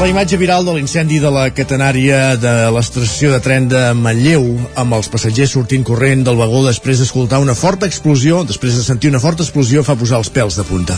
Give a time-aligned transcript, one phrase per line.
[0.00, 4.46] La imatge viral de l'incendi de la catenària de l'estació de tren de Manlleu
[4.80, 9.12] amb els passatgers sortint corrent del vagó després d'escoltar una forta explosió, després de sentir
[9.12, 10.96] una forta explosió, fa posar els pèls de punta.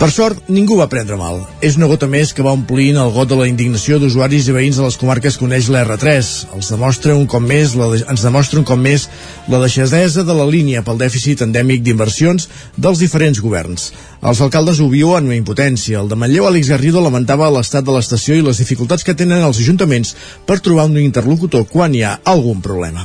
[0.00, 1.42] Per sort, ningú va prendre mal.
[1.60, 4.78] És una gota més que va omplint el got de la indignació d'usuaris i veïns
[4.80, 6.30] de les comarques que coneix l'R3.
[6.56, 9.10] Els demostra un cop més, la, ens demostra un cop més
[9.52, 12.48] la deixadesa de la línia pel dèficit endèmic d'inversions
[12.80, 13.90] dels diferents governs.
[14.24, 16.00] Els alcaldes ho viuen amb impotència.
[16.00, 19.60] El de Manlleu, Àlex Garrido, lamentava l'estat de l'estació i les dificultats que tenen els
[19.60, 20.16] ajuntaments
[20.48, 23.04] per trobar un interlocutor quan hi ha algun problema.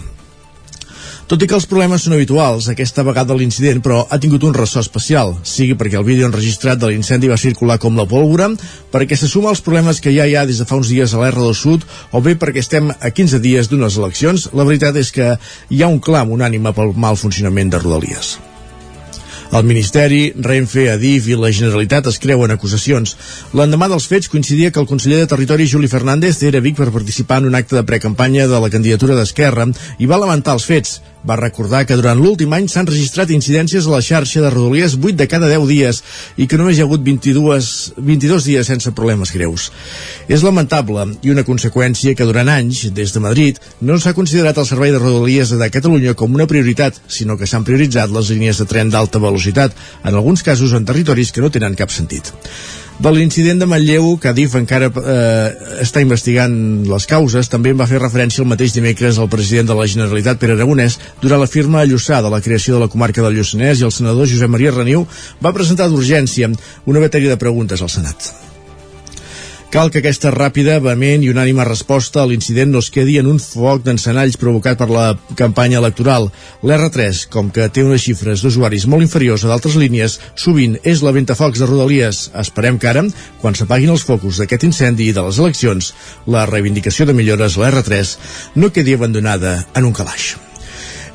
[1.26, 4.84] Tot i que els problemes són habituals, aquesta vegada l'incident, però, ha tingut un ressò
[4.86, 8.52] especial, sigui perquè el vídeo enregistrat de l'incendi va circular com la pólvora,
[8.94, 11.24] perquè se suma als problemes que ja hi ha des de fa uns dies a
[11.24, 15.32] l'R2 Sud, o bé perquè estem a 15 dies d'unes eleccions, la veritat és que
[15.74, 18.36] hi ha un clam unànime pel mal funcionament de Rodalies.
[19.56, 23.16] El Ministeri, Renfe, Adif i la Generalitat es creuen acusacions.
[23.58, 26.92] L'endemà dels fets coincidia que el conseller de Territori, Juli Fernández, era a Vic per
[26.94, 30.98] participar en un acte de precampanya de la candidatura d'Esquerra i va lamentar els fets.
[31.26, 35.18] Va recordar que durant l'últim any s'han registrat incidències a la xarxa de Rodalies 8
[35.18, 36.02] de cada 10 dies
[36.38, 39.72] i que només hi ha hagut 22, 22 dies sense problemes greus.
[40.30, 44.70] És lamentable i una conseqüència que durant anys, des de Madrid, no s'ha considerat el
[44.70, 48.70] servei de Rodalies de Catalunya com una prioritat, sinó que s'han prioritzat les línies de
[48.70, 52.34] tren d'alta velocitat, en alguns casos en territoris que no tenen cap sentit.
[52.96, 55.50] De l'incident de Manlleu, que Adif encara eh,
[55.84, 56.56] està investigant
[56.88, 60.40] les causes, també en va fer referència el mateix dimecres al president de la Generalitat,
[60.40, 63.84] Pere Aragonès, durant la firma a Lluçà de la creació de la comarca del Lluçanès
[63.84, 65.04] i el senador Josep Maria Reniu
[65.44, 66.54] va presentar d'urgència
[66.88, 68.55] una bateria de preguntes al Senat.
[69.74, 73.42] Cal que aquesta ràpida, vehement i unànima resposta a l'incident no es quedi en un
[73.44, 76.30] foc d'encenalls provocat per la campanya electoral.
[76.64, 81.12] L'R3, com que té unes xifres d'usuaris molt inferiors a d'altres línies, sovint és la
[81.18, 82.30] ventafocs de Rodalies.
[82.46, 83.04] Esperem que ara,
[83.44, 85.92] quan s'apaguin els focus d'aquest incendi i de les eleccions,
[86.32, 88.18] la reivindicació de millores a l'R3
[88.56, 90.36] no quedi abandonada en un calaix.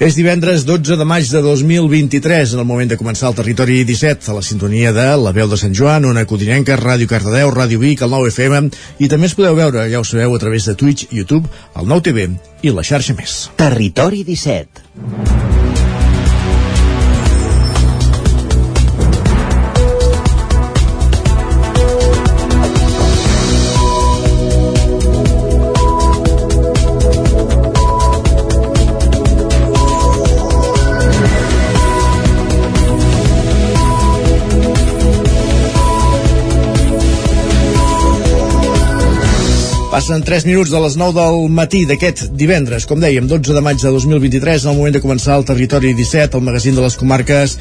[0.01, 4.31] És divendres 12 de maig de 2023, en el moment de començar el territori 17,
[4.33, 8.01] a la sintonia de La Veu de Sant Joan, Ona Codinenca, Ràdio Cardedeu, Ràdio Vic,
[8.01, 11.11] el 9 FM, i també es podeu veure, ja ho sabeu, a través de Twitch,
[11.13, 12.31] YouTube, el 9 TV
[12.65, 13.43] i la xarxa més.
[13.61, 15.69] Territori 17.
[39.91, 43.81] Passen 3 minuts de les 9 del matí d'aquest divendres, com dèiem, 12 de maig
[43.83, 47.57] de 2023, en el moment de començar el Territori 17, el magazín de les comarques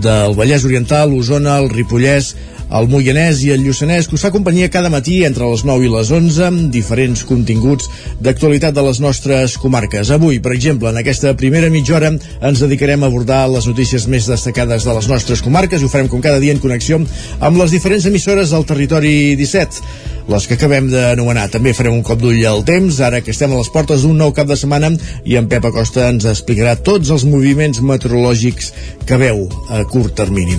[0.00, 2.30] del Vallès Oriental, Osona, el Ripollès,
[2.70, 5.92] el Moianès i el Lluçanès, que us fa companyia cada matí entre les 9 i
[5.92, 7.88] les 11 amb diferents continguts
[8.22, 10.10] d'actualitat de les nostres comarques.
[10.10, 14.26] Avui, per exemple, en aquesta primera mitja hora ens dedicarem a abordar les notícies més
[14.30, 16.98] destacades de les nostres comarques i ho farem com cada dia en connexió
[17.40, 21.48] amb les diferents emissores del territori 17 les que acabem d'anomenar.
[21.54, 24.34] També farem un cop d'ull al temps, ara que estem a les portes d'un nou
[24.34, 24.90] cap de setmana
[25.24, 28.72] i en Pep Acosta ens explicarà tots els moviments meteorològics
[29.06, 30.58] que veu a curt termini.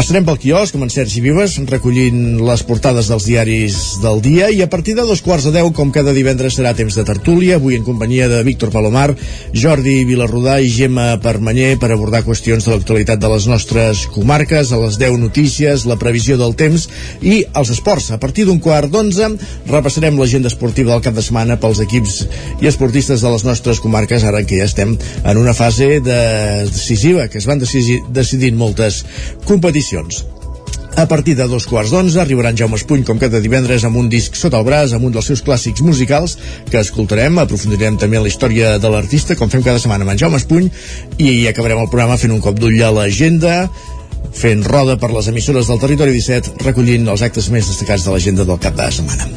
[0.00, 4.62] Passarem pel quiosc amb en Sergi Vives, recollint les portades dels diaris del dia i
[4.64, 7.76] a partir de dos quarts de deu, com cada divendres, serà temps de tertúlia, avui
[7.76, 9.10] en companyia de Víctor Palomar,
[9.52, 14.78] Jordi Vilarrudà i Gemma Permanyer per abordar qüestions de l'actualitat de les nostres comarques, a
[14.80, 16.88] les 10 notícies, la previsió del temps
[17.20, 18.08] i els esports.
[18.16, 19.28] A partir d'un quart d'onze
[19.68, 22.22] repassarem l'agenda esportiva del cap de setmana pels equips
[22.64, 26.18] i esportistes de les nostres comarques, ara que ja estem en una fase de
[26.72, 29.04] decisiva, que es van decidir, decidint moltes
[29.44, 30.24] competicions edicions.
[30.96, 34.08] A partir de dos quarts d'onze arribarà en Jaume Espuny com cada divendres amb un
[34.10, 36.36] disc sota el braç, amb un dels seus clàssics musicals
[36.68, 40.20] que escoltarem, aprofundirem també en la història de l'artista com fem cada setmana amb en
[40.20, 40.68] Jaume Espuny
[41.18, 43.70] i acabarem el programa fent un cop d'ull a l'agenda
[44.36, 48.44] fent roda per les emissores del Territori 17, recollint els actes més destacats de l'agenda
[48.46, 49.30] del cap de setmana.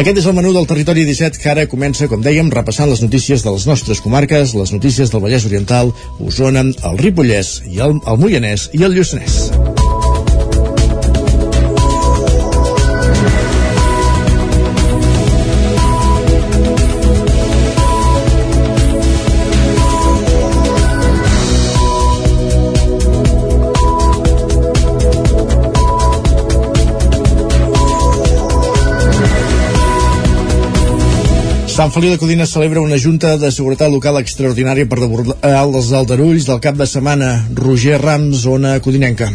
[0.00, 3.44] Aquest és el menú del Territori 17 que ara comença, com dèiem, repassant les notícies
[3.44, 8.24] de les nostres comarques, les notícies del Vallès Oriental, Osona, el Ripollès, i el, el
[8.24, 9.79] Moianès i el Lluçanès.
[31.80, 36.44] Sant Feliu de Codines celebra una junta de seguretat local extraordinària per devorlar els aldarulls
[36.50, 37.30] del cap de setmana.
[37.56, 39.30] Roger Rams, zona codinenca.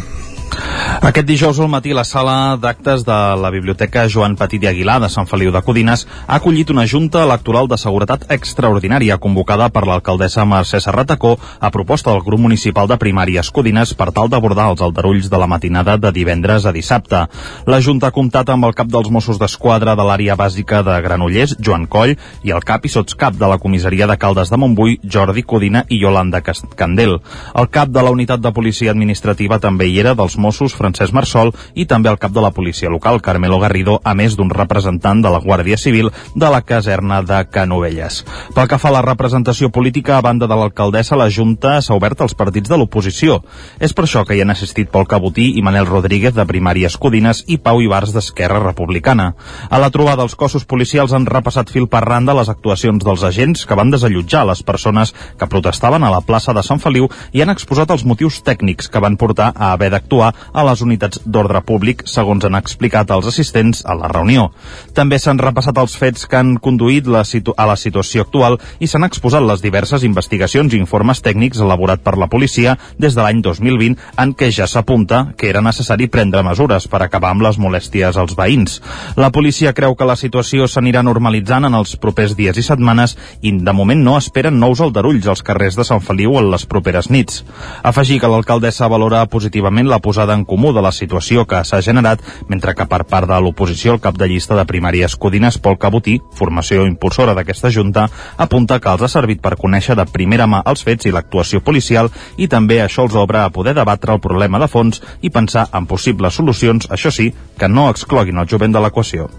[0.96, 5.10] Aquest dijous al matí la sala d'actes de la Biblioteca Joan Petit i Aguilar de
[5.12, 10.46] Sant Feliu de Codines ha acollit una junta electoral de seguretat extraordinària convocada per l'alcaldessa
[10.48, 15.28] Mercè Serratacó a proposta del grup municipal de primàries Codines per tal d'abordar els aldarulls
[15.28, 17.26] de la matinada de divendres a dissabte.
[17.66, 21.58] La junta ha comptat amb el cap dels Mossos d'Esquadra de l'àrea bàsica de Granollers,
[21.60, 25.44] Joan Coll, i el cap i sotscap de la comissaria de Caldes de Montbui, Jordi
[25.44, 27.18] Codina i Yolanda Candel.
[27.54, 31.50] El cap de la unitat de policia administrativa també hi era dels Mossos, Francesc Marsol,
[31.74, 35.32] i també el cap de la policia local, Carmelo Garrido, a més d'un representant de
[35.32, 38.22] la Guàrdia Civil de la caserna de Canovelles.
[38.54, 42.22] Pel que fa a la representació política, a banda de l'alcaldessa, la Junta s'ha obert
[42.22, 43.40] als partits de l'oposició.
[43.82, 47.42] És per això que hi han assistit Pol Cabotí i Manel Rodríguez de Primàries Codines
[47.50, 49.32] i Pau Ibars d'Esquerra Republicana.
[49.68, 53.66] A la trobada, els cossos policials han repassat fil per randa les actuacions dels agents
[53.66, 57.50] que van desallotjar les persones que protestaven a la plaça de Sant Feliu i han
[57.50, 62.04] exposat els motius tècnics que van portar a haver d'actuar a les unitats d'ordre públic,
[62.10, 64.50] segons han explicat els assistents a la reunió.
[64.94, 67.24] També s'han repassat els fets que han conduït la
[67.56, 72.16] a la situació actual i s'han exposat les diverses investigacions i informes tècnics elaborat per
[72.20, 76.88] la policia des de l'any 2020 en què ja s'apunta que era necessari prendre mesures
[76.88, 78.80] per acabar amb les molèsties als veïns.
[79.16, 83.52] La policia creu que la situació s'anirà normalitzant en els propers dies i setmanes i
[83.56, 87.42] de moment no esperen nous aldarulls als carrers de Sant Feliu en les properes nits.
[87.82, 92.22] Afegir que l'alcaldessa valora positivament la posada en comú de la situació que s'ha generat,
[92.48, 96.18] mentre que per part de l'oposició el cap de llista de primàries Codines, Pol Cabotí,
[96.38, 100.82] formació impulsora d'aquesta Junta, apunta que els ha servit per conèixer de primera mà els
[100.86, 104.68] fets i l'actuació policial i també això els obre a poder debatre el problema de
[104.72, 109.30] fons i pensar en possibles solucions, això sí, que no excloguin el jovent de l'equació.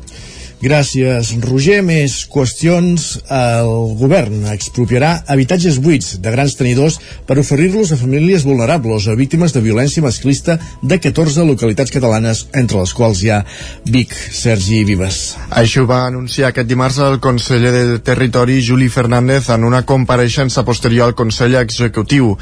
[0.58, 1.84] Gràcies, Roger.
[1.86, 3.04] Més qüestions.
[3.30, 9.54] El govern expropiarà habitatges buits de grans tenidors per oferir-los a famílies vulnerables o víctimes
[9.54, 13.44] de violència masclista de 14 localitats catalanes, entre les quals hi ha
[13.86, 15.36] Vic, Sergi Vives.
[15.52, 21.12] Això va anunciar aquest dimarts el conseller de Territori, Juli Fernández, en una compareixença posterior
[21.12, 22.34] al Consell Executiu.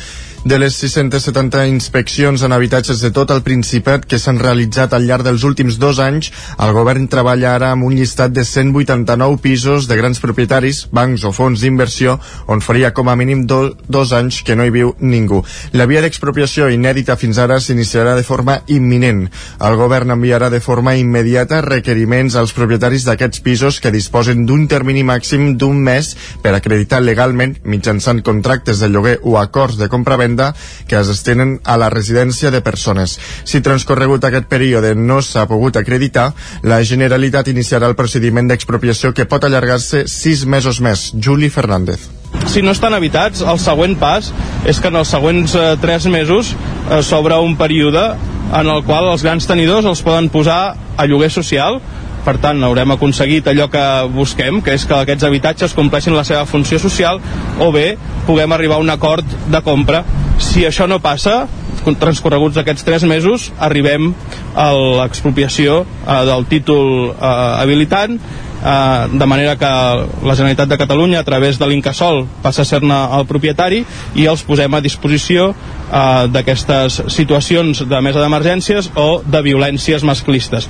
[0.46, 5.26] De les 670 inspeccions en habitatges de tot el Principat que s'han realitzat al llarg
[5.26, 6.30] dels últims dos anys,
[6.62, 11.32] el govern treballa ara amb un llistat de 189 pisos de grans propietaris, bancs o
[11.34, 15.42] fons d'inversió, on faria com a mínim do, dos anys que no hi viu ningú.
[15.74, 19.26] La via d'expropiació inèdita fins ara s'iniciarà de forma imminent.
[19.58, 25.04] El govern enviarà de forma immediata requeriments als propietaris d'aquests pisos que disposen d'un termini
[25.04, 26.14] màxim d'un mes
[26.44, 30.54] per acreditar legalment, mitjançant contractes de lloguer o acords de compra-venda,
[30.88, 33.18] que es estenen a la residència de persones.
[33.44, 36.32] Si transcorregut aquest període no s'ha pogut acreditar,
[36.62, 41.10] la Generalitat iniciarà el procediment d'expropiació que pot allargar-se sis mesos més.
[41.16, 42.10] Juli Fernández.
[42.52, 44.32] Si no estan habitats, el següent pas
[44.68, 48.10] és que en els següents eh, tres mesos eh, s'obre un període
[48.54, 51.80] en el qual els grans tenidors els poden posar a lloguer social
[52.26, 53.84] per tant haurem aconseguit allò que
[54.14, 57.22] busquem que és que aquests habitatges compleixin la seva funció social
[57.62, 57.96] o bé
[58.26, 60.02] puguem arribar a un acord de compra
[60.42, 61.44] si això no passa
[61.94, 64.12] transcorreguts aquests tres mesos arribem
[64.58, 67.30] a l'expropiació eh, del títol eh,
[67.62, 69.70] habilitant eh, de manera que
[70.26, 73.84] la Generalitat de Catalunya a través de l'Incasol passa a ser-ne el propietari
[74.16, 80.70] i els posem a disposició eh, d'aquestes situacions de mesa d'emergències o de violències masclistes.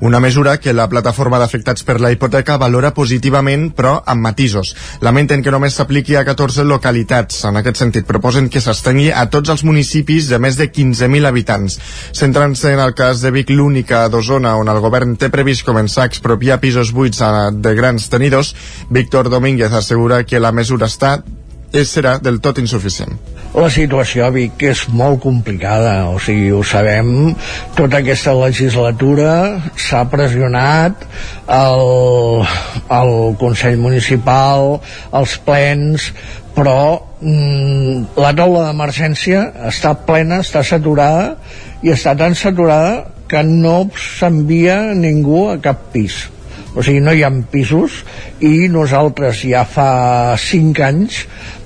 [0.00, 4.74] Una mesura que la plataforma d'afectats per la hipoteca valora positivament, però amb matisos.
[5.02, 7.40] Lamenten que només s'apliqui a 14 localitats.
[7.48, 11.80] En aquest sentit, proposen que s'estengui a tots els municipis de més de 15.000 habitants.
[12.14, 16.12] Centrant-se en el cas de Vic, l'única d'Osona on el govern té previst començar a
[16.12, 17.18] expropiar pisos buits
[17.58, 18.54] de grans tenidors,
[18.90, 21.18] Víctor Domínguez assegura que la mesura està
[21.72, 23.18] serà del tot insuficient.
[23.56, 27.34] La situació a Vic és molt complicada, o sigui, ho sabem,
[27.76, 29.32] tota aquesta legislatura
[29.76, 31.04] s'ha pressionat
[31.56, 32.44] el,
[33.00, 34.78] el Consell Municipal,
[35.16, 36.10] els plens,
[36.56, 41.36] però mm, la taula d'emergència està plena, està saturada,
[41.82, 46.26] i està tan saturada que no s'envia ningú a cap pis
[46.74, 48.02] o sigui, no hi ha pisos
[48.44, 51.22] i nosaltres ja fa 5 anys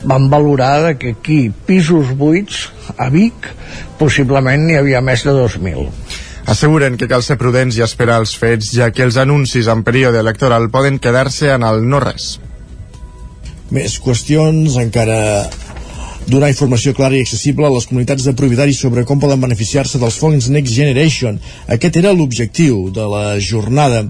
[0.09, 3.51] vam valorar que aquí pisos buits a Vic
[3.99, 5.89] possiblement n'hi havia més de 2.000
[6.53, 10.19] Asseguren que cal ser prudents i esperar els fets, ja que els anuncis en període
[10.19, 12.41] electoral poden quedar-se en el no-res.
[13.71, 15.47] Més qüestions, encara
[16.27, 20.19] donar informació clara i accessible a les comunitats de propietaris sobre com poden beneficiar-se dels
[20.19, 21.39] fons Next Generation.
[21.71, 24.03] Aquest era l'objectiu de la jornada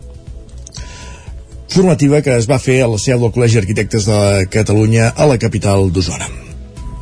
[1.72, 5.40] formativa que es va fer a la seu del Col·legi Arquitectes de Catalunya a la
[5.40, 6.51] capital d'Osona.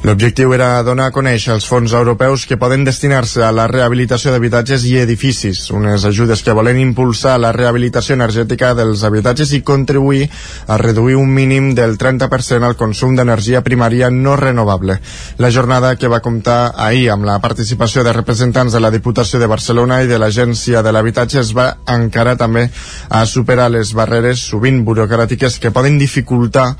[0.00, 4.86] L'objectiu era donar a conèixer els fons europeus que poden destinar-se a la rehabilitació d'habitatges
[4.88, 10.30] i edificis, unes ajudes que volen impulsar la rehabilitació energètica dels habitatges i contribuir
[10.72, 14.96] a reduir un mínim del 30% al consum d'energia primària no renovable.
[15.36, 19.52] La jornada que va comptar ahir amb la participació de representants de la Diputació de
[19.52, 22.70] Barcelona i de l'Agència de l'Habitatge es va encarar també
[23.10, 26.70] a superar les barreres sovint burocràtiques que poden dificultar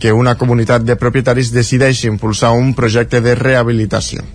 [0.00, 4.26] que una comunitat de propietaris decideixi impulsar un projecte de rehabilitació.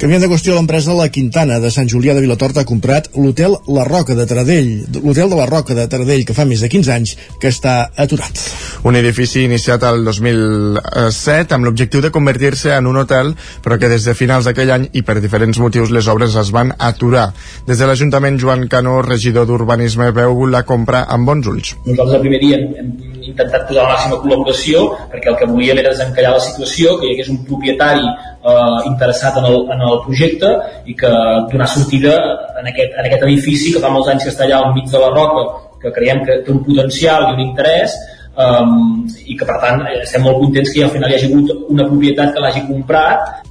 [0.00, 3.82] Canviant de qüestió, l'empresa La Quintana de Sant Julià de Vilatorta ha comprat l'hotel La
[3.84, 7.12] Roca de Taradell, l'hotel de la Roca de Taradell, que fa més de 15 anys
[7.42, 8.40] que està aturat.
[8.88, 14.08] Un edifici iniciat el 2007 amb l'objectiu de convertir-se en un hotel, però que des
[14.08, 17.34] de finals d'aquell any i per diferents motius les obres es van aturar.
[17.68, 21.76] Des de l'Ajuntament, Joan Cano, regidor d'Urbanisme, veu la compra amb bons ulls.
[21.84, 25.94] Nosaltres el primer dia hem intentat posar la màxima col·laboració perquè el que volíem era
[25.94, 30.52] desencallar la situació, que hi hagués un propietari eh, interessat en el, en el projecte
[30.86, 31.10] i que
[31.52, 32.14] donar sortida
[32.60, 35.02] en aquest, en aquest edifici que fa molts anys que està allà al mig de
[35.02, 35.44] la roca,
[35.80, 37.94] que creiem que té un potencial i un interès
[38.36, 41.86] um, i que per tant estem molt contents que al final hi hagi hagut una
[41.88, 43.49] propietat que l'hagi comprat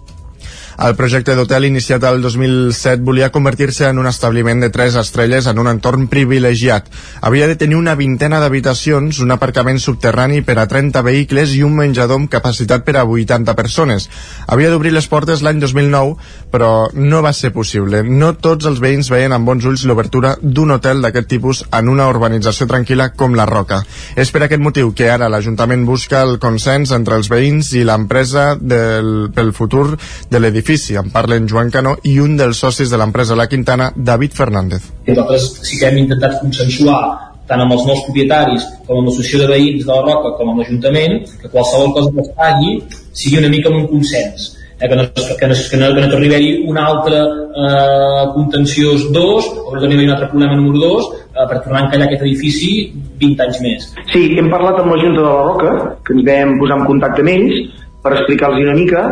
[0.79, 5.57] el projecte d'hotel iniciat el 2007 volia convertir-se en un establiment de tres estrelles en
[5.59, 6.85] un entorn privilegiat.
[7.19, 11.75] Havia de tenir una vintena d'habitacions, un aparcament subterrani per a 30 vehicles i un
[11.75, 14.07] menjador amb capacitat per a 80 persones.
[14.47, 16.15] Havia d'obrir les portes l'any 2009,
[16.51, 18.01] però no va ser possible.
[18.07, 22.07] No tots els veïns veien amb bons ulls l'obertura d'un hotel d'aquest tipus en una
[22.07, 23.81] urbanització tranquil·la com la Roca.
[24.15, 28.53] És per aquest motiu que ara l'Ajuntament busca el consens entre els veïns i l'empresa
[28.55, 29.97] pel futur
[30.29, 30.95] de l'edifici edifici.
[30.95, 34.91] En parlen Joan Canó i un dels socis de l'empresa La Quintana, David Fernández.
[35.07, 37.01] Nosaltres sí que hem intentat consensuar
[37.49, 40.61] tant amb els nous propietaris com amb l'associació de veïns de la Roca com amb
[40.61, 42.75] l'Ajuntament que qualsevol cosa que es pagui
[43.17, 46.11] sigui una mica amb un consens eh, que no, que no, que no, que no
[46.11, 51.09] t'arribi un altre eh, contenciós 2 o que no t'arribi un altre problema número 2
[51.09, 52.71] eh, per tornar a encallar aquest edifici
[53.17, 53.89] 20 anys més.
[54.13, 55.73] Sí, hem parlat amb la Junta de la Roca,
[56.05, 57.59] que ens vam posar en contacte amb ells
[58.03, 59.07] per explicar-los una mica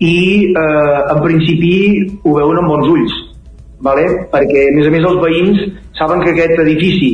[0.00, 0.16] i
[0.48, 1.72] eh, en principi
[2.24, 3.16] ho veuen amb bons ulls
[3.84, 4.06] vale?
[4.32, 5.64] perquè a més a més els veïns
[5.98, 7.10] saben que aquest edifici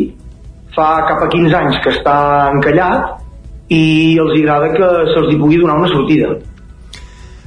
[0.77, 2.19] fa cap a 15 anys que està
[2.55, 6.37] encallat i els agrada que se'ls pugui donar una sortida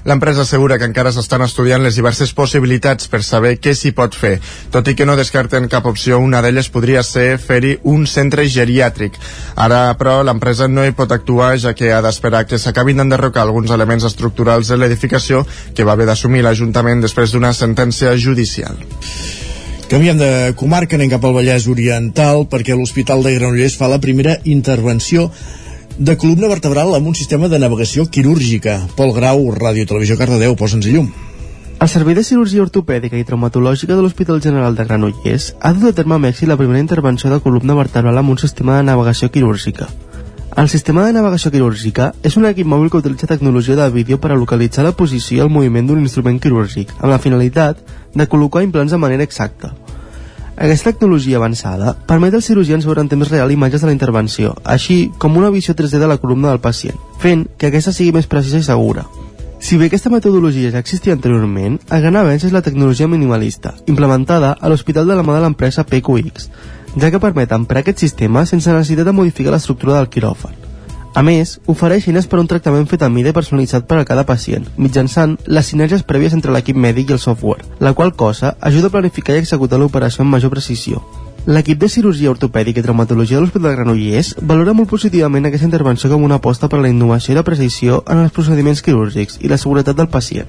[0.08, 4.38] L'empresa assegura que encara s'estan estudiant les diverses possibilitats per saber què s'hi pot fer.
[4.72, 9.20] Tot i que no descarten cap opció, una d'elles podria ser fer-hi un centre geriàtric.
[9.60, 13.76] Ara, però, l'empresa no hi pot actuar ja que ha d'esperar que s'acabin d'enderrocar alguns
[13.76, 15.44] elements estructurals de l'edificació
[15.76, 18.80] que va haver d'assumir l'Ajuntament després d'una sentència judicial.
[19.90, 24.36] Canviem de comarca, anem cap al Vallès Oriental perquè l'Hospital de Granollers fa la primera
[24.46, 25.32] intervenció
[26.00, 28.78] de columna vertebral amb un sistema de navegació quirúrgica.
[28.96, 31.10] Pol Grau, Ràdio Televisió Cardedeu, posa'ns llum.
[31.80, 35.98] El Servei de Cirurgia Ortopèdica i Traumatològica de l'Hospital General de Granollers ha dut a
[35.98, 39.90] terme amb èxit la primera intervenció de columna vertebral amb un sistema de navegació quirúrgica.
[40.56, 44.32] El sistema de navegació quirúrgica és un equip mòbil que utilitza tecnologia de vídeo per
[44.32, 47.84] a localitzar la posició i el moviment d'un instrument quirúrgic, amb la finalitat
[48.16, 49.76] de col·locar implants de manera exacta.
[50.60, 54.98] Aquesta tecnologia avançada permet als cirurgians veure en temps real imatges de la intervenció, així
[55.16, 58.60] com una visió 3D de la columna del pacient, fent que aquesta sigui més precisa
[58.60, 59.06] i segura.
[59.64, 64.52] Si bé aquesta metodologia ja existia anteriorment, el gran avenç és la tecnologia minimalista, implementada
[64.60, 66.52] a l'hospital de la mà de l'empresa PQX,
[67.00, 70.59] ja que permet emprar aquest sistema sense necessitat de modificar l'estructura del quiròfan.
[71.18, 74.06] A més, ofereix eines per a un tractament fet a mida i personalitzat per a
[74.06, 78.54] cada pacient, mitjançant les sinergies prèvies entre l'equip mèdic i el software, la qual cosa
[78.62, 81.02] ajuda a planificar i executar l'operació amb major precisió.
[81.50, 86.12] L'equip de cirurgia ortopèdica i traumatologia de l'Hospital de Granollers valora molt positivament aquesta intervenció
[86.12, 89.58] com una aposta per la innovació i la precisió en els procediments quirúrgics i la
[89.58, 90.46] seguretat del pacient.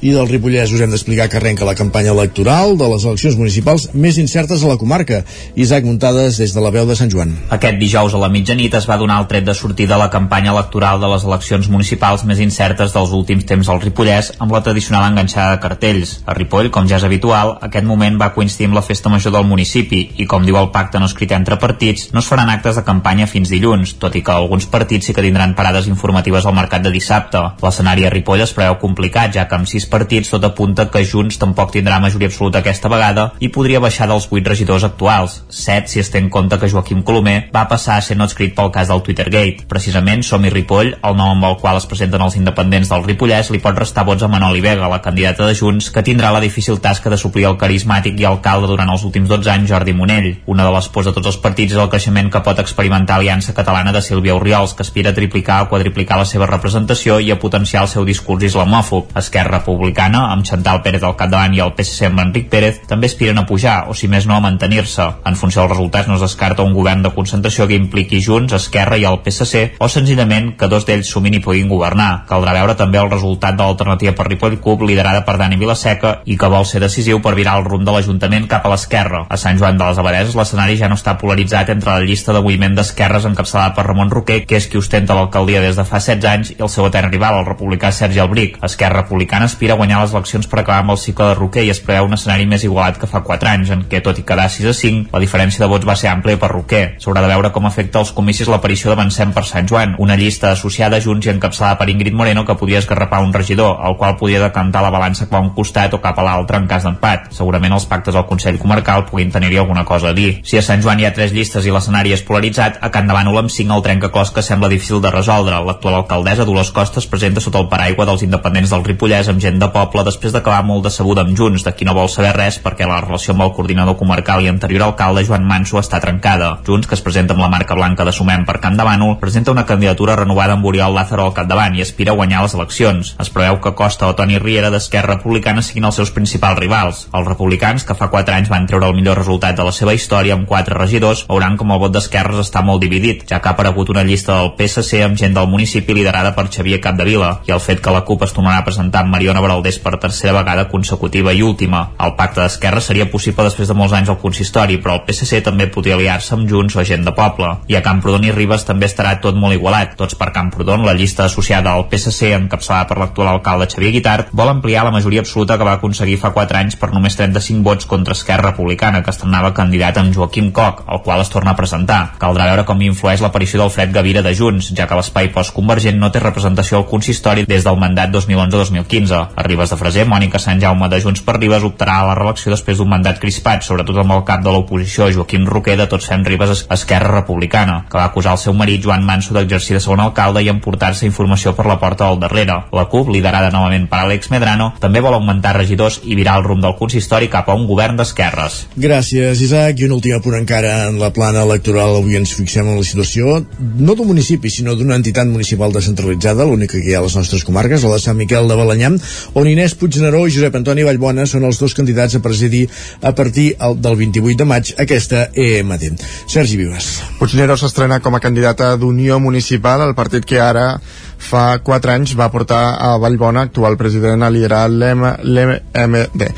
[0.00, 3.88] I del Ripollès us hem d'explicar que arrenca la campanya electoral de les eleccions municipals
[3.92, 5.18] més incertes a la comarca.
[5.54, 7.34] Isaac Muntades des de la veu de Sant Joan.
[7.52, 10.54] Aquest dijous a la mitjanit es va donar el tret de sortida a la campanya
[10.54, 15.10] electoral de les eleccions municipals més incertes dels últims temps al Ripollès amb la tradicional
[15.10, 16.22] enganxada de cartells.
[16.24, 19.50] A Ripoll, com ja és habitual, aquest moment va coincidir amb la festa major del
[19.50, 22.84] municipi i com diu el pacte no escrit entre partits, no es faran actes de
[22.86, 26.84] campanya fins dilluns, tot i que alguns partits sí que tindran parades informatives al mercat
[26.84, 27.40] de dissabte.
[27.62, 31.40] L'escenari a Ripoll es preveu complicat, ja que amb sis partits tot apunta que Junts
[31.40, 36.02] tampoc tindrà majoria absoluta aquesta vegada i podria baixar dels 8 regidors actuals, 7 si
[36.02, 38.88] es té en compte que Joaquim Colomer va passar a ser no escrit pel cas
[38.92, 39.66] del Twittergate.
[39.68, 43.52] Precisament Som i Ripoll, el nom amb el qual es presenten els independents del Ripollès,
[43.54, 46.80] li pot restar vots a Manoli Vega, la candidata de Junts, que tindrà la difícil
[46.84, 50.28] tasca de suplir el carismàtic i alcalde durant els últims 12 anys Jordi Moner, ell.
[50.46, 53.54] Una de les pors de tots els partits és el creixement que pot experimentar Aliança
[53.56, 57.38] Catalana de Sílvia Oriols, que aspira a triplicar o quadriplicar la seva representació i a
[57.38, 59.14] potenciar el seu discurs islamòfob.
[59.18, 63.38] Esquerra Republicana, amb Chantal Pérez al capdavant i el PSC amb Enric Pérez, també aspiren
[63.38, 65.08] a pujar, o si més no a mantenir-se.
[65.28, 68.98] En funció dels resultats no es descarta un govern de concentració que impliqui Junts, Esquerra
[68.98, 72.24] i el PSC, o senzillament que dos d'ells sumin i puguin governar.
[72.28, 76.36] Caldrà veure també el resultat de l'alternativa per Ripoll Cup, liderada per Dani Vilaseca, i
[76.38, 79.24] que vol ser decisiu per virar el rumb de l'Ajuntament cap a l'esquerra.
[79.28, 82.40] A Sant Joan de les Abadeses l'escenari ja no està polaritzat entre la llista de
[82.40, 86.28] moviment d'esquerres encapçalada per Ramon Roquer, que és qui ostenta l'alcaldia des de fa 16
[86.30, 88.56] anys, i el seu etern rival, el republicà Sergi Albric.
[88.64, 91.72] Esquerra Republicana aspira a guanyar les eleccions per acabar amb el cicle de Roquer i
[91.74, 94.46] es preveu un escenari més igualat que fa 4 anys, en què, tot i quedar
[94.48, 96.82] 6 a 5, la diferència de vots va ser àmplia per Roquer.
[97.04, 100.96] S'haurà de veure com afecta els comicis l'aparició d'Avancem per Sant Joan, una llista associada
[100.96, 104.40] a Junts i encapçalada per Ingrid Moreno que podia esgarrapar un regidor, el qual podia
[104.40, 107.28] decantar la balança cap a un costat o cap a l'altre en cas d'empat.
[107.36, 110.40] Segurament els pactes al Consell Comarcal puguin tenir-hi alguna cosa a dir.
[110.44, 113.38] Si a Sant Joan hi ha tres llistes i l'escenari és polaritzat, a Can Davànol
[113.40, 115.58] amb 5 el trencaclòs que sembla difícil de resoldre.
[115.64, 119.58] L'actual alcaldessa Dolors Costa es presenta sota el paraigua dels independents del Ripollès amb gent
[119.58, 122.86] de poble després d'acabar molt decebuda amb Junts, de qui no vol saber res perquè
[122.88, 126.54] la relació amb el coordinador comarcal i anterior alcalde Joan Manso està trencada.
[126.66, 129.66] Junts, que es presenta amb la marca blanca de Sumem per Can Davànol, presenta una
[129.66, 133.14] candidatura renovada amb Oriol Lázaro al capdavant i aspira a guanyar les eleccions.
[133.20, 137.06] Es preveu que Costa o Toni Riera d'Esquerra Republicana siguin els seus principals rivals.
[137.12, 140.34] Els republicans, que fa 4 anys van treure el millor resultat de la seva història
[140.36, 143.90] amb 4 regidors, veuran com el vot d'esquerres està molt dividit, ja que ha aparegut
[143.92, 147.82] una llista del PSC amb gent del municipi liderada per Xavier Capdevila i el fet
[147.84, 151.42] que la CUP es tornarà a presentar amb Mariona Baraldés per tercera vegada consecutiva i
[151.42, 151.84] última.
[151.98, 155.68] El pacte d'esquerra seria possible després de molts anys al consistori, però el PSC també
[155.72, 157.54] podria aliar-se amb Junts o gent de poble.
[157.68, 159.96] I a Camprodon i Ribes també estarà tot molt igualat.
[159.98, 164.52] Tots per Camprodon, la llista associada al PSC, encapçalada per l'actual alcalde Xavier Guitart, vol
[164.52, 168.16] ampliar la majoria absoluta que va aconseguir fa 4 anys per només 35 vots contra
[168.16, 172.14] Esquerra Republicana, que estrenava candidat amb Joaquim Coc, el qual es torna a presentar.
[172.18, 176.10] Caldrà veure com influeix l'aparició del Fred Gavira de Junts, ja que l'espai postconvergent no
[176.10, 179.22] té representació al consistori des del mandat 2011-2015.
[179.36, 182.52] A Ribes de Freser, Mònica Sant Jaume de Junts per Ribes optarà a la reelecció
[182.52, 186.24] després d'un mandat crispat, sobretot amb el cap de l'oposició Joaquim Roquer de Tots Fem
[186.26, 190.42] Ribes Esquerra Republicana, que va acusar el seu marit Joan Manso d'exercir de segon alcalde
[190.42, 192.58] i emportar-se informació per la porta del darrere.
[192.72, 196.64] La CUP, liderada novament per Àlex Medrano, també vol augmentar regidors i virar el rumb
[196.64, 198.64] del consistori cap a un govern d'esquerres.
[198.76, 199.67] Gràcies, Isaac.
[199.68, 201.98] I un últim apunt encara en la plana electoral.
[201.98, 206.78] Avui ens fixem en la situació, no d'un municipi, sinó d'una entitat municipal descentralitzada, l'única
[206.78, 208.90] que hi ha a les nostres comarques, la de Sant Miquel de Balanyà,
[209.36, 212.64] on Inés Puigneró i Josep Antoni Vallbona són els dos candidats a presidir
[213.02, 216.06] a partir del 28 de maig aquesta EMT.
[216.32, 216.88] Sergi Vives.
[217.20, 220.78] Puigneró s'estrena com a candidata d'Unió Municipal, el partit que ara
[221.18, 226.28] fa 4 anys va portar a Vallbona, actual president, a liderar l'MD.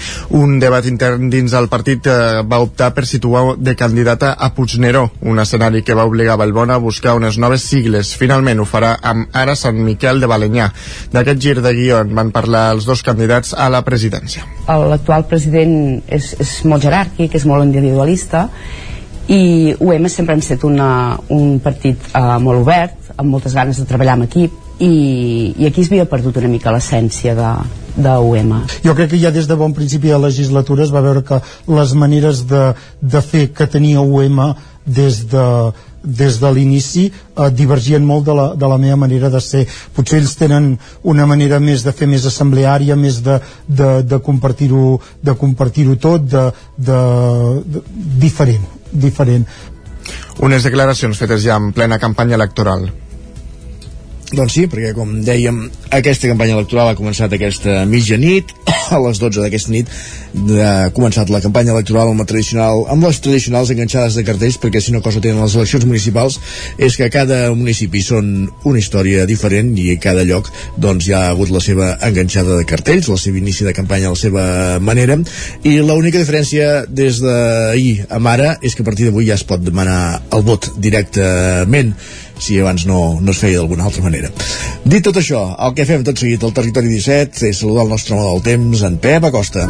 [0.40, 5.06] Un debat intern dins del partit eh, va optar per situar de candidata a Puigneró,
[5.22, 8.14] un escenari que va obligar Vallbona a buscar unes noves sigles.
[8.18, 10.70] Finalment ho farà amb ara Sant Miquel de Balenyà.
[11.12, 14.46] D'aquest gir de guió en van parlar els dos candidats a la presidència.
[14.66, 18.48] L'actual president és, és molt jeràrquic, és molt individualista,
[19.30, 23.86] i UEM sempre hem estat una, un partit uh, molt obert, amb moltes ganes de
[23.86, 27.50] treballar amb equip, i, i aquí es havia perdut una mica l'essència de,
[28.00, 28.54] de UEM.
[28.84, 31.94] Jo crec que ja des de bon principi de legislatura es va veure que les
[31.94, 34.40] maneres de, de fer que tenia UEM
[34.86, 35.46] des de,
[36.02, 39.66] des de l'inici eh, divergien molt de la, de la meva manera de ser.
[39.94, 43.36] Potser ells tenen una manera més de fer més assembleària, més de,
[43.68, 47.02] de, de compartir-ho de compartir tot, de, de,
[47.76, 47.84] de,
[48.24, 49.46] diferent, diferent.
[50.40, 52.88] Unes declaracions fetes ja en plena campanya electoral.
[54.30, 58.52] Doncs sí, perquè com dèiem, aquesta campanya electoral ha començat aquesta mitjanit,
[58.94, 59.90] a les 12 d'aquesta nit
[60.62, 64.94] ha començat la campanya electoral amb, tradicional, amb les tradicionals enganxades de cartells, perquè si
[64.94, 66.38] una cosa tenen les eleccions municipals
[66.78, 71.24] és que cada municipi són una història diferent i a cada lloc doncs hi ha
[71.32, 74.46] hagut la seva enganxada de cartells, la seva inici de campanya a la seva
[74.78, 75.18] manera,
[75.66, 79.62] i l'única diferència des d'ahir a ara és que a partir d'avui ja es pot
[79.62, 81.96] demanar el vot directament
[82.40, 84.30] si abans no, no es feia d'alguna altra manera.
[84.84, 88.16] Dit tot això, el que fem tot seguit al Territori 17 és saludar el nostre
[88.16, 89.66] home del temps, en Pep Acosta.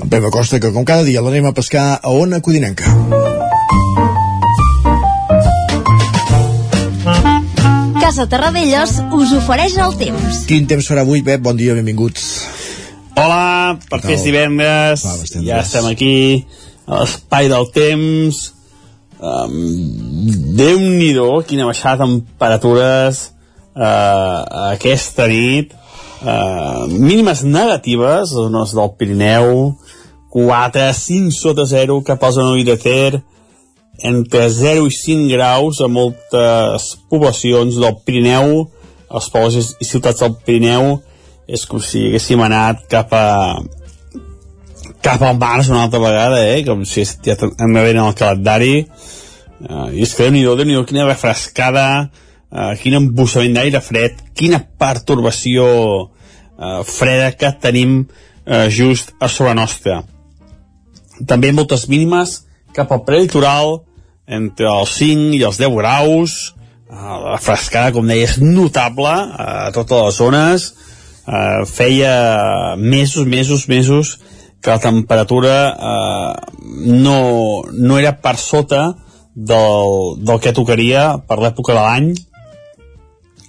[0.00, 2.88] En Pep Acosta, que com cada dia l'anem a pescar a Ona Codinenca.
[8.00, 10.44] Casa Terradellos us ofereix el temps.
[10.48, 11.40] Quin temps farà avui, Pep?
[11.44, 12.26] Bon dia, benvinguts.
[13.14, 16.14] Hola, per és divendres, Va, ja estem aquí
[16.88, 18.40] l'espai del temps
[19.20, 19.54] um,
[20.58, 23.30] Déu-n'hi-do quina baixada de temperatures
[23.76, 24.40] eh,
[24.72, 25.74] aquesta nit.
[26.24, 29.74] Eh, mínimes negatives zones del Pirineu
[30.32, 33.20] 4, 5 sota 0 cap al Zanovi de Ter
[34.00, 38.64] entre 0 i 5 graus a moltes poblacions del Pirineu
[39.14, 40.98] els pobles i ciutats del Pirineu.
[41.46, 43.26] És com si haguéssim anat cap a
[45.04, 46.62] cap al març una altra vegada, eh?
[46.64, 48.86] com si ja hem en el calendari.
[49.64, 54.18] Uh, i és que déu-n'hi-do, déu nhi déu quina refrescada uh, quin embussament d'aire fred
[54.36, 55.66] quina pertorbació
[56.04, 60.02] uh, freda que tenim uh, just a sobre nostra.
[61.28, 62.40] També moltes mínimes
[62.74, 63.84] cap al prelitoral
[64.26, 66.38] entre els 5 i els 10 graus.
[66.90, 70.70] Uh, la frescada, com deia, és notable a totes les zones.
[71.24, 74.18] Uh, feia mesos, mesos, mesos
[74.64, 76.34] que la temperatura eh,
[76.88, 77.18] no,
[77.70, 78.94] no era per sota
[79.34, 82.14] del, del que tocaria per l'època de l'any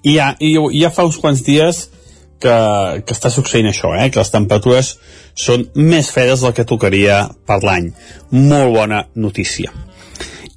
[0.03, 1.85] i ja, i ja fa uns quants dies
[2.43, 2.55] que,
[3.07, 4.09] que està succeint això, eh?
[4.11, 4.91] que les temperatures
[5.39, 7.89] són més fredes del que tocaria per l'any.
[8.35, 9.71] Molt bona notícia.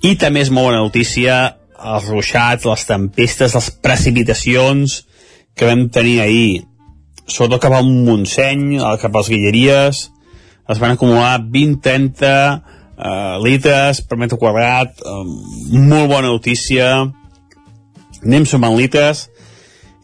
[0.03, 1.38] I també és molt bona notícia
[1.79, 5.03] els ruixats, les tempestes, les precipitacions
[5.59, 6.62] que vam tenir ahir,
[7.27, 10.05] sobretot cap al Montseny, cap a les Guilleries,
[10.69, 15.25] es van acumular 20-30 uh, litres per metre quadrat, uh,
[15.73, 17.07] molt bona notícia,
[18.23, 19.29] anem sumant litres,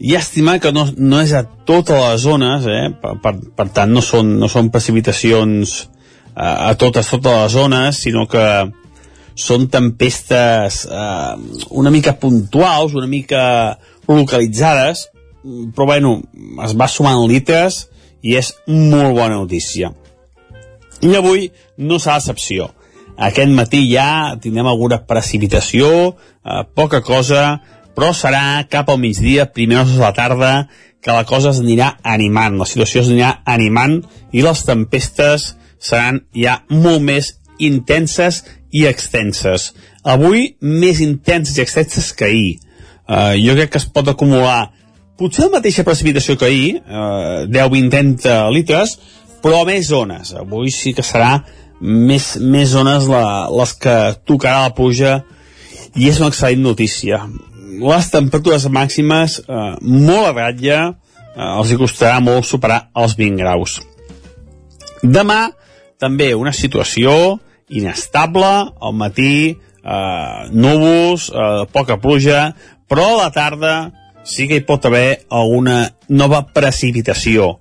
[0.01, 2.87] llàstima que no, no és a totes les zones, eh?
[3.01, 8.01] per, per, per tant no són, no són precipitacions uh, a totes, totes les zones,
[8.07, 8.47] sinó que
[9.35, 11.35] són tempestes eh,
[11.75, 13.43] una mica puntuals, una mica
[14.07, 15.09] localitzades,
[15.75, 16.21] però bueno,
[16.65, 17.89] es va sumant litres
[18.23, 19.91] i és molt bona notícia.
[21.05, 22.71] I avui no serà excepció.
[23.15, 27.61] Aquest matí ja tindrem alguna precipitació, eh, poca cosa,
[27.95, 30.69] però serà cap al migdia, primeres de la tarda,
[31.05, 34.01] que la cosa es anirà animant, la situació es anirà animant
[34.33, 39.73] i les tempestes seran ja molt més intenses i extenses.
[40.03, 42.55] Avui més intenses i extenses que ahir.
[43.05, 44.73] Uh, jo crec que es pot acumular
[45.21, 48.97] potser la mateixa precipitació que ahir, uh, 10-20 litres,
[49.45, 50.33] però més zones.
[50.41, 51.43] Avui sí que serà
[51.85, 55.19] més, més zones la, les que tocarà la pluja
[55.95, 57.21] i és una excel·lent notícia.
[57.75, 60.79] Les temperatures màximes eh, molt a ratlla,
[61.35, 63.81] eh, els hi costarà molt superar els 20 graus.
[65.05, 65.51] Demà
[66.01, 67.37] també una situació
[67.69, 72.47] inestable, al matí eh, núvols, eh, poca pluja,
[72.89, 73.75] però a la tarda
[74.25, 77.59] sí que hi pot haver alguna nova precipitació.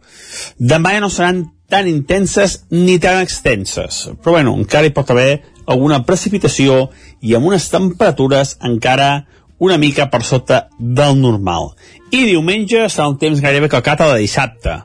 [0.56, 5.42] Demà ja no seran tan intenses ni tan extenses, però bueno, encara hi pot haver
[5.66, 6.92] alguna precipitació
[7.26, 9.26] i amb unes temperatures encara
[9.58, 11.72] una mica per sota del normal.
[12.14, 14.76] I diumenge serà un temps gairebé calcat a la dissabte,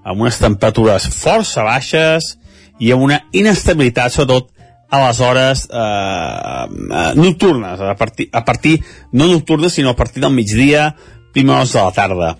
[0.00, 2.38] amb unes temperatures força baixes
[2.80, 4.48] i amb una inestabilitat, sobretot
[4.88, 8.78] a les hores eh, eh, nocturnes, a partir, a partir,
[9.12, 10.94] no nocturnes, sinó a partir del migdia,
[11.36, 12.36] primers de la tarda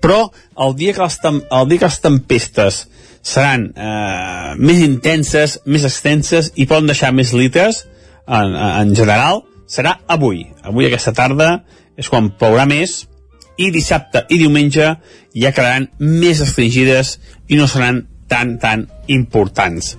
[0.00, 0.28] però
[0.66, 2.80] el dia que les, el dia que les tempestes
[3.22, 7.84] seran eh, més intenses, més extenses i poden deixar més litres
[8.26, 10.46] en, en general, serà avui.
[10.66, 11.50] Avui aquesta tarda
[12.00, 13.04] és quan plourà més
[13.60, 14.94] i dissabte i diumenge
[15.36, 19.96] ja quedaran més restringides i no seran tan, tan importants.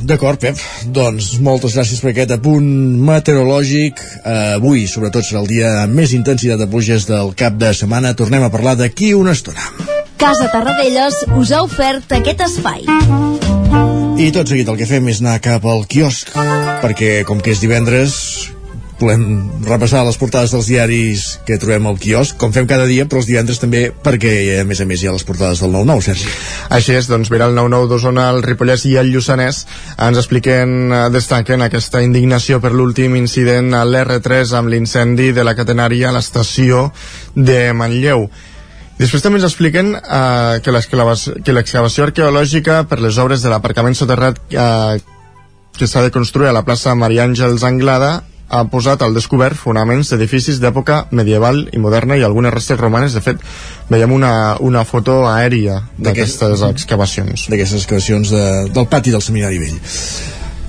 [0.00, 0.58] D'acord, Pep.
[0.88, 2.66] Doncs moltes gràcies per aquest apunt
[3.06, 4.00] meteorològic.
[4.20, 8.14] Uh, avui, sobretot, serà el dia amb més intensitat de pluges del cap de setmana.
[8.16, 9.66] Tornem a parlar d'aquí una estona.
[10.20, 12.84] Casa Tarradellas us ha ofert aquest espai.
[14.20, 16.34] I tot seguit el que fem és anar cap al quiosc,
[16.82, 18.16] perquè com que és divendres
[19.00, 19.22] volem
[19.64, 23.28] repassar les portades dels diaris que trobem al quiosc, com fem cada dia, però els
[23.30, 26.28] divendres també, perquè a més a més hi ha les portades del 9-9, Sergi.
[26.76, 29.64] Així és, doncs mira el 9-9 d'Osona, el Ripollès i el Lluçanès
[29.96, 35.56] ens expliquen, eh, destaquen aquesta indignació per l'últim incident a l'R3 amb l'incendi de la
[35.58, 36.90] catenària a l'estació
[37.34, 38.28] de Manlleu.
[39.00, 45.00] Després també ens expliquen eh, que l'excavació arqueològica per les obres de l'aparcament soterrat eh,
[45.78, 48.18] que s'ha de construir a la plaça Maria Àngels Anglada
[48.50, 53.14] ha posat al descobert fonaments d'edificis d'època medieval i moderna i algunes restes romanes.
[53.14, 53.38] De fet,
[53.90, 57.46] veiem una, una foto aèria d'aquestes excavacions.
[57.52, 59.78] D'aquestes excavacions de, del pati del Seminari Vell.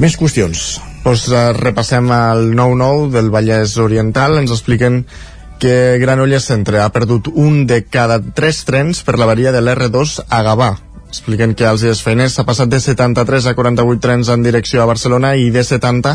[0.01, 0.65] Més qüestions.
[1.01, 4.37] Pues, uh, repassem el 9-9 del Vallès Oriental.
[4.37, 5.01] Ens expliquen
[5.61, 10.21] que Granollers Centre ha perdut un de cada tres trens per la varia de l'R2
[10.29, 10.71] a Gavà
[11.11, 14.87] expliquen que als dies feiners s'ha passat de 73 a 48 trens en direcció a
[14.87, 16.13] Barcelona i de 70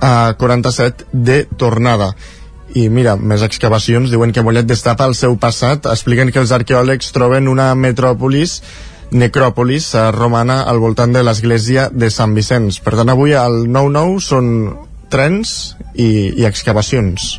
[0.00, 2.12] a 47 de tornada.
[2.76, 5.88] I mira, més excavacions diuen que Mollet destapa el seu passat.
[5.88, 8.60] Expliquen que els arqueòlegs troben una metròpolis
[9.08, 12.82] necròpolis romana al voltant de l'església de Sant Vicenç.
[12.84, 14.50] Per tant avui al 9-9 són
[15.08, 15.54] trens
[15.96, 17.38] i, i excavacions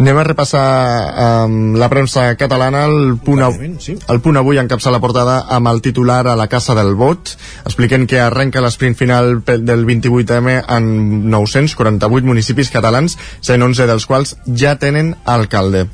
[0.00, 2.86] Anem a repassar um, la premsa catalana.
[2.88, 3.98] El punt, av sí.
[4.00, 7.34] el punt avui encapça la portada amb el titular a la Casa del Vot,
[7.68, 10.90] expliquen que arrenca l'esprint final del 28M en
[11.28, 15.90] 948 municipis catalans, 111 dels quals ja tenen alcalde.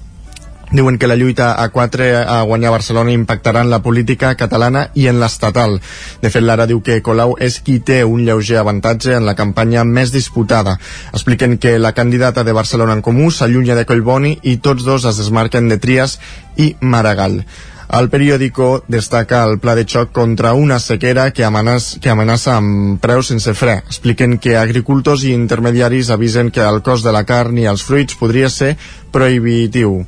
[0.73, 5.07] Diuen que la lluita a 4 a guanyar Barcelona impactarà en la política catalana i
[5.07, 5.77] en l'estatal.
[6.23, 9.85] De fet, l'ara diu que Colau és qui té un lleuger avantatge en la campanya
[9.85, 10.75] més disputada.
[11.13, 15.23] Expliquen que la candidata de Barcelona en Comú s'allunya de Collboni i tots dos es
[15.23, 16.19] desmarquen de Trias
[16.57, 17.45] i Maragall.
[17.87, 22.99] El periòdico destaca el pla de xoc contra una sequera que amenaça, que amenaça amb
[23.01, 23.77] preus sense fre.
[23.87, 28.19] Expliquen que agricultors i intermediaris avisen que el cost de la carn i els fruits
[28.19, 28.75] podria ser
[29.15, 30.01] prohibitiu.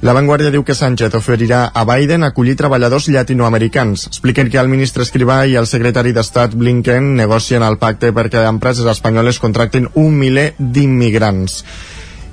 [0.00, 4.06] La Vanguardia diu que Sánchez oferirà a Biden acollir treballadors llatinoamericans.
[4.08, 8.88] Expliquen que el ministre Escrivà i el secretari d'Estat Blinken negocien el pacte perquè empreses
[8.88, 11.60] espanyoles contractin un miler d'immigrants.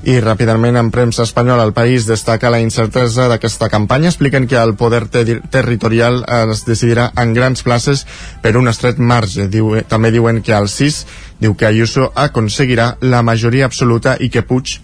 [0.08, 4.14] I ràpidament en premsa espanyola el país destaca la incertesa d'aquesta campanya.
[4.14, 8.08] Expliquen que el poder ter territorial es decidirà en grans places
[8.40, 9.52] per un estret marge.
[9.52, 11.06] Diu, també diuen que el 6
[11.44, 14.80] diu que Ayuso aconseguirà la majoria absoluta i que Puig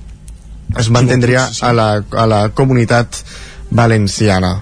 [0.79, 3.21] es mantindria a la, a la comunitat
[3.73, 4.55] valenciana.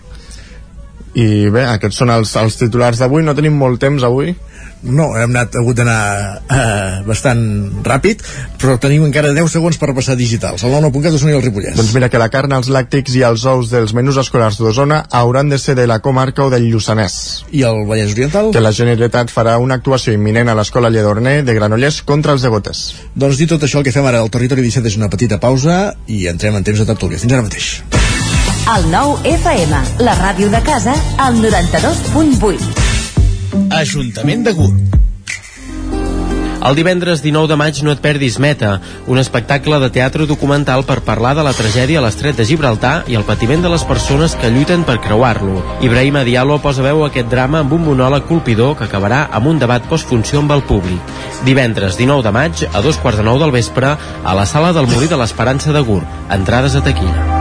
[1.14, 3.24] I bé, aquests són els, els titulars d'avui.
[3.24, 4.34] No tenim molt temps avui.
[4.82, 7.42] No, hem anat, hagut d'anar eh, bastant
[7.86, 8.24] ràpid,
[8.62, 10.64] però tenim encara 10 segons per passar digitals.
[10.66, 11.78] El 9.cat us i el Ripollès.
[11.78, 15.54] Doncs mira que la carn, els làctics i els ous dels menús escolars d'Osona hauran
[15.54, 17.46] de ser de la comarca o del Lluçanès.
[17.54, 18.52] I el Vallès Oriental?
[18.56, 22.88] Que la Generalitat farà una actuació imminent a l'escola Lledorner de Granollers contra els degotes.
[23.14, 25.94] Doncs dit tot això, el que fem ara al Territori 17 és una petita pausa
[26.08, 27.22] i entrem en temps de tertúlia.
[27.22, 27.74] Fins ara mateix.
[28.72, 32.91] El 9 FM, la ràdio de casa, al 92.8.
[33.52, 34.98] Ajuntament de Gurb.
[36.62, 38.76] El divendres 19 de maig no et perdis Meta,
[39.10, 43.18] un espectacle de teatre documental per parlar de la tragèdia a l'estret de Gibraltar i
[43.18, 45.58] el patiment de les persones que lluiten per creuar-lo.
[45.82, 49.60] Ibrahim Diallo posa veu a aquest drama amb un monòleg colpidor que acabarà amb un
[49.60, 51.02] debat postfunció amb el públic.
[51.44, 54.88] Divendres 19 de maig, a dos quarts de nou del vespre, a la sala del
[54.88, 56.06] Molí de l'Esperança de Gurb.
[56.30, 57.41] Entrades a taquilla.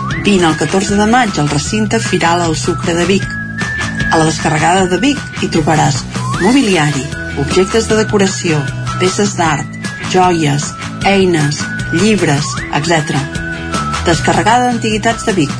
[0.23, 3.27] vine el 14 de maig al recinte Firal al Sucre de Vic.
[4.11, 6.01] A la descarregada de Vic hi trobaràs
[6.41, 7.05] mobiliari,
[7.43, 8.59] objectes de decoració,
[8.99, 9.77] peces d'art,
[10.11, 10.67] joies,
[11.05, 11.61] eines,
[11.93, 13.15] llibres, etc.
[14.05, 15.55] Descarregada d'Antiguitats de Vic.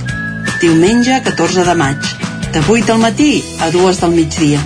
[0.62, 2.12] Diumenge 14 de maig.
[2.52, 4.60] De 8 del matí a 2 del migdia.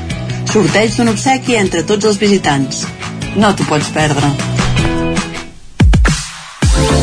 [0.52, 2.86] Sorteig d'un obsequi entre tots els visitants.
[3.36, 4.55] No t'ho pots perdre.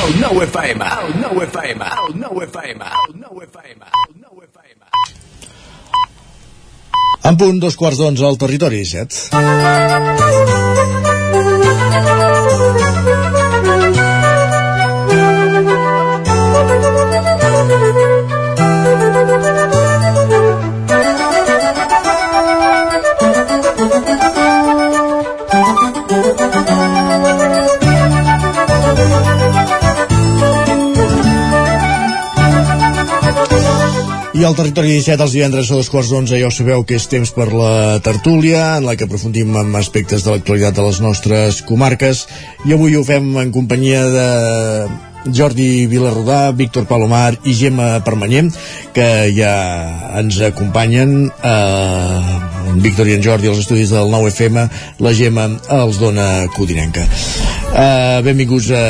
[0.00, 0.84] El nou FM.
[1.02, 1.88] El nou FM.
[2.04, 2.86] El nou FM.
[3.00, 3.90] El nou FM.
[4.06, 4.80] El nou FM.
[7.28, 9.18] En punt, dos quarts d'onze al territori set.
[34.40, 37.04] I al territori 17 els divendres a dos quarts d'onze ja ho sabeu que és
[37.12, 41.58] temps per la tertúlia en la que aprofundim en aspectes de l'actualitat de les nostres
[41.68, 42.22] comarques.
[42.64, 44.24] I avui ho fem en companyia de
[45.36, 48.46] Jordi Vilarrodà, Víctor Palomar i Gemma Permanyer
[48.96, 49.52] que ja
[50.22, 52.34] ens acompanyen eh,
[52.72, 54.68] en Víctor i en Jordi als estudis del 9FM
[55.04, 55.50] la Gemma
[55.82, 57.04] els dona Codinenca.
[57.76, 58.84] Eh, benvinguts a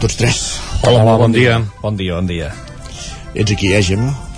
[0.00, 0.44] tots tres.
[0.80, 1.58] Hola, Hola bon, bon dia.
[1.58, 1.80] dia.
[1.82, 2.54] Bon dia, bon dia.
[3.34, 4.32] Ets aquí eh Gemma?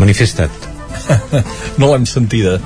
[0.00, 0.68] Manifesta't.
[1.80, 2.58] no l'hem sentida.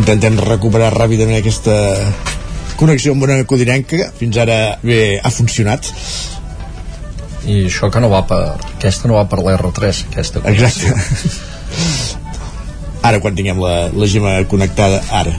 [0.00, 1.74] Intentem recuperar ràpidament aquesta
[2.80, 5.90] connexió amb una codinenca fins ara bé ha funcionat
[7.44, 10.88] i això que no va per aquesta no va per l'R3 aquesta connexió.
[10.88, 12.08] exacte
[13.10, 15.36] ara quan tinguem la, la gemma connectada ara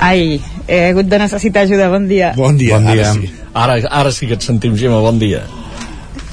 [0.00, 3.10] ai, he hagut de necessitar ajuda, bon dia bon dia, bon dia.
[3.10, 5.44] ara sí Ara, ara sí que et sentim, Gemma, bon dia.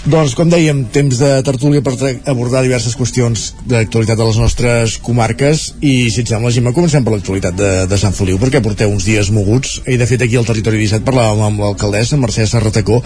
[0.01, 1.93] Doncs, com dèiem, temps de tertúlia per
[2.25, 7.13] abordar diverses qüestions d'actualitat de les nostres comarques i, si et sembla, Gemma, comencem per
[7.13, 10.49] l'actualitat de, de Sant Feliu, perquè porteu uns dies moguts i, de fet, aquí al
[10.49, 12.97] Territori 17 parlàvem amb l'alcaldessa, Mercè Serratacó,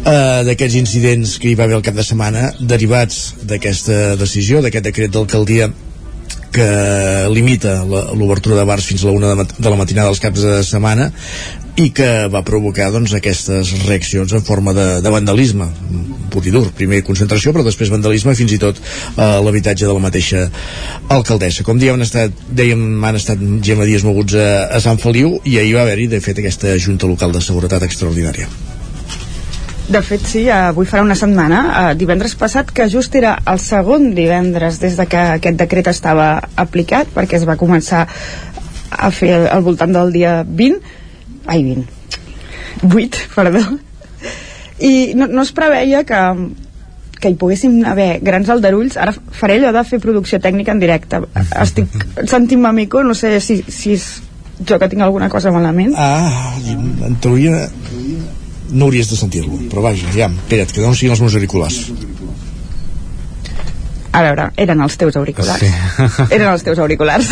[0.00, 4.88] eh, d'aquests incidents que hi va haver el cap de setmana derivats d'aquesta decisió, d'aquest
[4.88, 5.68] decret d'alcaldia
[6.52, 10.62] que limita l'obertura de bars fins a la una de, la matinada dels caps de
[10.66, 11.10] setmana
[11.80, 15.68] i que va provocar doncs, aquestes reaccions en forma de, de vandalisme.
[16.30, 19.94] Pur i dur, primer concentració però després vandalisme fins i tot a eh, l'habitatge de
[19.94, 20.44] la mateixa
[21.08, 21.64] alcaldessa.
[21.66, 25.56] Com dèiem, han estat, dèiem han estat Gemma dies moguts a, a Sant Feliu i
[25.62, 28.50] ahir va haver-hi de fet aquesta Junta Local de Seguretat extraordinària
[29.90, 34.12] de fet, sí, avui farà una setmana, eh, divendres passat, que just era el segon
[34.14, 38.06] divendres des de que aquest decret estava aplicat, perquè es va començar
[38.90, 40.80] a fer al voltant del dia 20,
[41.46, 42.00] ai 20
[42.94, 43.62] 8, perdó.
[44.80, 46.20] I no, no es preveia que
[47.20, 48.96] que hi poguéssim haver grans aldarulls.
[48.96, 51.20] Ara faré allò de fer producció tècnica en directe.
[51.60, 51.92] Estic
[52.30, 54.06] sentint-me mico no sé si, si és
[54.64, 55.92] jo que tinc alguna cosa malament.
[55.96, 57.66] Ah, en teoria
[58.70, 61.82] no hauries de sentir-lo però vaja, ja, espera't, que no siguin els meus auriculars
[64.10, 65.70] a veure, eren els teus auriculars sí.
[66.36, 67.30] eren els teus auriculars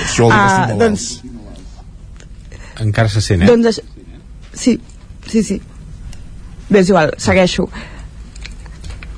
[0.00, 1.20] Això uh, doncs,
[2.80, 3.48] encara se sent, eh?
[3.50, 3.82] Doncs això...
[4.56, 4.74] Sí,
[5.30, 5.60] sí, sí.
[6.70, 7.68] Bé, és igual, segueixo.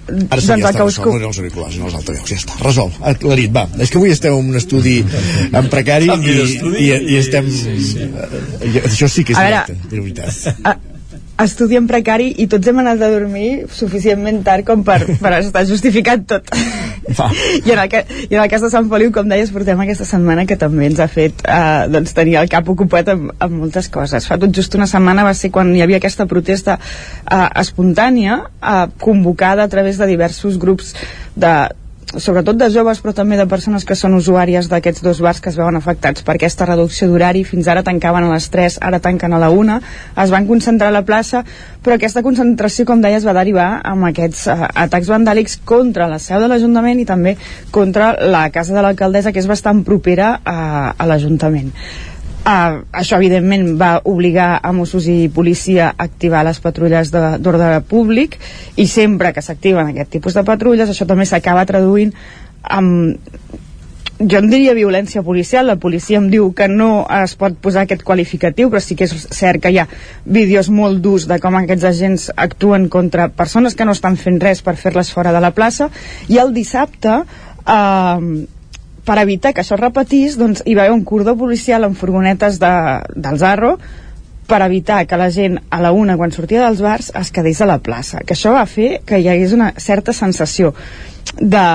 [0.02, 2.96] Ara sí, doncs ja està, resolt, no els auriculars, no els altaveus, ja està, resolt,
[3.06, 3.68] aclarit, va.
[3.84, 6.38] És que avui estem en un estudi en precari i,
[6.82, 7.46] i, i estem...
[7.46, 8.08] Sí, sí.
[8.82, 10.58] Això sí que és directe, de veritat.
[10.66, 10.74] A,
[11.46, 15.64] estudi en precari i tots hem anat a dormir suficientment tard com per, per estar
[15.68, 16.52] justificat tot.
[17.66, 17.88] I, en el,
[18.30, 21.00] I en el cas de Sant Feliu, com deies, portem aquesta setmana que també ens
[21.02, 24.28] ha fet eh, doncs, tenir el cap ocupat amb, amb moltes coses.
[24.28, 28.86] Fa tot just una setmana va ser quan hi havia aquesta protesta eh, espontània eh,
[29.02, 30.94] convocada a través de diversos grups
[31.34, 31.54] de,
[32.16, 35.56] sobretot de joves però també de persones que són usuàries d'aquests dos bars que es
[35.56, 36.24] veuen afectats.
[36.26, 39.78] Per aquesta reducció d'horari fins ara tancaven a les 3, ara tanquen a la 1
[40.22, 41.44] es van concentrar a la plaça
[41.82, 46.20] però aquesta concentració com deia es va derivar amb aquests uh, atacs vandàlics contra la
[46.22, 47.36] seu de l'Ajuntament i també
[47.74, 51.72] contra la casa de l'alcaldessa que és bastant propera a, a l'Ajuntament
[52.42, 58.34] Uh, això evidentment va obligar a Mossos i policia a activar les patrulles d'ordre públic
[58.74, 62.10] i sempre que s'activen aquest tipus de patrulles això també s'acaba traduint
[62.66, 63.14] amb
[64.18, 68.02] jo en diria violència policial, la policia em diu que no es pot posar aquest
[68.06, 69.86] qualificatiu, però sí que és cert que hi ha
[70.24, 74.62] vídeos molt durs de com aquests agents actuen contra persones que no estan fent res
[74.62, 75.90] per fer-les fora de la plaça,
[76.28, 78.28] i el dissabte eh,
[79.04, 82.60] per evitar que això es repetís, doncs hi va haver un cordó policial amb furgonetes
[82.62, 82.72] de,
[83.14, 83.76] del Zarro
[84.46, 87.68] per evitar que la gent a la una quan sortia dels bars es quedés a
[87.70, 90.74] la plaça que això va fer que hi hagués una certa sensació
[91.38, 91.66] de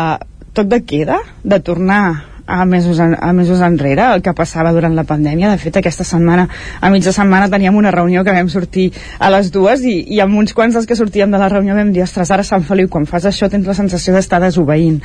[0.54, 4.96] tot de queda, de tornar a mesos, en, a mesos enrere el que passava durant
[4.96, 5.52] la pandèmia.
[5.52, 6.48] De fet, aquesta setmana,
[6.82, 8.88] a mitja setmana, teníem una reunió que vam sortir
[9.20, 11.92] a les dues i, i amb uns quants dels que sortíem de la reunió vam
[11.94, 15.02] dir, ostres, ara Sant Feliu, quan fas això tens la sensació d'estar desobeint.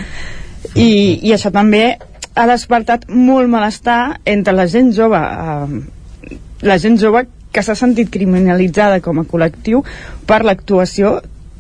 [0.79, 1.99] I, I això també
[2.35, 5.81] ha despertat molt malestar entre la gent jove eh,
[6.63, 9.83] la gent jove que s'ha sentit criminalitzada com a col·lectiu
[10.27, 11.19] per l'actuació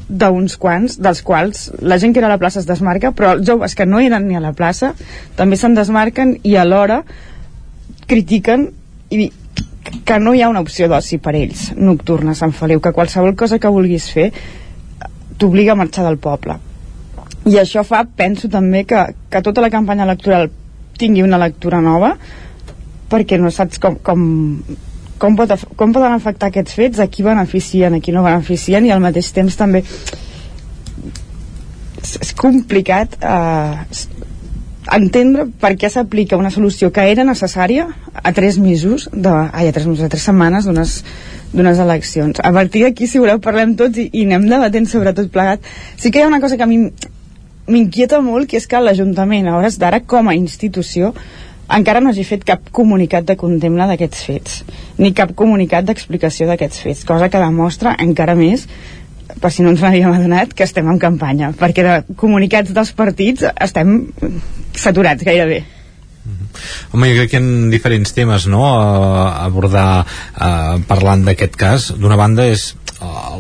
[0.09, 3.47] d'uns quants, dels quals la gent que era a la plaça es desmarca, però els
[3.49, 4.93] joves que no eren ni a la plaça
[5.37, 7.03] també se'n desmarquen i alhora
[8.09, 8.71] critiquen
[9.13, 9.31] i
[10.05, 13.37] que no hi ha una opció d'oci per ells nocturna a Sant Feliu, que qualsevol
[13.37, 14.31] cosa que vulguis fer
[15.39, 16.59] t'obliga a marxar del poble.
[17.51, 20.51] I això fa, penso també que, que tota la campanya electoral
[21.03, 22.15] tingui una lectura nova
[23.13, 24.21] perquè no saps com, com,
[25.21, 28.95] com, pot, com poden afectar aquests fets, a qui beneficien, a qui no beneficien i
[28.95, 29.85] al mateix temps també
[32.03, 33.75] és, és complicat eh,
[34.97, 39.73] entendre per què s'aplica una solució que era necessària a tres mesos, de, ai, a
[39.75, 42.41] tres mesos, a tres setmanes d'unes eleccions.
[42.43, 45.63] A partir d'aquí, si voleu, parlem tots i, i anem debatent sobre tot plegat.
[45.97, 46.87] Sí que hi ha una cosa que a mi
[47.69, 51.13] m'inquieta molt, que és que l'Ajuntament, a hores d'ara, com a institució,
[51.73, 54.59] encara no hagi fet cap comunicat de condemna d'aquests fets,
[54.99, 58.67] ni cap comunicat d'explicació d'aquests fets, cosa que demostra encara més
[59.41, 63.47] per si no ens n'havíem adonat, que estem en campanya, perquè de comunicats dels partits
[63.53, 63.95] estem
[64.77, 65.63] saturats gairebé.
[66.93, 68.63] Home, jo crec que hi ha diferents temes no?
[68.69, 71.91] a abordar uh, parlant d'aquest cas.
[71.99, 72.73] D'una banda és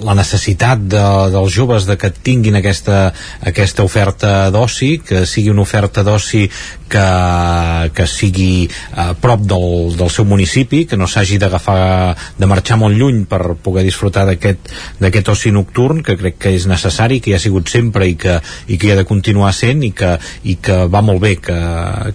[0.02, 1.02] la necessitat de,
[1.32, 3.12] dels joves de que tinguin aquesta,
[3.46, 6.48] aquesta oferta d'oci, que sigui una oferta d'oci
[6.92, 7.04] que,
[7.94, 8.66] que sigui
[8.98, 13.54] a prop del, del seu municipi, que no s'hagi d'agafar de marxar molt lluny per
[13.62, 18.08] poder disfrutar d'aquest oci nocturn, que crec que és necessari, que hi ha sigut sempre
[18.08, 18.38] i que,
[18.68, 21.58] i que hi ha de continuar sent i que, i que va molt bé que,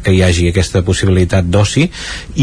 [0.04, 1.88] que hi hagi aquesta possibilitat d'oci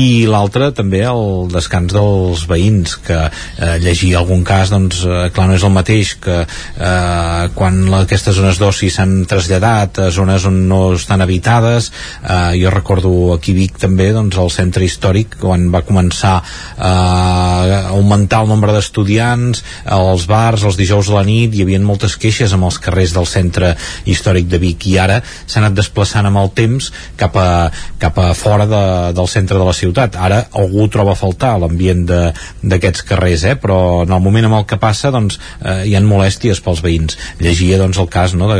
[0.00, 5.48] i l'altre també el descans dels veïns que eh, llegir algun cas doncs eh, clar
[5.48, 10.64] no és el mateix que eh, quan aquestes zones d'oci s'han traslladat a zones on
[10.68, 11.90] no estan habitades.
[12.22, 17.80] Uh, jo recordo aquí Vic també doncs, el centre històric quan va començar uh, a
[17.94, 22.52] augmentar el nombre d'estudiants als bars, els dijous a la nit hi havia moltes queixes
[22.54, 23.74] amb els carrers del centre
[24.10, 26.90] històric de Vic i ara s'ha anat desplaçant amb el temps
[27.20, 27.70] cap a,
[28.00, 28.82] cap a fora de,
[29.16, 33.56] del centre de la ciutat ara algú troba a faltar l'ambient d'aquests carrers eh?
[33.60, 37.18] però en el moment amb el que passa doncs, uh, hi han molèsties pels veïns
[37.40, 38.50] llegia doncs, el cas no,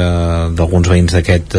[0.55, 1.59] d'alguns veïns d'aquests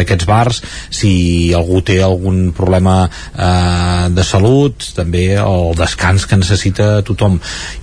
[0.00, 0.60] aquest, bars
[0.92, 7.38] si algú té algun problema eh, de salut, també el descans que necessita tothom.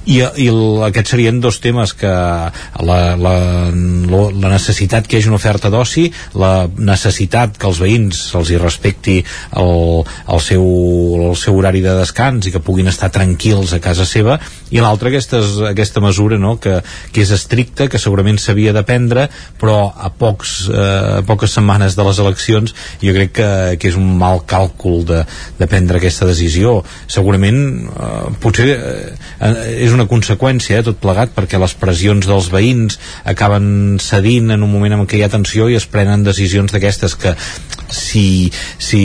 [0.06, 3.36] I, i el, aquests serien dos temes que la, la,
[3.72, 6.08] la necessitat que hi hagi una oferta d'oci,
[6.40, 9.18] la necessitat que els veïns se'ls hi respecti
[9.56, 10.66] el, el, seu,
[11.30, 14.40] el seu horari de descans i que puguin estar tranquils a casa seva,
[14.72, 15.40] i l'altra aquesta,
[15.70, 16.58] aquesta mesura no?
[16.60, 16.80] que,
[17.14, 19.28] que és estricta, que segurament s'havia de prendre,
[19.60, 23.98] però a, pocs, eh, a poques setmanes de les eleccions jo crec que, que és
[24.00, 25.24] un mal càlcul de,
[25.58, 26.82] de prendre aquesta decisió
[27.12, 29.16] segurament eh, potser eh,
[29.88, 34.72] és una conseqüència eh, tot plegat perquè les pressions dels veïns acaben cedint en un
[34.72, 37.36] moment en què hi ha tensió i es prenen decisions d'aquestes que
[37.88, 39.02] si, si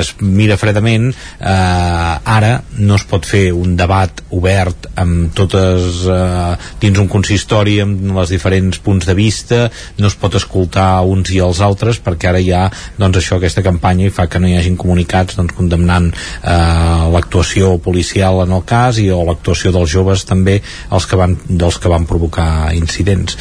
[0.00, 6.54] es mira fredament eh, ara no es pot fer un debat obert amb totes eh,
[6.82, 9.64] dins un consistori amb els diferents punts de vista
[9.98, 12.64] no es pot escoltar uns i els altres perquè ara hi ha
[12.98, 17.76] doncs això, aquesta campanya i fa que no hi hagin comunicats doncs, condemnant eh, l'actuació
[17.82, 20.58] policial en el cas i o l'actuació dels joves també
[20.92, 23.36] els que van, dels que van provocar incidents.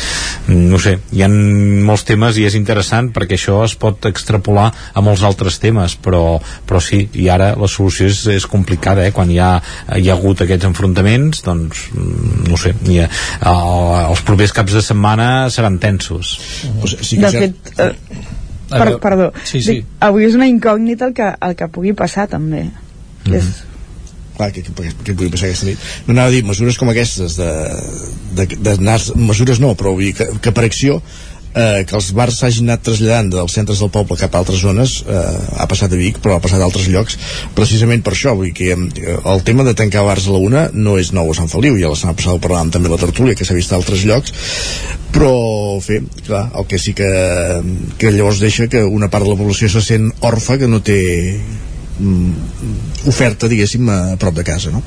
[0.49, 5.03] No sé, hi ha molts temes i és interessant perquè això es pot extrapolar a
[5.05, 6.30] molts altres temes però,
[6.67, 9.13] però sí, i ara la solució és, és complicada, eh?
[9.15, 9.53] quan hi ha,
[9.97, 13.07] hi ha hagut aquests enfrontaments doncs no sé, ha,
[13.51, 17.91] el, els propers caps de setmana seran tensos sigui, sí que de fet, eh,
[18.71, 19.81] per, perdó, sí, sí.
[19.81, 22.71] Dic, avui és una incògnita el que, el que pugui passar també mm
[23.25, 23.35] -hmm.
[23.37, 23.51] és
[24.37, 24.71] clar, que, que,
[25.03, 25.77] que pugui passar aquesta nit
[26.07, 27.51] no anava a dir mesures com aquestes de,
[28.37, 31.01] de, de, de mesures no, però vull dir que, que per acció
[31.53, 34.99] eh, que els bars s'hagin anat traslladant dels centres del poble cap a altres zones
[35.03, 35.23] eh,
[35.59, 37.17] ha passat a Vic però ha passat a altres llocs
[37.57, 40.67] precisament per això vull dir que eh, el tema de tancar bars a la una
[40.73, 43.35] no és nou a Sant Feliu ja la setmana passada ho parlàvem també la tertúlia
[43.35, 44.35] que s'ha vist a altres llocs
[45.11, 45.33] però
[45.83, 47.09] fer, clar, el que sí que
[47.99, 51.01] que llavors deixa que una part de la població se sent orfa que no té
[53.07, 54.81] oferta, diguéssim, a prop de casa, no?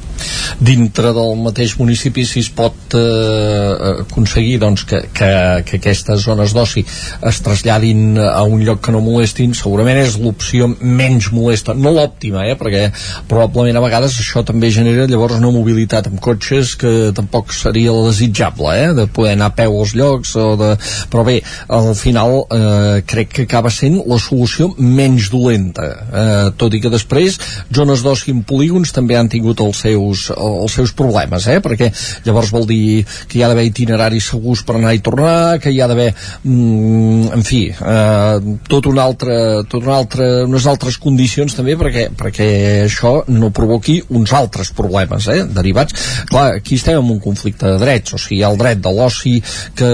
[0.60, 5.30] Dintre del mateix municipi si es pot eh, aconseguir doncs, que, que,
[5.66, 10.68] que aquestes zones d'oci es traslladin a un lloc que no molestin, segurament és l'opció
[10.80, 12.86] menys molesta, no l'òptima, eh, perquè
[13.30, 18.08] probablement a vegades això també genera llavors una mobilitat amb cotxes que tampoc seria la
[18.10, 20.74] desitjable, eh, de poder anar a peu als llocs, o de...
[21.10, 26.74] però bé, al final eh, crec que acaba sent la solució menys dolenta, eh, tot
[26.74, 27.38] i que després després
[27.74, 31.60] zones d'oci en polígons també han tingut els seus, els seus problemes eh?
[31.64, 31.90] perquè
[32.24, 35.80] llavors vol dir que hi ha d'haver itineraris segurs per anar i tornar que hi
[35.82, 39.36] ha d'haver mm, en fi eh, tot un altre,
[39.68, 42.48] tot un altre, unes altres condicions també perquè, perquè
[42.86, 45.42] això no provoqui uns altres problemes eh?
[45.44, 49.36] derivats clar, aquí estem en un conflicte de drets o sigui, el dret de l'oci
[49.76, 49.90] que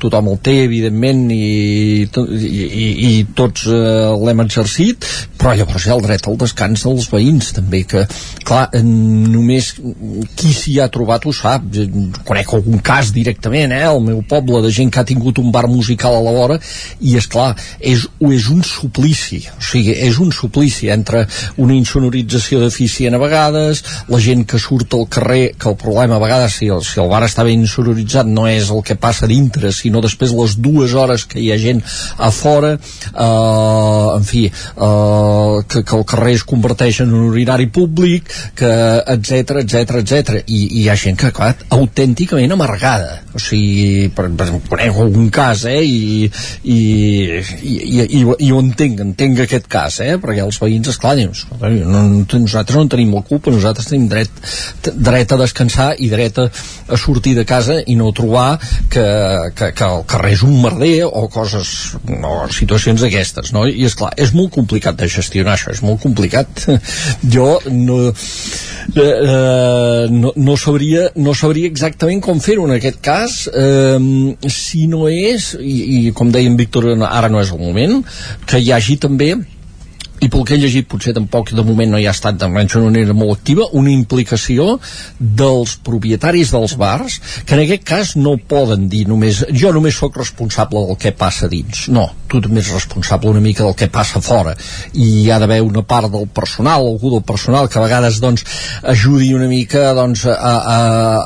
[0.00, 5.06] tothom el té evidentment i, i, i, i tots eh, l'hem exercit
[5.40, 8.04] però llavors hi ha el dret al descans dels veïns també que
[8.46, 9.72] clar, només
[10.38, 11.66] qui s'hi ha trobat ho sap.
[12.26, 15.66] Conec algun cas directament eh, al meu poble de gent que ha tingut un bar
[15.70, 16.58] musical a la vora
[17.00, 21.24] i és clar, és, és un suplici o sigui, és un suplici entre
[21.60, 26.22] una insonorització deficient a vegades la gent que surt al carrer que el problema a
[26.22, 29.72] vegades si el, si el bar està ben insonoritzat no és el que passa dintre
[29.74, 31.82] sinó després les dues hores que hi ha gent
[32.18, 37.68] a fora eh, en fi eh, que, que el carrer es converteix en un urinari
[37.72, 38.70] públic que
[39.16, 44.26] etc etc etc i, i hi ha gent que clar, autènticament amargada o sigui, per,
[44.34, 46.26] per, conec algun cas eh, i,
[46.64, 46.78] i,
[47.62, 51.44] i, i, i, i ho entenc, entenc aquest cas eh, perquè els veïns, esclar, dius,
[51.60, 54.42] no, nosaltres no tenim la culpa, nosaltres tenim dret,
[54.90, 58.58] dret a descansar i dret a, a sortir de casa i no trobar
[58.90, 59.06] que,
[59.54, 63.66] que, que el carrer és un merder o coses, o situacions d'aquestes, no?
[63.70, 66.66] I és clar, és molt complicat de gestionar això, és molt complicat.
[67.34, 73.38] Jo no, eh, eh, no, no, sabria, no sabria exactament com fer-ho en aquest cas,
[73.52, 75.78] eh, si no és, i,
[76.08, 78.00] i com deia en Víctor, ara no és el moment,
[78.48, 79.34] que hi hagi també
[80.20, 83.14] i pel que he llegit potser tampoc de moment no hi ha estat de manera
[83.16, 84.76] molt activa una implicació
[85.18, 90.18] dels propietaris dels bars que en aquest cas no poden dir només jo només sóc
[90.20, 94.20] responsable del que passa dins no, tu també ets responsable una mica del que passa
[94.24, 94.54] fora
[94.92, 98.44] i hi ha d'haver una part del personal, algú del personal que a vegades doncs
[98.92, 100.78] ajudi una mica doncs a, a,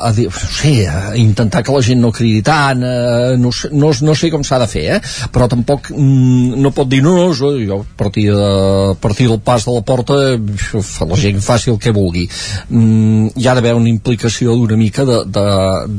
[0.07, 3.91] a, dir, no sé, a intentar que la gent no cridi tant eh, no, no,
[3.91, 5.01] no sé com s'ha de fer eh?
[5.35, 9.39] però tampoc mm, no pot dir no, no jo a partir de a partir del
[9.39, 13.89] pas de la porta la gent faci el que vulgui mm, hi ha d'haver una
[13.89, 15.45] implicació d'una mica de, de,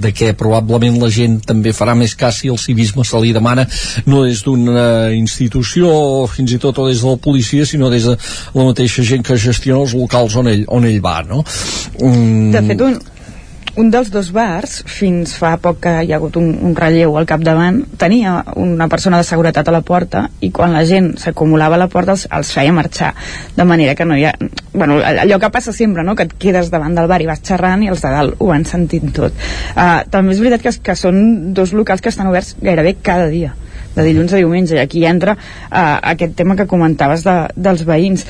[0.07, 3.67] de que probablement la gent també farà més cas si el civisme se li demana
[4.07, 8.09] no des d'una institució o fins i tot o des de la policia sinó des
[8.09, 8.17] de
[8.55, 11.43] la mateixa gent que gestiona els locals on ell, on ell va no?
[12.01, 12.51] Mm.
[12.55, 12.99] De fet, un,
[13.77, 17.29] un dels dos bars, fins fa poc que hi ha hagut un, un relleu al
[17.29, 21.83] capdavant, tenia una persona de seguretat a la porta i quan la gent s'acumulava a
[21.85, 23.13] la porta els, els feia marxar,
[23.57, 24.33] de manera que no hi ha...
[24.73, 27.85] Bueno, allò que passa sempre, no?, que et quedes davant del bar i vas xerrant
[27.85, 29.37] i els de dalt ho van sentint tot.
[29.77, 33.55] Uh, també és veritat que, que són dos locals que estan oberts gairebé cada dia
[33.97, 38.27] de dilluns a diumenge i aquí entra uh, aquest tema que comentaves de, dels veïns.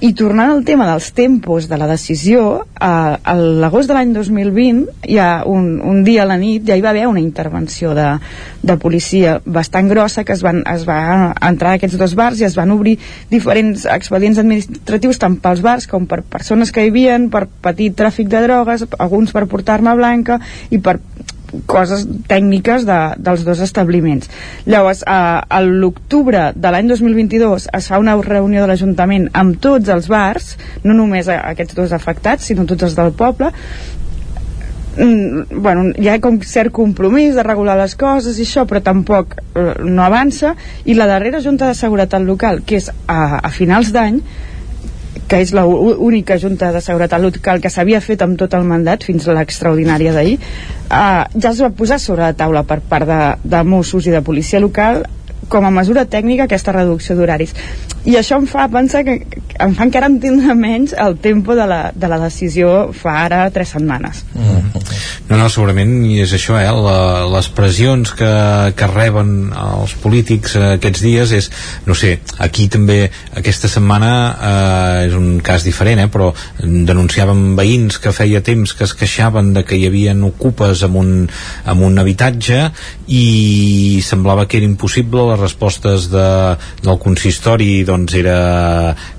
[0.00, 5.18] I tornant al tema dels tempos de la decisió a l'agost de l'any 2020 hi
[5.20, 8.06] ha un, un dia a la nit ja hi va haver una intervenció de,
[8.62, 12.48] de policia bastant grossa que es, van, es va entrar a aquests dos bars i
[12.48, 12.96] es van obrir
[13.28, 18.32] diferents expedients administratius tant pels bars com per persones que hi havien per petit tràfic
[18.32, 20.40] de drogues alguns per portar arma blanca
[20.72, 20.96] i per
[21.70, 24.30] coses tècniques de, dels dos establiments.
[24.70, 29.90] Llavors, a, a l'octubre de l'any 2022 es fa una reunió de l'Ajuntament amb tots
[29.92, 33.50] els bars, no només aquests dos afectats, sinó tots els del poble,
[34.96, 39.38] mm, bueno, hi ha com cert compromís de regular les coses i això, però tampoc
[39.40, 43.92] eh, no avança i la darrera Junta de Seguretat Local, que és a, a finals
[43.96, 44.22] d'any,
[45.30, 49.28] que és l'única Junta de Seguretat Local que s'havia fet amb tot el mandat fins
[49.28, 53.62] a l'extraordinària d'ahir, eh, ja es va posar sobre la taula per part de, de
[53.62, 55.04] Mossos i de policia local
[55.50, 57.54] com a mesura tècnica aquesta reducció d'horaris
[58.08, 59.18] i això em fa pensar que
[59.60, 63.74] em fa encara entendre menys el tempo de la, de la decisió fa ara tres
[63.76, 64.22] setmanes.
[64.34, 64.70] Mm.
[65.28, 68.30] no, no, segurament és això, eh, la, les pressions que,
[68.76, 71.50] que reben els polítics eh, aquests dies és,
[71.86, 73.02] no sé, aquí també
[73.36, 76.30] aquesta setmana eh, és un cas diferent, eh, però
[76.62, 81.12] denunciàvem veïns que feia temps que es queixaven de que hi havia ocupes amb un,
[81.68, 82.70] amb un habitatge
[83.10, 86.26] i semblava que era impossible les respostes de,
[86.82, 88.38] del consistori doncs era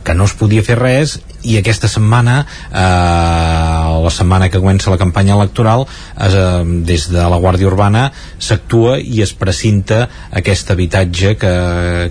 [0.04, 5.00] que no es podia fer res i aquesta setmana eh, la setmana que comença la
[5.02, 8.08] campanya electoral eh, des de la Guàrdia Urbana
[8.42, 11.54] s'actua i es precinta aquest habitatge que,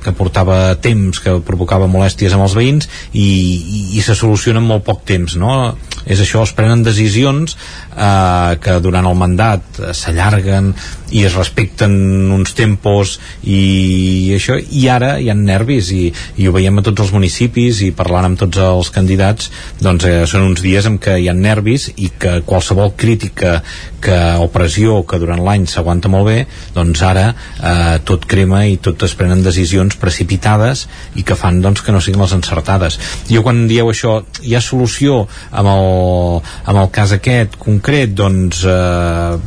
[0.02, 4.68] que portava temps, que provocava molèsties amb els veïns i, i, i se soluciona en
[4.68, 5.76] molt poc temps no?
[6.06, 7.56] és això, es prenen decisions
[7.94, 10.72] eh, que durant el mandat s'allarguen
[11.10, 11.92] i es respecten
[12.30, 16.04] uns tempos i això, i ara hi ha nervis i,
[16.38, 19.19] i ho veiem a tots els municipis i parlant amb tots els candidats
[19.80, 23.60] doncs eh, són uns dies en què hi ha nervis i que qualsevol crítica
[24.00, 26.38] que, o pressió que durant l'any s'aguanta molt bé
[26.74, 30.86] doncs ara eh, tot crema i tot es prenen decisions precipitades
[31.20, 32.98] i que fan doncs, que no siguin les encertades.
[33.30, 38.14] Jo quan dieu això hi ha solució amb el, amb el cas aquest concret?
[38.16, 39.38] Doncs eh,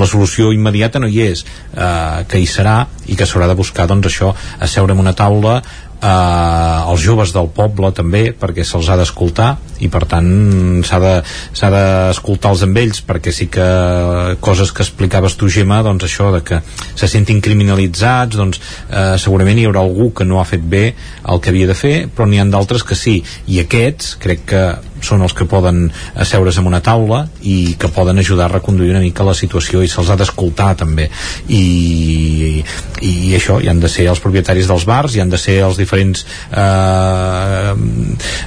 [0.00, 1.44] la solució immediata no hi és.
[1.74, 5.60] Eh, que hi serà i que s'haurà de buscar doncs això, asseure en una taula
[6.04, 9.54] eh, els joves del poble també perquè se'ls ha d'escoltar
[9.84, 10.30] i per tant
[10.86, 13.68] s'ha d'escoltar de, els amb ells perquè sí que
[14.44, 16.60] coses que explicaves tu Gemma doncs això de que
[16.94, 20.86] se sentin criminalitzats doncs eh, segurament hi haurà algú que no ha fet bé
[21.28, 23.20] el que havia de fer però n'hi han d'altres que sí.
[23.50, 24.64] I aquests crec que
[25.04, 29.02] són els que poden asseure's en una taula i que poden ajudar a reconduir una
[29.02, 31.10] mica la situació i se'ls ha d'escoltar també.
[31.52, 32.62] I,
[33.04, 35.80] i això, hi han de ser els propietaris dels bars, hi han de ser els
[35.80, 37.74] diferents eh,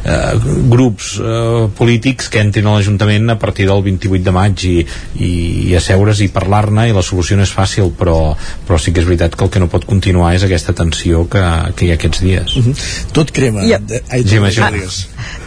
[0.04, 0.34] eh,
[0.74, 4.76] grups eh, polítics que entrin a l'Ajuntament a partir del 28 de maig i,
[5.20, 5.32] i,
[5.70, 8.18] i asseure's i parlar-ne i la solució no és fàcil però,
[8.68, 11.44] però sí que és veritat que el que no pot continuar és aquesta tensió que,
[11.76, 12.76] que hi ha aquests dies uh -huh.
[13.14, 13.80] tot crema Ja.
[14.12, 14.72] Ai, Gemma, Ah,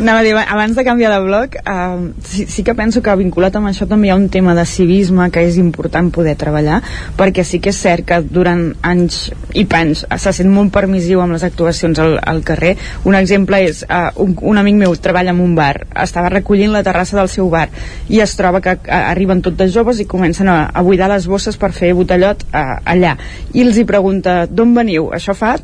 [0.01, 3.57] anava a dir, abans de canviar de bloc uh, sí, sí que penso que vinculat
[3.57, 6.81] amb això també hi ha un tema de civisme que és important poder treballar
[7.19, 11.33] perquè sí que és cert que durant anys i panys se sent molt permissiu amb
[11.37, 15.41] les actuacions al, al carrer un exemple és uh, un, un amic meu treballa en
[15.41, 17.67] un bar estava recollint la terrassa del seu bar
[18.09, 21.29] i es troba que uh, arriben tot de joves i comencen a, a buidar les
[21.31, 23.17] bosses per fer botellot uh, allà.
[23.53, 25.11] I els hi pregunta d'on veniu?
[25.15, 25.57] això fa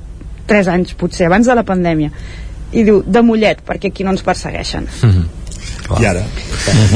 [0.47, 2.13] 3 anys potser, abans de la pandèmia.
[2.77, 4.87] I diu, de Mollet, perquè aquí no ens persegueixen
[6.01, 6.25] i ara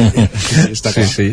[0.74, 1.26] està sí, sí,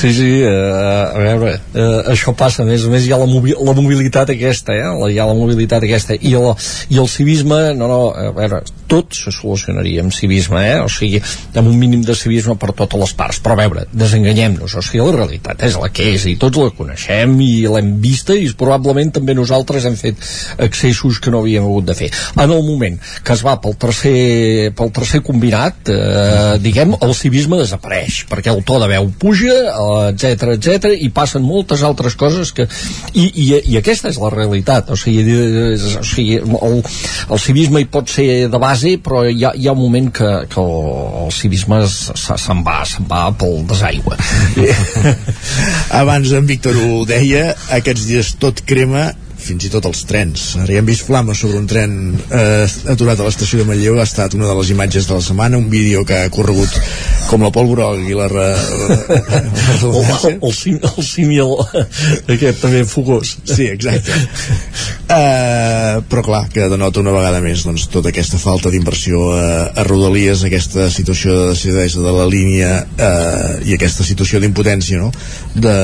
[0.00, 3.28] sí, sí uh, a veure, uh, això passa a més a més hi ha la,
[3.30, 4.86] mobi la mobilitat aquesta eh?
[5.00, 6.50] la, hi ha la mobilitat aquesta i el,
[6.94, 10.78] i el civisme, no, no, a veure tot se solucionaria amb civisme eh?
[10.84, 11.20] o sigui,
[11.54, 15.04] amb un mínim de civisme per totes les parts, però a veure, desenganyem-nos o sigui,
[15.04, 19.14] la realitat és la que és i tots la coneixem i l'hem vista i probablement
[19.18, 20.20] també nosaltres hem fet
[20.66, 24.72] accessos que no havíem hagut de fer en el moment que es va pel tercer
[24.76, 29.54] pel tercer combinat eh, diguem, el civisme desapareix perquè el to de veu puja,
[30.10, 32.66] etc etc i passen moltes altres coses que
[33.12, 34.90] i, i, i aquesta és la realitat.
[34.94, 35.24] O sigui,
[35.74, 39.76] o sigui el, el civisme hi pot ser de base però hi ha, hi ha
[39.76, 44.18] un moment que, que el, el civisme se'n va, se'n va pel desaigua.
[46.02, 49.10] Abans en Víctor ho deia aquests dies tot crema
[49.44, 50.46] fins i tot els trens.
[50.62, 51.96] Ara ja hem vist flames sobre un tren
[52.28, 55.60] eh, aturat a l'estació de Manlleu, ha estat una de les imatges de la setmana,
[55.60, 56.78] un vídeo que ha corregut
[57.28, 58.28] com la pólvora i la...
[58.32, 58.48] Re...
[59.84, 61.54] el, el, el, sim, el símil
[62.34, 63.36] aquest també fogós.
[63.48, 64.14] Sí, exacte.
[65.04, 69.36] Uh, però clar, que denota una vegada més doncs, tota aquesta falta d'inversió uh,
[69.76, 75.10] a Rodalies, aquesta situació de decidesa de la línia uh, i aquesta situació d'impotència no?
[75.54, 75.76] de,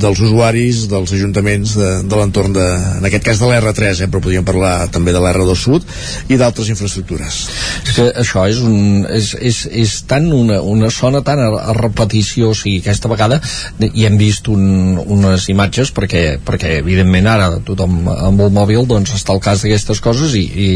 [0.00, 2.66] dels usuaris, dels ajuntaments de, de l'entorn de,
[3.04, 5.84] en aquest cas de l'R3, eh, però podríem parlar també de l'R2 Sud
[6.32, 7.40] i d'altres infraestructures.
[7.84, 11.76] És que això és, un, és, és, és tan una, una zona tan a, a
[11.76, 13.40] repetició, o sigui, aquesta vegada
[13.84, 19.12] hi hem vist un, unes imatges perquè, perquè evidentment ara tothom amb el mòbil doncs
[19.18, 20.68] està al cas d'aquestes coses i, i,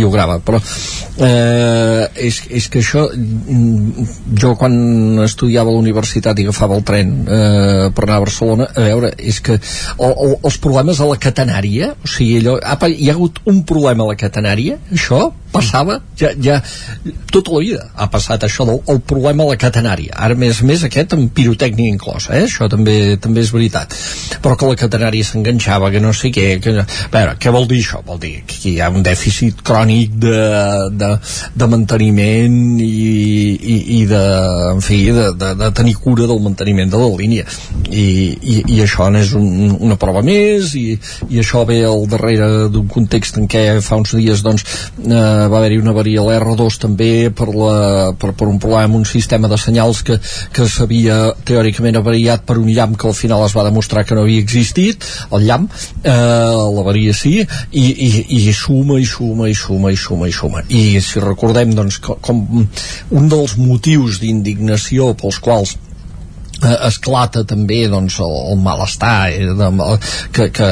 [0.00, 3.06] i ho grava però eh, és, és que això
[4.42, 4.74] jo quan
[5.24, 9.12] estudiava a la universitat i agafava el tren eh, per anar a Barcelona a veure,
[9.18, 13.16] és que el, el, els problemes a la catenària o sigui, allò, apa, hi ha
[13.16, 16.56] hagut un problema a la catenària això passava ja, ja
[17.32, 20.84] tota la vida ha passat això del el problema a la catenària ara més més
[20.86, 22.44] aquest amb pirotècnia inclosa eh?
[22.48, 23.94] això també també és veritat
[24.44, 27.80] però que la catenària s'enganxava que no sé què que, a veure, què vol dir
[27.82, 28.02] això?
[28.06, 30.40] vol dir que hi ha un dèficit crònic de,
[30.92, 31.12] de,
[31.54, 32.90] de manteniment i,
[33.56, 34.24] i, i de,
[34.74, 37.46] en fi, de, de, de tenir cura del manteniment de la línia
[37.90, 38.06] i,
[38.36, 40.88] i, i això n'és un, una prova més i,
[41.30, 45.58] i això ve al darrere d'un context en què fa uns dies doncs eh, va
[45.60, 49.50] haver-hi una avaria a l'R2 també per, la, per, per un problema amb un sistema
[49.50, 50.18] de senyals que,
[50.54, 54.24] que s'havia teòricament avariat per un llamp que al final es va demostrar que no
[54.26, 55.04] havia existit
[55.36, 55.70] el llamp,
[56.02, 56.12] eh,
[56.76, 60.62] l'avaria sí i, i, i suma i suma i suma i suma i suma.
[60.68, 62.44] I si recordem doncs com, com
[63.16, 65.76] un dels motius d'indignació pels quals
[66.86, 69.70] esclata també doncs, el, el malestar eh, de,
[70.32, 70.68] que, que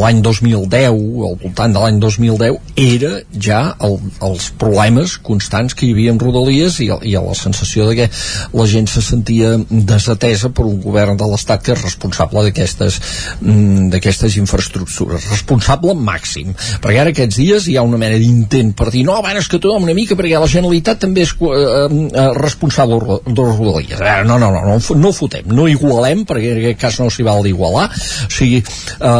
[0.00, 5.94] l'any 2010 al voltant de l'any 2010 era ja el, els problemes constants que hi
[5.94, 8.08] havia en Rodalies i, i la sensació de que
[8.52, 13.00] la gent se sentia desatesa per un govern de l'Estat que és responsable d'aquestes
[13.40, 16.52] mm, infraestructures responsable màxim.
[16.82, 19.86] Perquè ara aquests dies hi ha una mena d'intent per dir no, és que tothom
[19.86, 24.00] una mica perquè la Generalitat també és eh, eh, responsable de Rodalies.
[24.26, 27.42] No, no, no, no, no fotem, no igualem perquè en aquest cas no s'hi val
[27.46, 27.86] d'igualar.
[28.26, 29.10] O sigui, eh,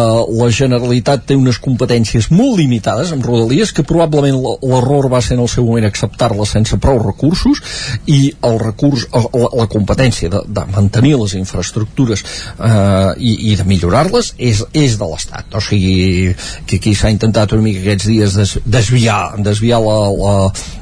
[0.41, 5.45] la Generalitat té unes competències molt limitades amb Rodalies que probablement l'error va ser en
[5.45, 7.63] el seu moment acceptar-la sense prou recursos
[8.11, 13.67] i el recurs, la, la competència de, de mantenir les infraestructures eh, i, i de
[13.69, 15.55] millorar-les és, és de l'Estat.
[15.57, 16.35] O sigui,
[16.67, 20.35] que aquí s'ha intentat una mica aquests dies des, desviar desviar la, la,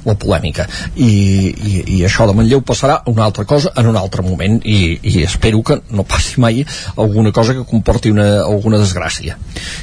[0.04, 0.66] la polèmica.
[0.96, 1.10] I,
[1.52, 5.24] i, i això de Manlleu passarà una altra cosa en un altre moment i, i
[5.24, 6.62] espero que no passi mai
[6.96, 9.38] alguna cosa que comporti una, alguna desgràcia.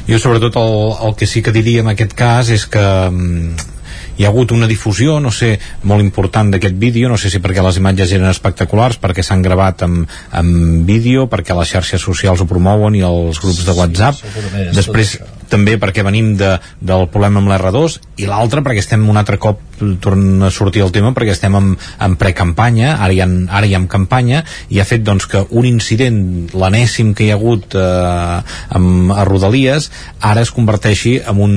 [0.08, 3.70] Jo sobretot el, el que sí que diria en aquest cas és que mm,
[4.18, 5.56] hi ha hagut una difusió, no sé,
[5.88, 9.86] molt important d'aquest vídeo, no sé si perquè les imatges eren espectaculars, perquè s'han gravat
[9.88, 14.20] amb, amb vídeo, perquè les xarxes socials ho promouen i els grups de WhatsApp.
[14.20, 15.16] Sí, Després,
[15.52, 19.60] també perquè venim de, del problema amb l'R2 i l'altre perquè estem un altre cop
[20.02, 23.76] torna a sortir el tema perquè estem en, en precampanya ara, hi ha, ara hi
[23.76, 26.20] ha campanya i ha fet doncs que un incident
[26.54, 28.38] l'anèssim que hi ha hagut eh,
[28.78, 29.90] amb, a Rodalies
[30.32, 31.56] ara es converteixi en un,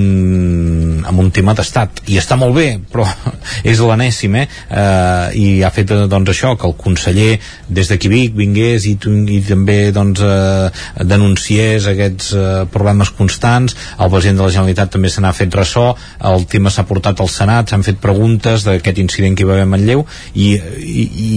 [1.05, 3.07] en un tema d'estat i està molt bé però
[3.71, 4.47] és l'anèssim eh?
[4.71, 7.35] eh, i ha fet doncs això que el conseller
[7.69, 8.97] des d'aquí Vic vingués i,
[9.37, 10.71] i també doncs eh,
[11.05, 15.87] denunciés aquests eh, problemes constants el president de la Generalitat també se n'ha fet ressò
[16.33, 19.69] el tema s'ha portat al Senat s'han fet preguntes d'aquest incident que hi va haver
[19.69, 20.05] a Manlleu
[20.35, 21.31] i, i, i,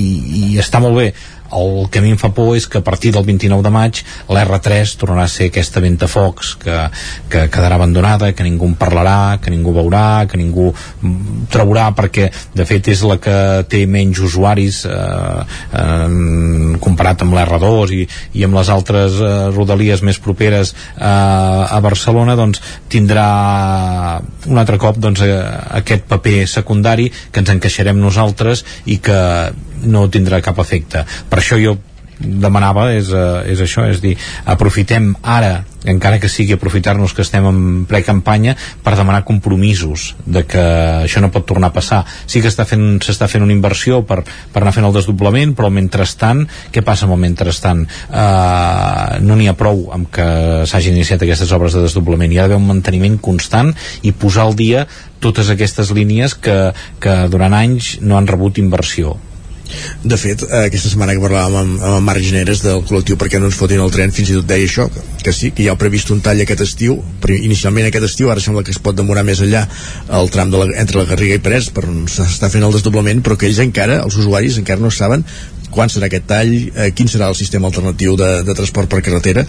[0.54, 1.12] i està molt bé
[1.52, 4.02] el que a mi em fa por és que a partir del 29 de maig
[4.28, 6.78] l'R3 tornarà a ser aquesta ventafocs que,
[7.32, 10.72] que quedarà abandonada, que ningú en parlarà, que ningú veurà, que ningú
[11.52, 13.38] traurà perquè de fet és la que
[13.72, 15.46] té menys usuaris eh,
[15.82, 18.04] eh, comparat amb l'R2 i,
[18.40, 23.28] i amb les altres eh, rodalies més properes eh, a Barcelona doncs tindrà
[24.48, 25.40] un altre cop doncs, eh,
[25.82, 29.20] aquest paper secundari que ens encaixarem nosaltres i que
[29.86, 31.78] no tindrà cap efecte per això jo
[32.20, 34.16] demanava és, uh, és això, és dir,
[34.50, 40.64] aprofitem ara, encara que sigui aprofitar-nos que estem en precampanya per demanar compromisos de que
[41.06, 42.04] això no pot tornar a passar.
[42.26, 46.46] Sí que s'està fent, fent una inversió per, per anar fent el desdoblament, però mentrestant,
[46.74, 47.86] què passa amb el mentrestant?
[48.10, 50.28] Uh, no n'hi ha prou amb que
[50.68, 53.72] s'hagin iniciat aquestes obres de desdoblament, hi ha d'haver un manteniment constant
[54.02, 54.88] i posar al dia
[55.22, 56.58] totes aquestes línies que,
[57.02, 59.16] que durant anys no han rebut inversió
[60.04, 63.50] de fet, eh, aquesta setmana que parlàvem amb, amb Marc Generes del col·lectiu perquè no
[63.50, 64.88] ens fotin el tren, fins i tot deia això
[65.24, 68.44] que, sí, que ja ha previst un tall aquest estiu però inicialment aquest estiu, ara
[68.44, 69.66] sembla que es pot demorar més enllà
[70.20, 73.24] el tram de la, entre la Garriga i Parets per on s'està fent el desdoblament
[73.26, 75.26] però que ells encara, els usuaris encara no saben
[75.72, 79.44] quan serà aquest tall, eh, quin serà el sistema alternatiu de, de transport per carretera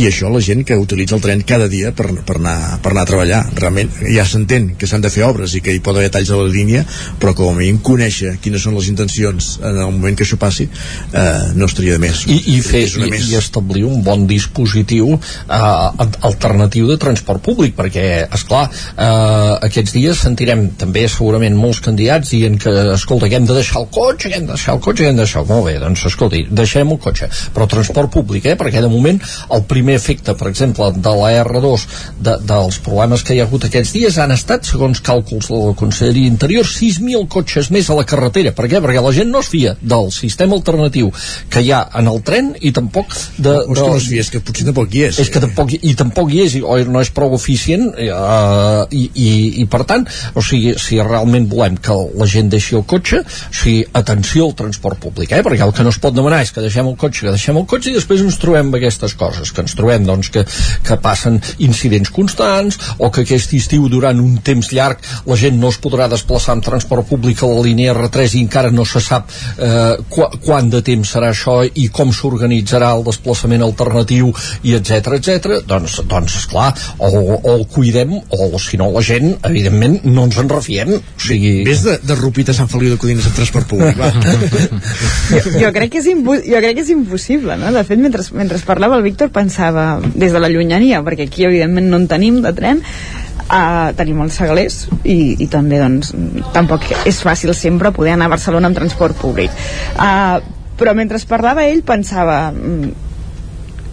[0.00, 3.04] i això la gent que utilitza el tren cada dia per, per, anar, per anar
[3.04, 6.10] a treballar realment ja s'entén que s'han de fer obres i que hi pot haver
[6.14, 6.84] talls a la línia
[7.20, 10.66] però com a mínim conèixer quines són les intencions en el moment que això passi
[10.68, 13.28] eh, no estaria de més i, i, fer, i, més.
[13.30, 19.94] i establir un bon dispositiu eh, alternatiu de transport públic perquè, és clar eh, aquests
[19.96, 24.30] dies sentirem també segurament molts candidats dient que, escolta, que hem de deixar el cotxe,
[24.30, 25.44] que hem de deixar el cotxe, que hem de deixar...
[25.48, 28.56] Molt bé, doncs escolti, deixem el cotxe, però transport públic, eh?
[28.60, 29.20] perquè de moment
[29.54, 31.84] el primer efecte, per exemple, de la R2,
[32.24, 35.74] de, dels problemes que hi ha hagut aquests dies, han estat, segons càlculs de la
[35.78, 38.54] Conselleria Interior, 6.000 cotxes més a la carretera.
[38.56, 38.80] Per què?
[38.80, 41.10] Perquè la gent no es fia del sistema alternatiu
[41.50, 43.52] que hi ha en el tren i tampoc de...
[43.52, 45.20] No, de, no es fia, és que potser tampoc hi és.
[45.24, 48.10] És que tampoc, i tampoc hi és, i, o no és prou eficient, eh,
[48.94, 49.30] i, i,
[49.64, 53.56] i per tant, o sigui, si realment volem que la gent deixi el cotxe, o
[53.60, 55.42] sigui, atenció al transport públic, eh?
[55.44, 57.66] perquè el que no es pot demanar és que deixem el cotxe, que deixem el
[57.70, 60.44] cotxe i després ens trobem aquestes coses, que ens ens trobem doncs, que,
[60.86, 65.70] que passen incidents constants o que aquest estiu durant un temps llarg la gent no
[65.72, 69.30] es podrà desplaçar amb transport públic a la línia R3 i encara no se sap
[69.58, 74.30] eh, qu quant de temps serà això i com s'organitzarà el desplaçament alternatiu
[74.62, 75.60] i etc etc.
[75.66, 80.38] doncs, doncs esclar, o, o el cuidem o si no la gent, evidentment no ens
[80.40, 81.56] en refiem o sigui...
[81.66, 84.10] Ves de, de Rupit a Sant Feliu de Codines en transport públic, va.
[85.34, 87.72] jo, jo, crec que és jo crec que és impossible, no?
[87.74, 89.63] De fet, mentre, mentre parlava el Víctor pensava
[90.14, 92.82] des de la llunyania, perquè aquí evidentment no en tenim de tren,
[93.48, 96.12] uh, tenim els segalers i, i també doncs
[96.56, 99.54] tampoc és fàcil sempre poder anar a Barcelona amb transport públic.
[99.94, 100.40] Uh,
[100.78, 103.12] però mentre parlava ell pensava mm,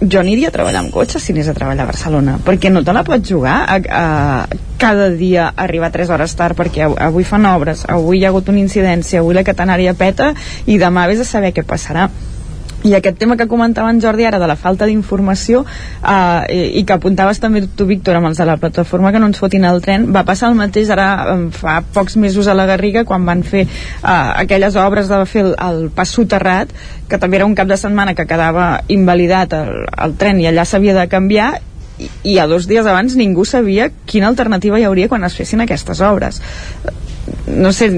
[0.02, 2.94] jo aniria a treballar amb cotxe si anés a treballar a Barcelona perquè no te
[2.94, 7.86] la pots jugar a, a cada dia arribar 3 hores tard perquè avui fan obres,
[7.86, 10.32] avui hi ha hagut una incidència avui la catenària peta
[10.66, 12.10] i demà vés a saber què passarà
[12.84, 16.84] i aquest tema que comentava en Jordi ara de la falta d'informació eh, i, i
[16.86, 19.82] que apuntaves també tu Víctor amb els de la plataforma que no ens fotin el
[19.86, 23.68] tren va passar el mateix ara fa pocs mesos a la Garriga quan van fer
[23.68, 26.74] eh, aquelles obres de fer el, el pas soterrat
[27.10, 30.66] que també era un cap de setmana que quedava invalidat el, el tren i allà
[30.66, 31.54] s'havia de canviar
[32.02, 35.62] i, i a dos dies abans ningú sabia quina alternativa hi hauria quan es fessin
[35.62, 36.42] aquestes obres
[37.48, 37.92] no sé,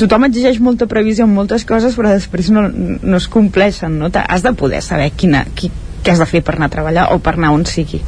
[0.00, 4.10] tothom exigeix molta previsió en moltes coses però després no, no es compleixen no?
[4.10, 5.70] has de poder saber quina, qui,
[6.02, 8.00] què has de fer per anar a treballar o per anar on sigui.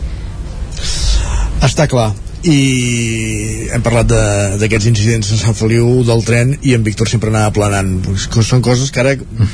[1.63, 2.11] Està clar.
[2.43, 4.09] I hem parlat
[4.59, 7.93] d'aquests incidents a Sant Feliu del tren i en Víctor sempre anava planant
[8.43, 9.13] són coses que ara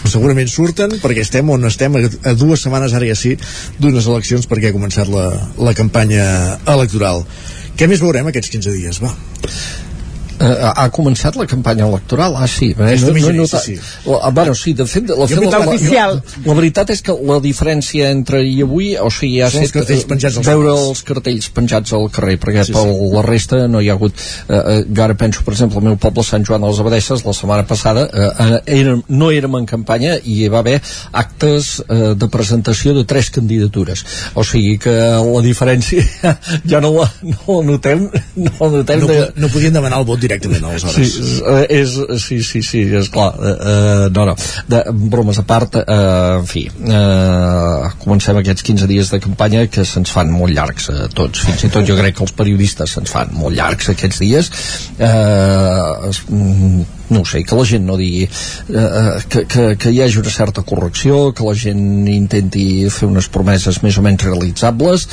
[0.08, 3.34] segurament surten perquè estem on estem a dues setmanes ara ja sí
[3.76, 5.26] d'unes eleccions perquè ha començat la,
[5.60, 6.24] la campanya
[6.64, 7.26] electoral.
[7.76, 9.02] Què més veurem aquests 15 dies?
[9.04, 9.12] Va
[10.40, 12.36] eh, ha començat la campanya electoral?
[12.38, 13.78] Ah sí, eh, no, no, no, sí, sí.
[14.06, 16.06] La, bueno, sí, de fet la, fet, la, la,
[16.46, 20.40] la, veritat és que la diferència entre i avui o sigui, ha estat els penjats
[20.46, 23.10] veure els cartells penjats al carrer perquè sí, per sí.
[23.14, 25.98] la resta no hi ha hagut eh, eh, jo ara penso per exemple al meu
[26.00, 29.68] poble Sant Joan de les Abadesses la setmana passada eh, eh, érem, no érem en
[29.68, 30.78] campanya i hi va haver
[31.12, 34.04] actes eh, de presentació de tres candidatures.
[34.38, 36.34] O sigui que la diferència
[36.70, 39.18] ja no la, no la notem no la notem no, de...
[39.36, 41.14] no podien demanar el vot directament aleshores.
[41.14, 43.30] Sí, eh, és, sí, sí, sí, és clar.
[43.38, 44.36] Eh, no, no,
[44.68, 44.82] de,
[45.14, 45.96] bromes a part, eh,
[46.38, 51.08] en fi, eh, comencem aquests 15 dies de campanya que se'ns fan molt llargs a
[51.14, 51.46] tots.
[51.48, 54.52] Fins i tot jo crec que els periodistes se'ns fan molt llargs aquests dies.
[54.98, 60.20] Es, mm, no sé, que la gent no digui eh, que, que, que hi hagi
[60.20, 65.08] una certa correcció, que la gent intenti fer unes promeses més o menys realitzables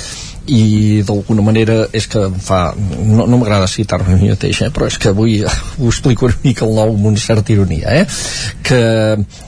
[0.46, 4.70] i d'alguna manera és que em fa no, no m'agrada citar-me a mi mateix eh,
[4.74, 8.06] però és que avui ho explico una mica el nou amb una certa ironia eh,
[8.66, 8.82] que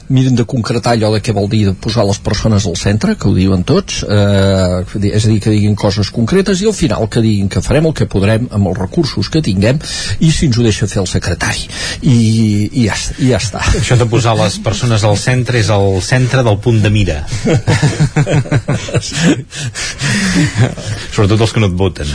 [0.09, 3.27] miren de concretar allò de què vol dir de posar les persones al centre que
[3.27, 7.21] ho diuen tots eh, és a dir, que diguin coses concretes i al final que
[7.23, 9.79] diguin que farem el que podrem amb els recursos que tinguem
[10.19, 11.67] i si ens ho deixa fer el secretari.
[12.01, 12.17] I,
[12.71, 13.61] i, ja, i ja està.
[13.79, 17.17] Això de posar les persones al centre és el centre del punt de mira.
[21.15, 22.07] Sobretot els que no et voten.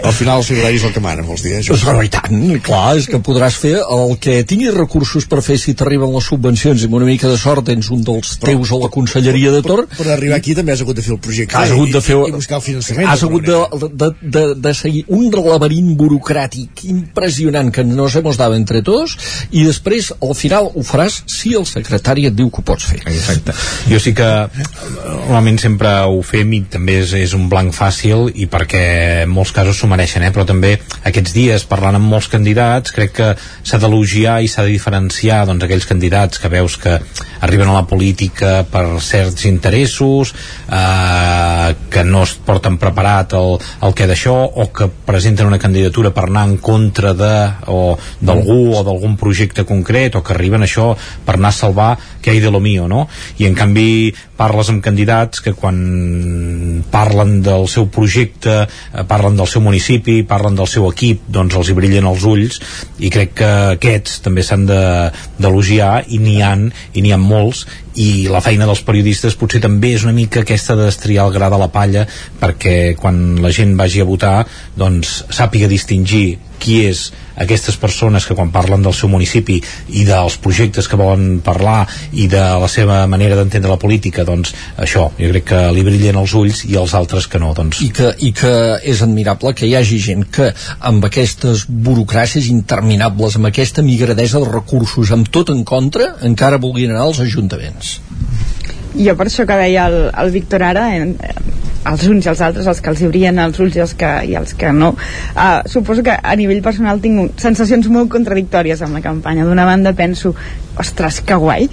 [0.00, 2.96] Al final el secretari és el que mana vols dir, eh, però i tant, clar,
[2.98, 6.86] és que podràs fer el que tinguis recursos per fer si t'arriben les subvencions i
[6.86, 9.82] amb una mica de sort tens un dels teus a la conselleria de Tor.
[9.88, 12.14] per, per arribar aquí també has hagut de fer el projecte has hagut de fer,
[12.14, 16.84] i, i buscar el finançament has hagut de, de, de, de seguir un laberint burocràtic
[16.86, 19.16] impressionant que nos hemos dado entre tots
[19.50, 23.00] i després al final ho faràs si el secretari et diu que ho pots fer.
[23.10, 23.54] Exacte,
[23.90, 24.28] jo sí que
[25.02, 28.84] normalment sempre ho fem i també és, és un blanc fàcil i perquè
[29.24, 30.30] en molts casos s'ho mereixen, eh?
[30.34, 30.76] però també
[31.08, 35.66] aquests dies parlant amb molts candidats crec que s'ha d'elogiar i s'ha de diferenciar doncs,
[35.80, 37.00] aquells candidats que veus que
[37.40, 40.34] arriben a la política per certs interessos
[40.68, 46.12] eh, que no es porten preparat el, el que d'això o que presenten una candidatura
[46.12, 47.32] per anar en contra de
[47.72, 50.92] o d'algú o d'algun projecte concret o que arriben això
[51.24, 53.06] per anar a salvar que hi de lo mío, no?
[53.40, 59.48] I en canvi parles amb candidats que quan parlen del seu projecte, eh, parlen del
[59.48, 62.60] seu municipi, parlen del seu equip, doncs els hi brillen els ulls
[63.00, 64.66] i crec que aquests també s'han
[65.70, 67.64] d'elogiar i n'hi han, i n'hi ha molts
[67.98, 71.50] i la feina dels periodistes potser també és una mica aquesta de destriar el gra
[71.50, 72.06] de la palla
[72.40, 74.36] perquè quan la gent vagi a votar
[74.78, 77.08] doncs sàpiga distingir qui és
[77.40, 79.56] aquestes persones que quan parlen del seu municipi
[79.96, 84.52] i dels projectes que volen parlar i de la seva manera d'entendre la política doncs
[84.76, 87.80] això, jo crec que li brillen els ulls i els altres que no doncs.
[87.80, 88.52] I, que, i que
[88.92, 90.50] és admirable que hi hagi gent que
[90.90, 96.92] amb aquestes burocràcies interminables amb aquesta migradesa de recursos amb tot en contra encara vulguin
[96.92, 97.79] anar als ajuntaments
[98.98, 101.16] jo per això que deia el, el Víctor ara en,
[101.90, 104.10] els uns i els altres, els que els hi brien els ulls i els que,
[104.28, 108.98] i els que no uh, suposo que a nivell personal tinc sensacions molt contradictòries amb
[108.98, 109.46] la campanya.
[109.48, 110.34] D'una banda penso,
[110.80, 111.70] ostres, que guai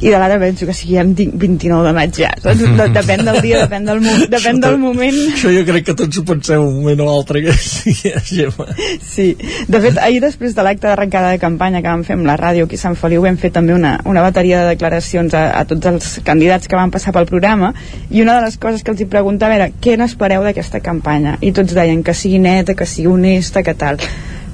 [0.00, 2.60] i de l'ara penso que sigui en 29 de maig ja, saps?
[2.60, 5.18] De, depèn del dia, depèn del, mo depèn del moment.
[5.34, 8.68] Això jo crec que tots ho pensem un moment o l'altre que sigui Gemma.
[9.04, 9.34] Sí,
[9.68, 12.64] de fet, ahir després de l'acte d'arrencada de campanya que vam fer amb la ràdio
[12.68, 15.92] aquí a Sant Feliu vam fer també una, una bateria de declaracions a, a tots
[15.92, 17.74] els candidats que van passar pel programa
[18.08, 21.36] i una de les coses que els hi preguntava era què n'espereu d'aquesta campanya?
[21.44, 24.00] I tots deien que sigui neta, que sigui honesta, que tal.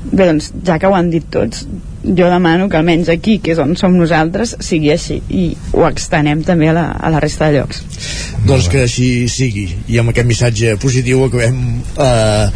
[0.07, 1.64] Bé, doncs, ja que ho han dit tots,
[2.07, 6.44] jo demano que almenys aquí, que és on som nosaltres, sigui així i ho extenem
[6.46, 7.82] també a la, a la resta de llocs.
[8.46, 11.57] Doncs que així sigui i amb aquest missatge positiu acabem
[11.98, 12.46] eh,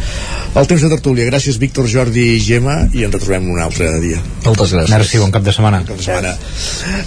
[0.51, 1.27] el temps de tertúlia.
[1.29, 4.19] Gràcies Víctor, Jordi i Gemma i ens retrobem un altre dia.
[4.45, 4.91] Moltes gràcies.
[4.91, 5.81] Merci, bon cap de setmana.
[5.87, 6.33] Cap de setmana.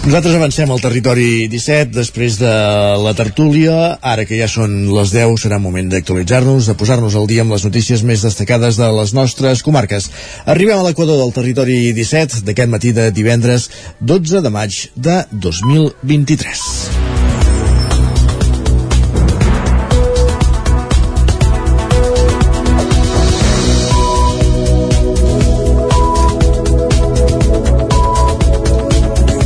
[0.05, 2.53] Nosaltres avancem al territori 17 després de
[3.01, 3.75] la tertúlia.
[4.01, 7.65] Ara que ja són les 10 serà moment d'actualitzar-nos, de posar-nos al dia amb les
[7.67, 10.09] notícies més destacades de les nostres comarques.
[10.49, 13.69] Arribem a l'equador del territori 17 d'aquest matí de divendres
[14.01, 16.65] 12 de maig de 2023.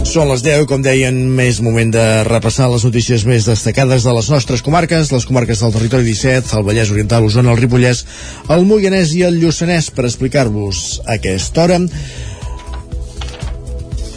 [0.10, 4.30] Són les 10, com deien, més moment de repassar les notícies més destacades de les
[4.34, 8.02] nostres comarques, les comarques del territori 17, el Vallès Oriental, Osona, el Ripollès,
[8.50, 11.78] el Moianès i el Lluçanès, per explicar-vos aquesta hora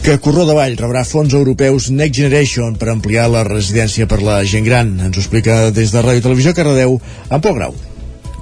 [0.03, 4.40] que Corró de Vall rebrà fons europeus Next Generation per ampliar la residència per la
[4.42, 4.90] gent gran.
[4.98, 6.96] Ens ho explica des de Ràdio Televisió Cardedeu,
[7.30, 7.76] en Pol Grau.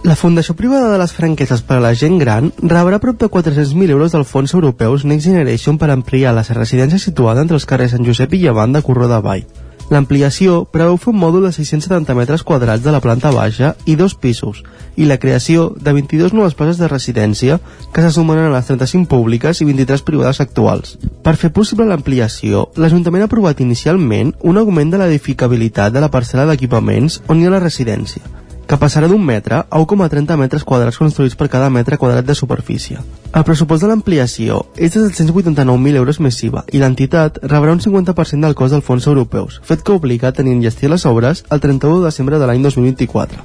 [0.09, 3.93] La Fundació Privada de les Franqueses per a la Gent Gran rebrà prop de 400.000
[3.93, 8.09] euros dels fons europeus Next Generation per ampliar la residència situada entre els carrers Sant
[8.09, 9.45] Josep i Llevant de Corró de Vall.
[9.91, 14.15] L'ampliació preveu fer un mòdul de 670 metres quadrats de la planta baixa i dos
[14.15, 14.61] pisos,
[14.95, 17.57] i la creació de 22 noves places de residència
[17.91, 20.95] que se sumen a les 35 públiques i 23 privades actuals.
[21.27, 26.47] Per fer possible l'ampliació, l'Ajuntament ha aprovat inicialment un augment de l'edificabilitat de la parcel·la
[26.53, 28.23] d'equipaments on hi ha la residència,
[28.71, 33.03] que passarà d'un metre a 1,30 metres quadrats construïts per cada metre quadrat de superfície.
[33.31, 38.43] El pressupost de l'ampliació és de 789.000 euros més IVA i l'entitat rebrà un 50%
[38.43, 42.01] del cost dels fons europeus, fet que obliga a tenir enllestir les obres el 31
[42.01, 43.45] de desembre de l'any 2024.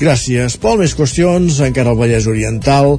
[0.00, 0.78] Gràcies, Pol.
[0.80, 2.94] Més qüestions, encara al Vallès Oriental.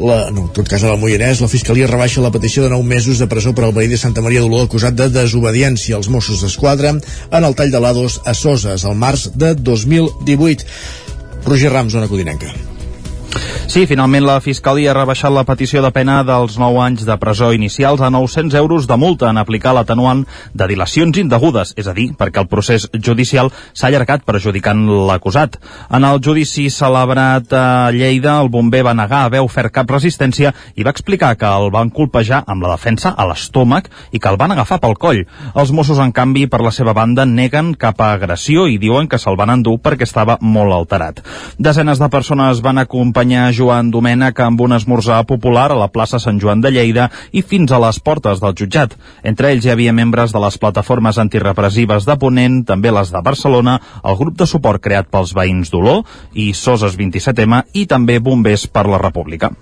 [0.00, 2.90] La, no, en tot cas a la Moianès, la Fiscalia rebaixa la petició de 9
[2.90, 6.42] mesos de presó per al veí de Santa Maria d'Oló acusat de desobediència als Mossos
[6.42, 10.66] d'Esquadra en el tall de l'A2 a Soses al març de 2018.
[11.46, 12.50] Roger Rams, zona codinenca.
[13.70, 17.52] Sí, finalment la Fiscalia ha rebaixat la petició de pena dels 9 anys de presó
[17.54, 20.24] inicials a 900 euros de multa en aplicar l'atenuant
[20.58, 25.60] de dilacions indegudes, és a dir, perquè el procés judicial s'ha allargat perjudicant l'acusat.
[25.86, 30.82] En el judici celebrat a Lleida, el bomber va negar haver ofert cap resistència i
[30.82, 34.50] va explicar que el van colpejar amb la defensa a l'estómac i que el van
[34.50, 35.22] agafar pel coll.
[35.54, 39.38] Els Mossos, en canvi, per la seva banda, neguen cap agressió i diuen que se'l
[39.38, 41.22] van endur perquè estava molt alterat.
[41.54, 43.19] Desenes de persones van acompanyar
[43.52, 47.70] Joan Domènech amb un esmorzar popular a la plaça Sant Joan de Lleida i fins
[47.70, 48.96] a les portes del jutjat.
[49.22, 53.78] Entre ells hi havia membres de les plataformes antirepressives de Ponent, també les de Barcelona,
[54.04, 56.00] el grup de suport creat pels veïns d'Oló
[56.32, 59.52] i Soses 27M i també Bombers per la República.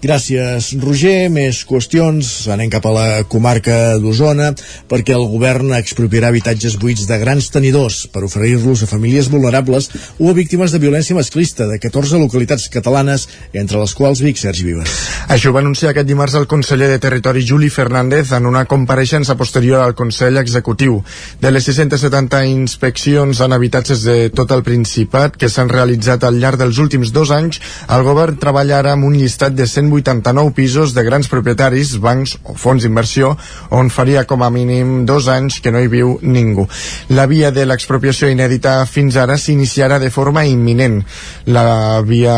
[0.00, 1.28] Gràcies, Roger.
[1.28, 2.24] Més qüestions.
[2.48, 4.46] Anem cap a la comarca d'Osona
[4.88, 10.30] perquè el govern expropiarà habitatges buits de grans tenidors per oferir-los a famílies vulnerables o
[10.30, 14.94] a víctimes de violència masclista de 14 localitats catalanes, entre les quals Vic, Sergi Vives.
[15.28, 19.84] Això va anunciar aquest dimarts el conseller de Territori Juli Fernández en una compareixença posterior
[19.84, 21.02] al Consell Executiu.
[21.44, 26.56] De les 670 inspeccions en habitatges de tot el Principat que s'han realitzat al llarg
[26.64, 27.60] dels últims dos anys,
[27.92, 32.84] el govern treballarà amb un llistat de 189 pisos de grans propietaris, bancs o fons
[32.86, 33.34] d'inversió,
[33.74, 36.66] on faria com a mínim dos anys que no hi viu ningú.
[37.10, 41.00] La via de l'expropiació inèdita fins ara s'iniciarà de forma imminent.
[41.46, 42.36] La via,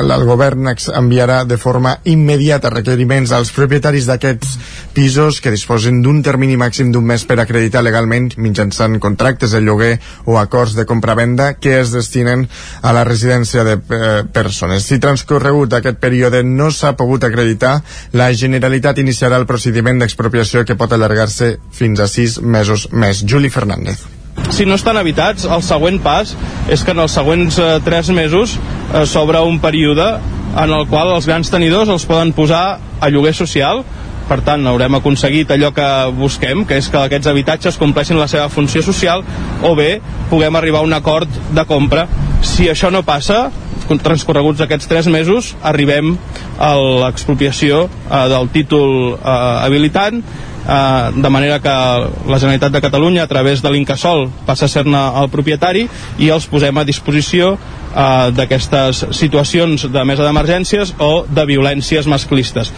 [0.00, 4.56] el govern enviarà de forma immediata requeriments als propietaris d'aquests
[4.96, 9.98] pisos que disposen d'un termini màxim d'un mes per acreditar legalment mitjançant contractes de lloguer
[10.24, 12.46] o acords de compra-venda que es destinen
[12.82, 14.86] a la residència de eh, persones.
[14.86, 17.80] Si transcorregut aquest període no s'ha pogut acreditar,
[18.12, 23.24] la Generalitat iniciarà el procediment d'expropiació que pot allargar-se fins a sis mesos més.
[23.26, 24.06] Juli Fernández.
[24.52, 26.34] Si no estan habitats, el següent pas
[26.70, 30.10] és que en els següents eh, tres mesos eh, s'obre un període
[30.56, 33.82] en el qual els grans tenidors els poden posar a lloguer social
[34.26, 35.86] per tant haurem aconseguit allò que
[36.18, 39.22] busquem, que és que aquests habitatges compleixin la seva funció social
[39.62, 42.06] o bé puguem arribar a un acord de compra.
[42.42, 43.46] Si això no passa,
[43.88, 46.16] transcorreguts aquests tres mesos, arribem
[46.58, 53.22] a l'expropiació eh, del títol eh, habilitant eh, de manera que la Generalitat de Catalunya
[53.24, 55.86] a través de l'Incasol passa a ser-ne el propietari
[56.18, 62.72] i els posem a disposició eh, d'aquestes situacions de mesa d'emergències o de violències masclistes.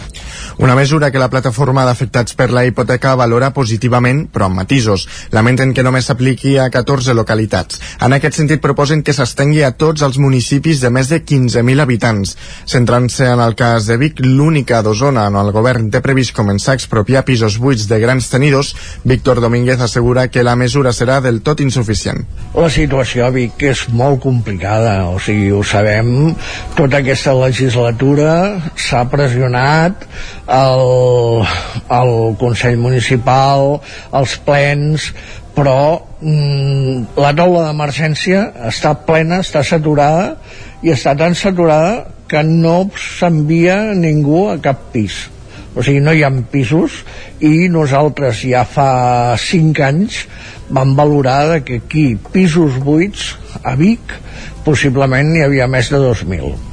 [0.59, 5.05] Una mesura que la plataforma d'afectats per la hipoteca valora positivament, però amb matisos.
[5.31, 7.79] Lamenten que només s'apliqui a 14 localitats.
[8.03, 12.35] En aquest sentit proposen que s'estengui a tots els municipis de més de 15.000 habitants.
[12.67, 16.81] Centrant-se en el cas de Vic, l'única d'Osona on el govern té previst començar a
[16.81, 18.73] expropiar pisos buits de grans tenidors,
[19.07, 22.25] Víctor Domínguez assegura que la mesura serà del tot insuficient.
[22.59, 26.35] La situació a Vic és molt complicada, o sigui, ho sabem,
[26.75, 30.03] tota aquesta legislatura s'ha pressionat
[30.49, 31.45] el,
[31.93, 33.77] el Consell Municipal,
[34.17, 35.09] els plens,
[35.55, 40.37] però mm, la taula d'emergència està plena, està saturada
[40.85, 45.27] i està tan saturada que no s'envia ningú a cap pis.
[45.75, 47.03] O sigui, no hi ha pisos
[47.45, 50.23] i nosaltres ja fa 5 anys
[50.69, 54.17] vam valorar que aquí pisos buits a Vic
[54.65, 56.68] possiblement n'hi havia més de 2.000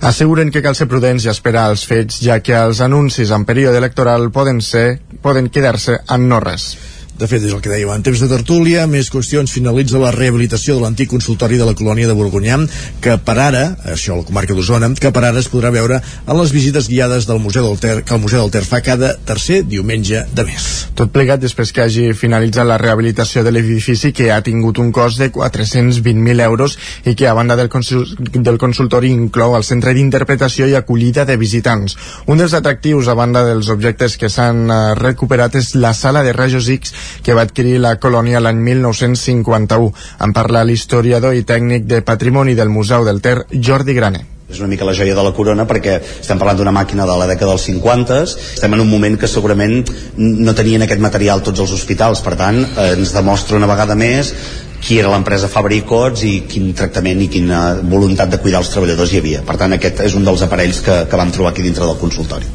[0.00, 3.78] Asseguren que cal ser prudents i esperar els fets, ja que els anuncis en període
[3.78, 6.72] electoral poden ser poden quedar-se en no res.
[7.20, 10.78] De fet, és el que dèiem, en temps de tertúlia, més qüestions, finalitza la rehabilitació
[10.78, 12.56] de l'antic consultori de la colònia de Borgonyà,
[13.04, 16.38] que per ara, això a la comarca d'Osona, que per ara es podrà veure en
[16.38, 19.58] les visites guiades del Museu del Ter, que el Museu del Ter fa cada tercer
[19.68, 20.68] diumenge de mes.
[20.96, 25.20] Tot plegat després que hagi finalitzat la rehabilitació de l'edifici que ha tingut un cost
[25.20, 30.70] de 420.000 euros i que a banda del, consul del consultori inclou el centre d'interpretació
[30.72, 31.98] i acollida de visitants.
[32.32, 36.32] Un dels atractius a banda dels objectes que s'han eh, recuperat és la sala de
[36.32, 39.92] rajos X que va adquirir la colònia l'any 1951.
[40.26, 44.70] En parla l'historiador i tècnic de patrimoni del Museu del Ter, Jordi Graner és una
[44.70, 47.68] mica la joia de la corona perquè estem parlant d'una màquina de la dècada dels
[47.70, 49.78] 50 estem en un moment que segurament
[50.16, 54.34] no tenien aquest material tots els hospitals per tant eh, ens demostra una vegada més
[54.80, 59.20] qui era l'empresa Fabricots i quin tractament i quina voluntat de cuidar els treballadors hi
[59.20, 59.42] havia.
[59.46, 62.48] Per tant, aquest és un dels aparells que, que vam trobar aquí dintre del consultori.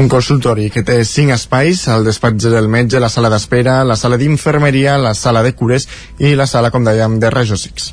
[0.00, 4.16] Un consultori que té cinc espais, el despatx del metge, la sala d'espera, la sala
[4.20, 7.92] d'infermeria, la sala de cures i la sala, com dèiem, de rajos X.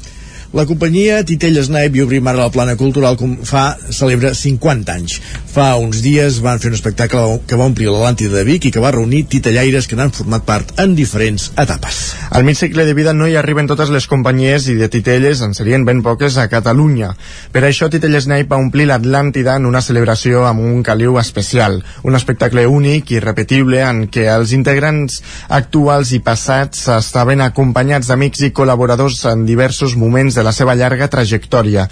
[0.55, 5.17] La companyia Titell Snipe i obrim ara la plana cultural com fa, celebra 50 anys.
[5.51, 8.79] Fa uns dies van fer un espectacle que va omplir l'Atlàntida de Vic i que
[8.79, 11.97] va reunir titellaires que n'han format part en diferents etapes.
[12.31, 15.51] Al mig segle de vida no hi arriben totes les companyies i de titelles en
[15.57, 17.11] serien ben poques a Catalunya.
[17.51, 22.15] Per això Titell Snipe va omplir l'Atlàntida en una celebració amb un caliu especial, un
[22.15, 25.19] espectacle únic i repetible en què els integrants
[25.59, 31.09] actuals i passats estaven acompanyats d'amics i col·laboradors en diversos moments de la seva llarga
[31.11, 31.88] trajectòria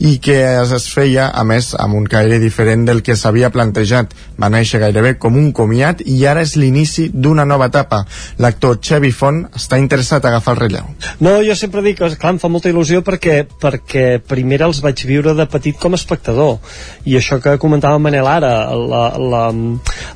[0.00, 4.14] i que es feia, a més, amb un caire diferent del que s'havia plantejat.
[4.40, 8.02] Va néixer gairebé com un comiat i ara és l'inici d'una nova etapa.
[8.40, 10.88] L'actor Xevi Font està interessat a agafar el relleu.
[11.20, 15.34] No, jo sempre dic clar, em fa molta il·lusió perquè, perquè primer els vaig viure
[15.36, 16.58] de petit com a espectador
[17.04, 18.52] i això que comentava Manel ara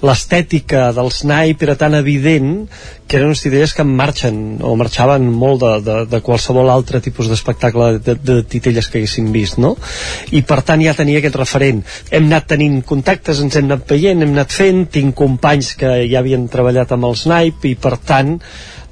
[0.05, 2.67] l'estètica del snipe era tan evident
[3.07, 7.29] que eren unes idees que marxen o marxaven molt de, de, de qualsevol altre tipus
[7.29, 9.75] d'espectacle de, de titelles que haguessin vist, no?
[10.33, 11.83] I per tant ja tenia aquest referent.
[12.11, 16.23] Hem anat tenint contactes, ens hem anat veient, hem anat fent, tinc companys que ja
[16.23, 18.39] havien treballat amb el Snipe i per tant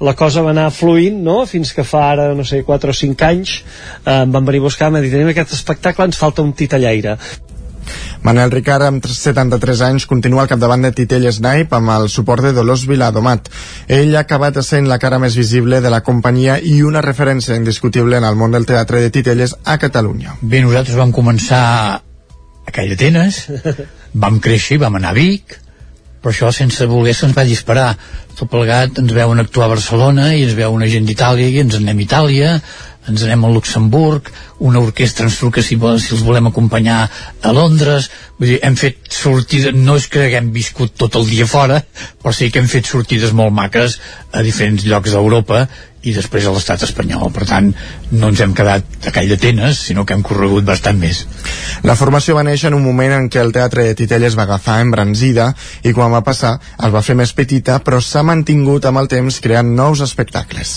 [0.03, 1.43] la cosa va anar fluint, no?
[1.49, 4.67] Fins que fa ara, no sé, 4 o 5 anys eh, em van venir a
[4.67, 7.17] buscar, em van dir, tenim aquest espectacle, ens falta un titellaire.
[8.23, 12.53] Manel Ricard, amb 73 anys, continua al capdavant de Titell Snipe amb el suport de
[12.55, 13.49] Dolors Viladomat.
[13.91, 18.15] Ell ha acabat sent la cara més visible de la companyia i una referència indiscutible
[18.15, 20.37] en el món del teatre de Titelles a Catalunya.
[20.39, 21.65] Bé, nosaltres vam començar
[22.63, 23.41] a Call d'Atenes,
[24.23, 25.59] vam créixer, vam anar a Vic,
[26.23, 27.89] però això sense voler se'ns va disparar.
[28.39, 31.75] Tot plegat ens veuen actuar a Barcelona i ens veuen una gent d'Itàlia i ens
[31.75, 32.53] anem a Itàlia,
[33.09, 34.29] ens anem a Luxemburg,
[34.63, 36.99] una orquestra ens truca si, si els volem acompanyar
[37.43, 41.47] a Londres, vull dir, hem fet sortida, no és que haguem viscut tot el dia
[41.49, 41.81] fora,
[42.21, 43.99] però sí que hem fet sortides molt maques
[44.31, 45.65] a diferents llocs d'Europa
[46.03, 47.29] i després a l'estat espanyol.
[47.33, 47.69] Per tant,
[48.11, 51.23] no ens hem quedat a Call d'Atenes, sinó que hem corregut bastant més.
[51.87, 54.45] La formació va néixer en un moment en què el teatre de Titella es va
[54.47, 55.51] agafar embranzida
[55.83, 59.39] i quan va passar es va fer més petita però s'ha mantingut amb el temps
[59.43, 60.75] creant nous espectacles.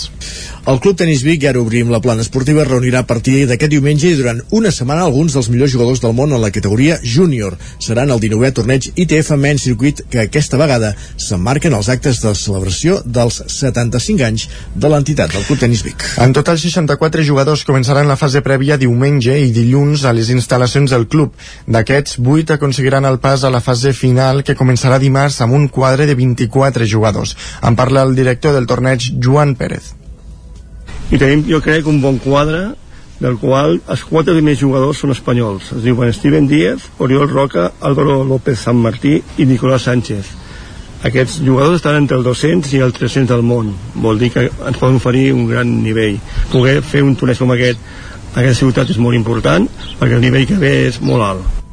[0.67, 4.15] El Club Tenis Vic, ara obrim la plana esportiva, reunirà a partir d'aquest diumenge i
[4.19, 7.53] durant una setmana alguns dels millors jugadors del món en la categoria júnior.
[7.79, 10.89] Seran el 19è torneig ITF Men's Circuit que aquesta vegada
[11.23, 14.43] s'emmarquen els actes de celebració dels 75 anys
[14.75, 16.03] de l'entitat del Club Tenis Vic.
[16.25, 21.07] En total, 64 jugadors començaran la fase prèvia diumenge i dilluns a les instal·lacions del
[21.07, 21.37] club.
[21.63, 26.09] D'aquests, 8 aconseguiran el pas a la fase final que començarà dimarts amb un quadre
[26.11, 27.37] de 24 jugadors.
[27.63, 29.95] En parla el director del torneig, Joan Pérez
[31.11, 32.73] i tenim jo crec un bon quadre
[33.19, 35.71] del qual els quatre primers jugadors són espanyols.
[35.77, 40.33] Es diuen Steven Díaz, Oriol Roca Álvaro López San Martí i Nicolás Sánchez.
[41.07, 43.71] Aquests jugadors estan entre el 200 i el 300 del món.
[43.95, 46.19] Vol dir que ens poden oferir un gran nivell.
[46.51, 47.79] Poder fer un torneig com aquest
[48.33, 51.66] a aquesta ciutat és molt important perquè el nivell que ve és molt alt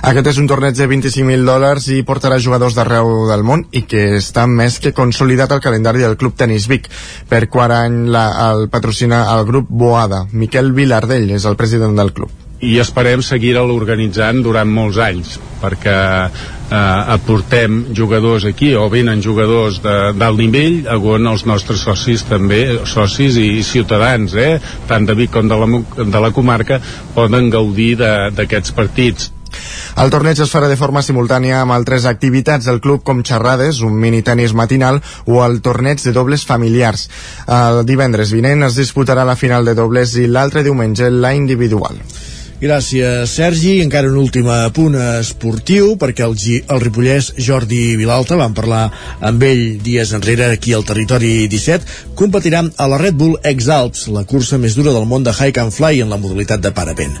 [0.00, 4.06] aquest és un torneig de 25.000 dòlars i portarà jugadors d'arreu del món i que
[4.16, 6.88] està més que consolidat al calendari del Club Tenis Vic.
[7.28, 10.24] Per quart any la, el patrocina el grup Boada.
[10.32, 15.94] Miquel Vilardell és el president del club i esperem seguir-lo organitzant durant molts anys perquè
[16.28, 16.74] eh,
[17.14, 23.64] aportem jugadors aquí o venen jugadors d'alt nivell on els nostres socis també socis i
[23.64, 26.82] ciutadans eh, tant de Vic com de la, de la comarca
[27.16, 29.32] poden gaudir d'aquests partits
[30.02, 33.98] el torneig es farà de forma simultània amb altres activitats del club com xerrades, un
[34.00, 37.08] mini tenis matinal o el torneig de dobles familiars.
[37.60, 41.98] El divendres vinent es disputarà la final de dobles i l'altre diumenge la individual.
[42.60, 43.78] Gràcies, Sergi.
[43.80, 48.82] Encara un últim punt esportiu, perquè el, el ripollès Jordi Vilalta, vam parlar
[49.24, 54.26] amb ell dies enrere aquí al Territori 17, competirà a la Red Bull X-Alps, la
[54.28, 57.16] cursa més dura del món de Hike and Fly en la modalitat de parapent.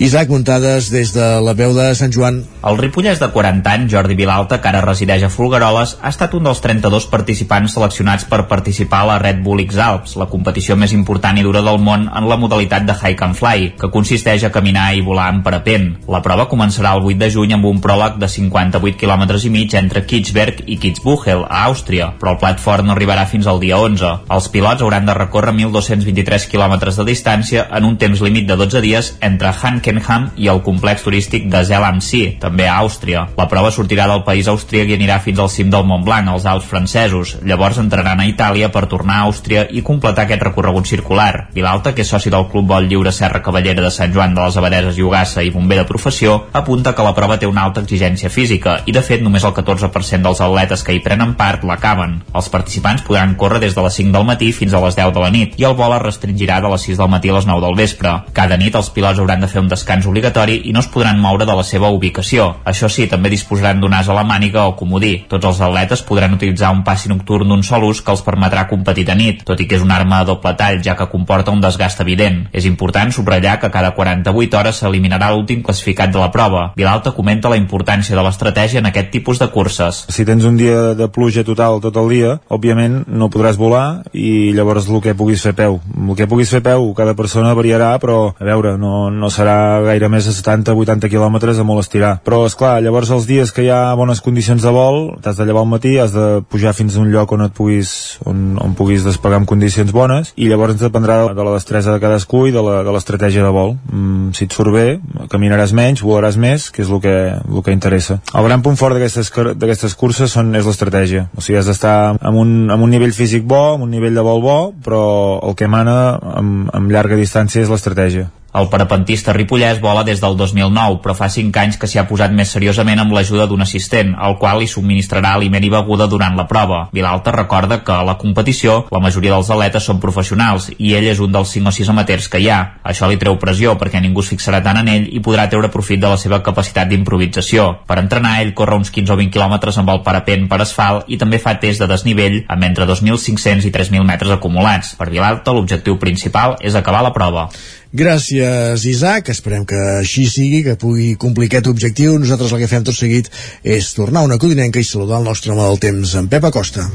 [0.00, 2.38] Isaac Muntades des de la veu de Sant Joan.
[2.64, 6.48] El ripollès de 40 anys, Jordi Vilalta, que ara resideix a Folgueroles, ha estat un
[6.48, 11.36] dels 32 participants seleccionats per participar a la Red Bull X-Alps, la competició més important
[11.36, 14.94] i dura del món en la modalitat de Hike and Fly, que consisteix a caminar
[14.94, 15.90] i volar en parapent.
[16.08, 19.76] La prova començarà el 8 de juny amb un pròleg de 58 km i mig
[19.76, 23.78] entre Kitzberg i Kitzbühel, a Àustria, però el plat fort no arribarà fins al dia
[23.78, 24.14] 11.
[24.30, 28.80] Els pilots hauran de recórrer 1.223 km de distància en un temps límit de 12
[28.80, 33.26] dies entre Hanke Hockenheim i el complex turístic de Zell am See, també a Àustria.
[33.36, 36.46] La prova sortirà del país austríac i anirà fins al cim del Mont Blanc, als
[36.46, 37.36] Alps francesos.
[37.42, 41.48] Llavors entraran a Itàlia per tornar a Àustria i completar aquest recorregut circular.
[41.54, 44.56] Vilalta, que és soci del Club Vol Lliure Serra Cavallera de Sant Joan de les
[44.56, 48.30] Abadeses i Ugassa i bomber de professió, apunta que la prova té una alta exigència
[48.30, 52.18] física i, de fet, només el 14% dels atletes que hi prenen part l'acaben.
[52.34, 55.24] Els participants podran córrer des de les 5 del matí fins a les 10 de
[55.24, 57.64] la nit i el vol es restringirà de les 6 del matí a les 9
[57.66, 58.14] del vespre.
[58.36, 61.46] Cada nit els pilots hauran de fer un descans obligatori i no es podran moure
[61.46, 62.50] de la seva ubicació.
[62.64, 65.12] Això sí, també disposaran d'un as a la màniga o comodí.
[65.28, 69.06] Tots els atletes podran utilitzar un passi nocturn d'un sol ús que els permetrà competir
[69.08, 71.62] de nit, tot i que és una arma de doble tall, ja que comporta un
[71.62, 72.46] desgast evident.
[72.52, 73.94] És important subratllar que cada
[74.32, 76.70] 48 hores s'eliminarà l'últim classificat de la prova.
[76.76, 80.04] Vilalta comenta la importància de l'estratègia en aquest tipus de curses.
[80.08, 84.52] Si tens un dia de pluja total tot el dia, òbviament no podràs volar i
[84.56, 85.80] llavors el que puguis fer peu.
[85.80, 90.10] El que puguis fer peu, cada persona variarà, però a veure, no, no serà gaire
[90.12, 92.16] més de 70-80 quilòmetres a molt estirar.
[92.26, 95.46] Però, és clar, llavors els dies que hi ha bones condicions de vol, t'has de
[95.48, 97.92] llevar al matí, has de pujar fins a un lloc on et puguis,
[98.28, 102.46] on, on puguis despegar en condicions bones, i llavors dependrà de la destresa de cadascú
[102.48, 103.76] i de l'estratègia de, de vol.
[103.90, 104.86] Mm, si et surt bé,
[105.32, 108.20] caminaràs menys, volaràs més, que és el que, el que interessa.
[108.34, 111.28] El gran punt fort d'aquestes curses són, és l'estratègia.
[111.36, 114.26] O sigui, has d'estar amb, un, amb un nivell físic bo, amb un nivell de
[114.26, 115.04] vol bo, però
[115.46, 118.30] el que mana amb, amb llarga distància és l'estratègia.
[118.50, 122.32] El parapentista ripollès vola des del 2009, però fa 5 anys que s'hi ha posat
[122.34, 126.48] més seriosament amb l'ajuda d'un assistent, al qual li subministrarà aliment i beguda durant la
[126.50, 126.80] prova.
[126.92, 131.22] Vilalta recorda que a la competició la majoria dels atletes són professionals i ell és
[131.22, 132.58] un dels 5 o 6 amateurs que hi ha.
[132.82, 136.02] Això li treu pressió perquè ningú es fixarà tant en ell i podrà treure profit
[136.02, 137.68] de la seva capacitat d'improvisació.
[137.86, 141.20] Per entrenar, ell corre uns 15 o 20 quilòmetres amb el parapent per asfalt i
[141.22, 144.96] també fa test de desnivell amb entre 2.500 i 3.000 metres acumulats.
[144.98, 147.46] Per Vilalta, l'objectiu principal és acabar la prova.
[147.92, 149.32] Gràcies, Isaac.
[149.34, 152.14] Esperem que així sigui, que pugui complir aquest objectiu.
[152.22, 153.30] Nosaltres el que fem tot seguit
[153.66, 156.86] és tornar una codinenca i saludar el nostre home del temps, en Pep Acosta.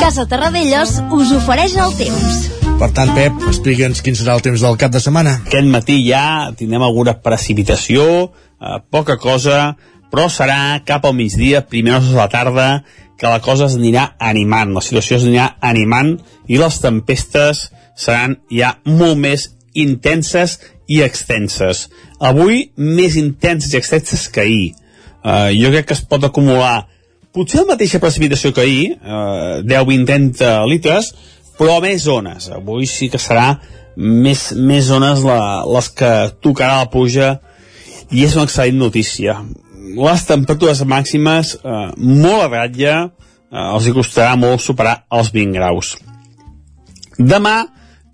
[0.00, 2.42] Casa Terradellos us ofereix el temps.
[2.74, 5.38] Per tant, Pep, explica'ns quin serà el temps del cap de setmana.
[5.46, 9.76] Aquest matí ja tindrem alguna precipitació, eh, poca cosa,
[10.14, 12.68] però serà cap al migdia, primeres de la tarda,
[13.18, 16.12] que la cosa es anirà animant, la situació es anirà animant
[16.46, 17.64] i les tempestes
[17.98, 21.88] seran ja molt més intenses i extenses.
[22.22, 24.68] Avui més intenses i extenses que ahir.
[25.24, 26.84] Uh, jo crec que es pot acumular
[27.34, 31.10] potser la mateixa precipitació que ahir, uh, 10-20 litres,
[31.58, 32.52] però més zones.
[32.54, 33.56] Avui sí que serà
[33.96, 35.40] més, més zones la,
[35.74, 37.34] les que tocarà la pluja
[38.14, 39.40] i és una excel·lent notícia.
[39.84, 45.94] Les temperatures màximes eh, molt a ratlla, eh, els costarà molt superar els 20 graus.
[47.18, 47.56] Demà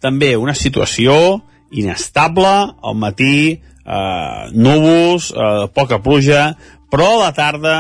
[0.03, 1.41] també una situació
[1.71, 2.51] inestable,
[2.83, 6.51] al matí eh, núvols, eh, poca pluja,
[6.91, 7.77] però a la tarda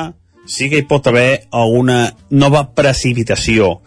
[0.47, 3.81] sí que hi pot haver alguna nova precipitació.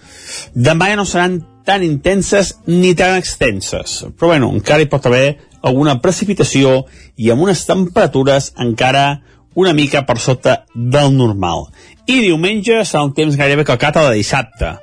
[0.53, 5.37] Demà ja no seran tan intenses ni tan extenses, però bueno, encara hi pot haver
[5.63, 6.83] alguna precipitació
[7.15, 9.23] i amb unes temperatures encara
[9.55, 11.67] una mica per sota del normal.
[12.05, 14.73] I diumenge serà un temps gairebé calcat a la dissabte,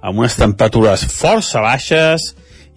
[0.00, 2.30] amb unes temperatures força baixes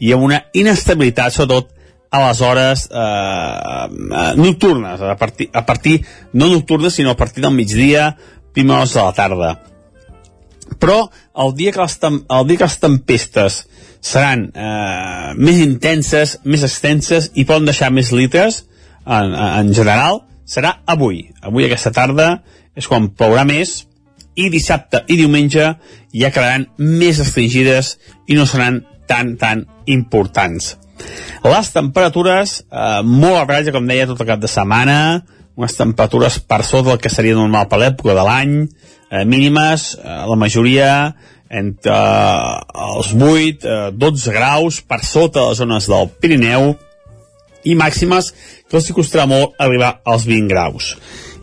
[0.03, 1.71] i amb una inestabilitat, sobretot
[2.13, 6.01] a les hores eh, eh, nocturnes, a partir, a partir,
[6.33, 8.17] no nocturnes, sinó a partir del migdia,
[8.53, 9.53] primeres de la tarda.
[10.79, 11.07] Però
[11.41, 13.63] el dia que les, el dia que les tempestes
[14.03, 18.65] seran eh, més intenses, més extenses i poden deixar més litres
[19.05, 21.27] en, en general, serà avui.
[21.41, 22.29] Avui, aquesta tarda,
[22.75, 23.83] és quan plourà més
[24.35, 25.65] i dissabte i diumenge
[26.13, 27.97] ja quedaran més restringides
[28.27, 30.77] i no seran tan, tan importants.
[31.43, 34.97] Les temperatures, eh, molt a ratlla, com deia, tot el cap de setmana,
[35.59, 38.55] unes temperatures per sota del que seria normal per l'època de l'any,
[39.11, 41.13] eh, mínimes, eh, la majoria
[41.49, 46.73] entre eh, els 8, eh, 12 graus, per sota les zones del Pirineu,
[47.63, 48.31] i màximes
[48.69, 50.93] que els costarà molt arribar als 20 graus.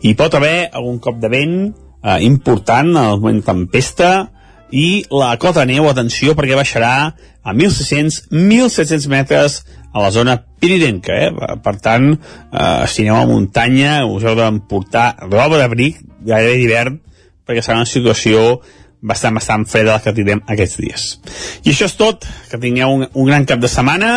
[0.01, 4.11] Hi pot haver algun cop de vent eh, important, el moment tempesta,
[4.71, 6.93] i la cota neu, atenció, perquè baixarà
[7.43, 9.61] a 1.600-1.700 metres
[9.91, 11.57] a la zona piridenca, eh?
[11.63, 17.01] Per tant, eh, si aneu a muntanya, us heu d'emportar roba d'abric, gairebé d'hivern,
[17.45, 18.61] perquè serà una situació
[19.01, 21.07] bastant, bastant freda la que tindrem aquests dies.
[21.65, 24.13] I això és tot, que tingueu un, un gran cap de setmana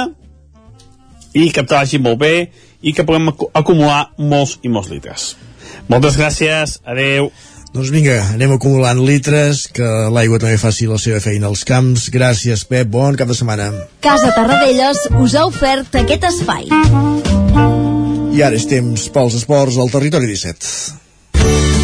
[1.35, 2.35] i que vagi molt bé
[2.85, 5.35] i que puguem acumular molts i molts litres.
[5.89, 7.31] Moltes gràcies, adeu.
[7.75, 12.07] Doncs vinga, anem acumulant litres, que l'aigua també faci la seva feina als camps.
[12.15, 13.73] Gràcies, Pep, bon cap de setmana.
[14.05, 16.71] Casa Tarradellas us ha ofert aquest espai.
[18.35, 21.84] I ara és temps pels esports al Territori 17.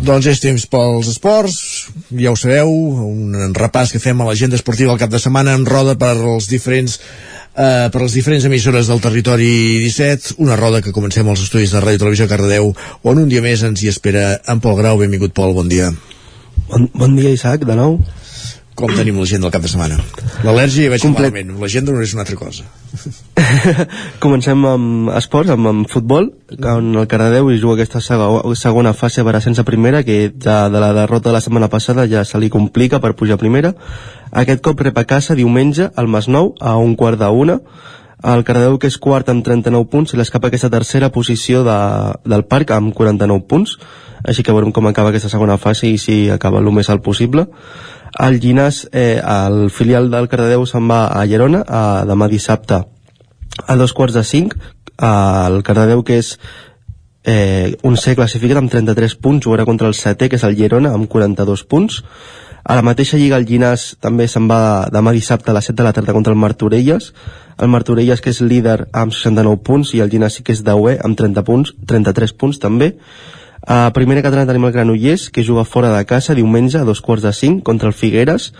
[0.00, 1.56] Doncs és temps pels esports,
[2.16, 2.70] ja ho sabeu,
[3.04, 6.48] un repàs que fem a l'agenda esportiva al cap de setmana en roda per als
[6.48, 9.50] diferents eh, per les diferents emissores del territori
[9.84, 12.72] 17, una roda que comencem als estudis de Ràdio Televisió Cardedeu,
[13.04, 14.96] on un dia més ens hi espera en Pol Grau.
[15.02, 15.92] Benvingut, Pol, bon dia.
[16.70, 17.98] Bon, bon dia, Isaac, de nou.
[18.80, 19.98] Com tenim l'agenda del cap de setmana?
[20.46, 21.34] L'al·lèrgia ja veig Complet.
[21.34, 22.64] malament, l'agenda no és una altra cosa.
[24.24, 29.36] Comencem amb esports, amb, amb futbol, on el Cardedeu hi juga aquesta segona fase per
[29.36, 32.48] ascens a primera, que ja de la derrota de la setmana passada ja se li
[32.48, 33.74] complica per pujar a primera.
[34.32, 37.60] Aquest cop rep a casa diumenge al Masnou a un quart d'una.
[38.20, 41.76] El Cardedeu, que és quart amb 39 punts, se l'escapa aquesta tercera posició de,
[42.28, 43.78] del parc amb 49 punts.
[44.20, 47.46] Així que veurem com acaba aquesta segona fase i si acaba el més alt possible.
[48.18, 52.82] El Llinàs, eh, el filial del Cardedeu, se'n va a Llerona a demà dissabte
[53.66, 54.56] a dos quarts de cinc.
[54.98, 56.34] El Cardedeu, que és
[57.24, 60.92] eh, un C classificat amb 33 punts, jugarà contra el setè, que és el Llerona,
[60.94, 62.02] amb 42 punts.
[62.64, 65.86] A la mateixa lliga el Llinàs també se'n va demà dissabte a les 7 de
[65.86, 67.12] la tarda contra el Martorelles.
[67.58, 70.98] El Martorelles que és líder amb 69 punts i el Llinàs sí que és 10è
[71.04, 72.92] amb 30 punts, 33 punts també.
[73.66, 77.22] A primera catalana tenim el Granollers, que juga fora de casa diumenge a dos quarts
[77.22, 78.52] de cinc contra el Figueres.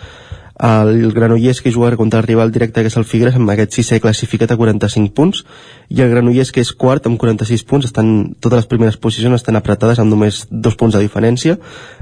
[0.60, 4.00] El Granollers que juga contra el rival directe que és el Figueres amb aquest sisè
[4.00, 5.44] classificat a 45 punts.
[5.88, 9.56] I el Granollers que és quart amb 46 punts estan, totes les primeres posicions estan
[9.56, 11.56] apretades amb només dos punts de diferència.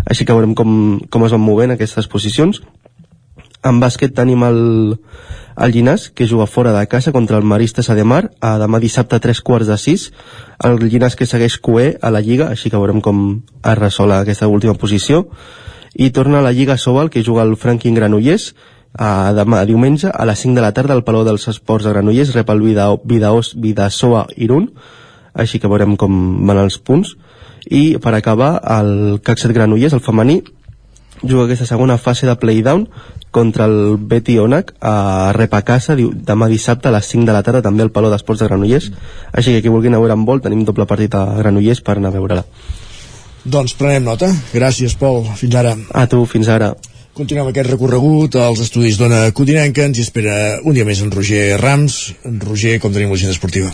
[0.04, 2.60] Així que veurem com, com es van movent aquestes posicions.
[3.62, 4.98] En bàsquet tenim el,
[5.58, 9.22] el Llinàs, que juga fora de casa contra el Maristes Ademar, a demà dissabte a
[9.22, 10.08] tres quarts de sis.
[10.64, 14.48] El Llinàs que segueix coer a la Lliga, així que veurem com es resola aquesta
[14.48, 15.26] última posició.
[15.94, 18.54] I torna a la Lliga Sobal, que juga el Franklin Granollers,
[18.94, 22.32] a demà diumenge a les 5 de la tarda al Palau dels Esports de Granollers
[22.34, 24.70] rep el Vida, Vidaos, Vidasoa Irún
[25.34, 26.12] així que veurem com
[26.48, 27.14] van els punts
[27.68, 30.40] i per acabar el Caxet Granollers, el femení
[31.22, 32.86] juga aquesta segona fase de playdown
[33.38, 37.44] contra el Betty Onac a rep a casa demà dissabte a les 5 de la
[37.46, 38.90] tarda també al Palau d'Esports de Granollers
[39.32, 41.96] així que qui vulgui anar a veure en vol tenim doble partit a Granollers per
[41.96, 42.44] anar a veure-la
[43.48, 44.28] doncs prenem nota.
[44.52, 45.22] Gràcies, Pol.
[45.38, 45.74] Fins ara.
[45.94, 46.72] A tu, fins ara.
[47.16, 49.86] Continuem aquest recorregut als estudis d'Ona Codinenca.
[49.88, 52.00] Ens hi espera un dia més en Roger Rams.
[52.28, 53.72] En Roger, com tenim l'agenda esportiva?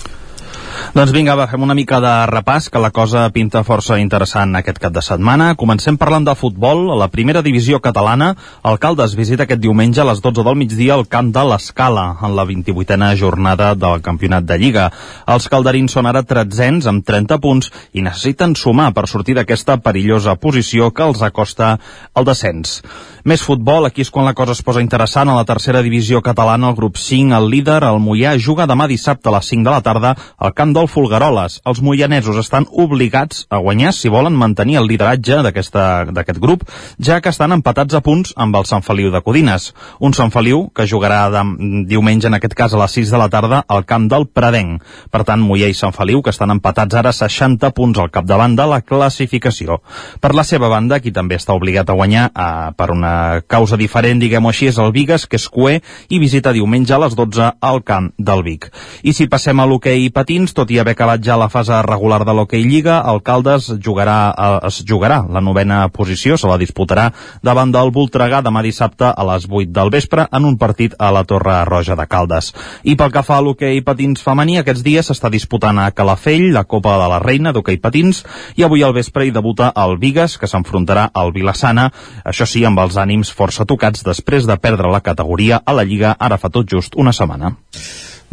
[0.95, 4.79] Doncs vinga, va, fem una mica de repàs, que la cosa pinta força interessant aquest
[4.83, 5.53] cap de setmana.
[5.59, 6.85] Comencem parlant de futbol.
[6.95, 8.35] A la primera divisió catalana,
[8.65, 12.37] el Caldes visita aquest diumenge a les 12 del migdia al camp de l'Escala, en
[12.37, 14.91] la 28a jornada del campionat de Lliga.
[15.27, 20.37] Els calderins són ara tretzens amb 30 punts i necessiten sumar per sortir d'aquesta perillosa
[20.37, 21.77] posició que els acosta
[22.15, 22.81] el descens.
[23.25, 25.31] Més futbol, aquí és quan la cosa es posa interessant.
[25.33, 29.31] A la tercera divisió catalana, el grup 5, el líder, el Mollà, juga demà dissabte
[29.31, 31.63] a les 5 de la tarda al camp del Folgueroles.
[31.65, 36.67] Els moianesos estan obligats a guanyar si volen mantenir el lideratge d'aquest grup,
[37.01, 39.71] ja que estan empatats a punts amb el Sant Feliu de Codines.
[40.05, 41.47] Un Sant Feliu que jugarà de,
[41.89, 44.85] diumenge, en aquest cas a les 6 de la tarda, al camp del Pradenc.
[45.09, 48.69] Per tant, Mollà i Sant Feliu, que estan empatats ara 60 punts al capdavant de
[48.69, 49.81] la classificació.
[50.21, 53.14] Per la seva banda, qui també està obligat a guanyar eh, per una
[53.47, 57.17] causa diferent, diguem-ho així, és el Vigues, que és cué, i visita diumenge a les
[57.17, 58.71] 12 al camp del Vic.
[59.03, 62.35] I si passem a l'hoquei patins, tot i haver acabat ja la fase regular de
[62.37, 67.11] l'hoquei Lliga, el Caldes jugarà, eh, es jugarà la novena posició, se la disputarà
[67.43, 71.25] davant del Voltregà demà dissabte a les 8 del vespre en un partit a la
[71.25, 72.53] Torre Roja de Caldes.
[72.85, 76.65] I pel que fa a l'hoquei patins femení, aquests dies s'està disputant a Calafell la
[76.65, 78.25] Copa de la Reina d'hoquei patins
[78.57, 81.91] i avui al vespre hi debuta el Vigues, que s'enfrontarà al Vilassana,
[82.25, 86.17] això sí, amb els ànims força tocats després de perdre la categoria a la Lliga
[86.19, 87.55] ara fa tot just una setmana.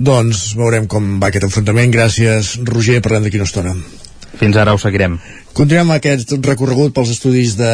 [0.02, 1.91] Doncs veurem com va aquest enfrontament.
[1.93, 3.76] Gràcies, Roger, parlem d'aquí una estona.
[4.39, 5.19] Fins ara ho seguirem.
[5.52, 7.69] Continuem aquest recorregut pels estudis de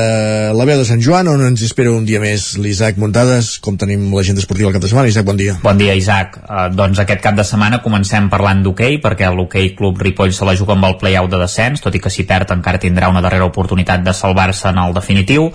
[0.57, 4.07] la veu de Sant Joan, on ens espera un dia més l'Isaac Muntades, com tenim
[4.17, 5.11] l'agenda esportiva el cap de setmana.
[5.11, 5.53] Isaac, bon dia.
[5.61, 6.39] Bon dia, Isaac.
[6.41, 10.55] Uh, doncs aquest cap de setmana comencem parlant d'hoquei, perquè l'hoquei Club Ripoll se la
[10.57, 13.45] juga amb el play-out de descens, tot i que si perd encara tindrà una darrera
[13.45, 15.45] oportunitat de salvar-se en el definitiu.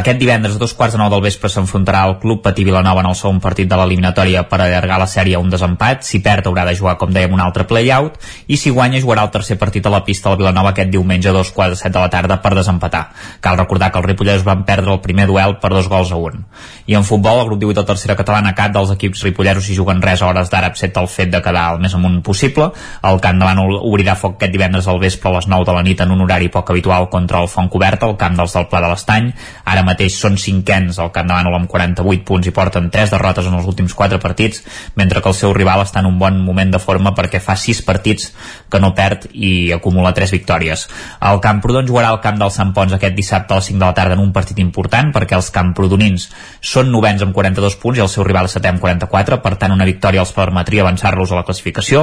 [0.00, 3.10] Aquest divendres a dos quarts de nou del vespre s'enfrontarà el Club Patí Vilanova en
[3.12, 6.00] el segon partit de l'eliminatòria per allargar la sèrie a un desempat.
[6.08, 8.16] Si perd haurà de jugar, com dèiem, un altre play-out,
[8.48, 11.36] i si guanya jugarà el tercer partit a la pista del Vilanova aquest diumenge a
[11.36, 13.08] dos quarts de set de la tarda per desempatar.
[13.42, 16.44] Cal recordar que els Ripollers van perdre el primer duel per dos gols a un.
[16.86, 20.02] I en futbol, el grup 18 de tercera catalana CAT dels equips ripolleros hi juguen
[20.04, 22.70] res a hores d'ara excepte el fet de quedar el més amunt possible.
[23.04, 25.82] El Camp de Bànol obrirà foc aquest divendres al vespre a les 9 de la
[25.86, 28.82] nit en un horari poc habitual contra el Font Cobert, al camp dels del Pla
[28.84, 29.30] de l'Estany.
[29.64, 33.48] Ara mateix són cinquens al Camp de Bànol amb 48 punts i porten 3 derrotes
[33.50, 34.62] en els últims 4 partits,
[34.96, 37.82] mentre que el seu rival està en un bon moment de forma perquè fa 6
[37.86, 38.32] partits
[38.70, 40.86] que no perd i acumula 3 victòries.
[41.20, 43.94] El Camprodon jugarà al camp del Sant Pons aquest dissabte a les 5 de la
[43.96, 46.26] tarda en un partit important perquè els camprodonins
[46.60, 49.86] són novens amb 42 punts i el seu rival setè amb 44, per tant una
[49.88, 52.02] victòria els permetria avançar-los a la classificació.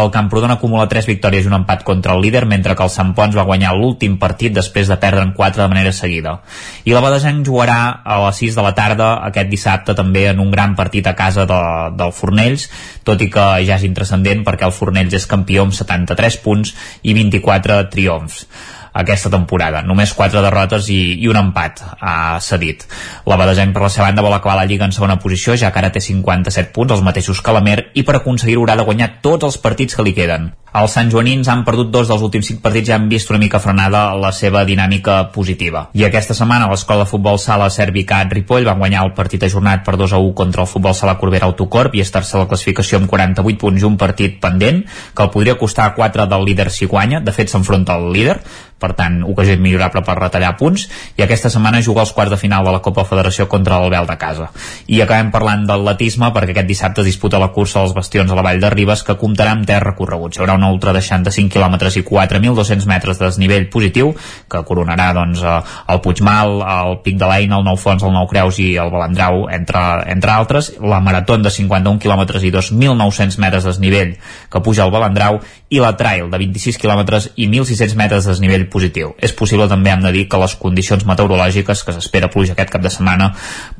[0.00, 3.12] El Camprodon acumula 3 victòries i un empat contra el líder, mentre que el Sant
[3.14, 6.40] Pons va guanyar l'últim partit després de perdre en 4 de manera seguida.
[6.82, 10.50] I la Badesenc jugarà a les 6 de la tarda aquest dissabte també en un
[10.50, 11.60] gran partit a casa de,
[11.94, 12.66] del Fornells,
[13.06, 16.74] tot i que ja és intrascendent perquè el Fornells és campió amb 73 punts
[17.06, 18.46] i 24 triomfs
[18.92, 19.82] aquesta temporada.
[19.86, 22.86] Només quatre derrotes i, i un empat ha cedit.
[23.30, 25.82] La Badesenc, per la seva banda, vol acabar la Lliga en segona posició, ja que
[25.82, 29.12] ara té 57 punts, els mateixos que la Mer, i per aconseguir-ho haurà de guanyar
[29.22, 30.50] tots els partits que li queden.
[30.70, 33.58] Els Sant Joanins han perdut dos dels últims cinc partits i han vist una mica
[33.58, 35.88] frenada la seva dinàmica positiva.
[35.98, 39.96] I aquesta setmana l'escola de futbol sala Servicat Ripoll van guanyar el partit ajornat per
[39.98, 43.58] 2 a 1 contra el futbol sala Corbera Autocorp i estar-se la classificació amb 48
[43.58, 47.18] punts i un partit pendent que el podria costar 4 del líder si guanya.
[47.18, 48.38] De fet, s'enfronta al líder,
[48.80, 50.86] per tant, ocasió millorable per retallar punts,
[51.18, 54.16] i aquesta setmana juga els quarts de final de la Copa Federació contra l'Albel de
[54.22, 54.48] casa.
[54.86, 58.38] I acabem parlant del latisme perquè aquest dissabte es disputa la cursa dels bastions a
[58.38, 60.38] la Vall de Ribes que comptarà amb terra recorregut.
[60.38, 64.12] Hi haurà una ultra de 65 km i 4.200 metres de desnivell positiu,
[64.50, 68.60] que coronarà doncs, el Puigmal, el Pic de l'Eina, el Nou Fons, el Nou Creus
[68.62, 69.82] i el Balandrau, entre,
[70.12, 74.14] entre altres, la marató de 51 km i 2.900 metres de desnivell
[74.50, 77.02] que puja al Balandrau i la trail de 26 km
[77.36, 79.14] i 1.600 metres de desnivell positiu.
[79.18, 82.82] És possible també, hem de dir, que les condicions meteorològiques que s'espera pluja aquest cap
[82.84, 83.30] de setmana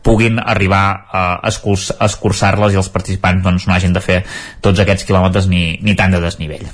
[0.06, 4.22] puguin arribar a escurçar-les i els participants doncs, no hagin de fer
[4.62, 6.69] tots aquests quilòmetres ni, ni tant de desnivell.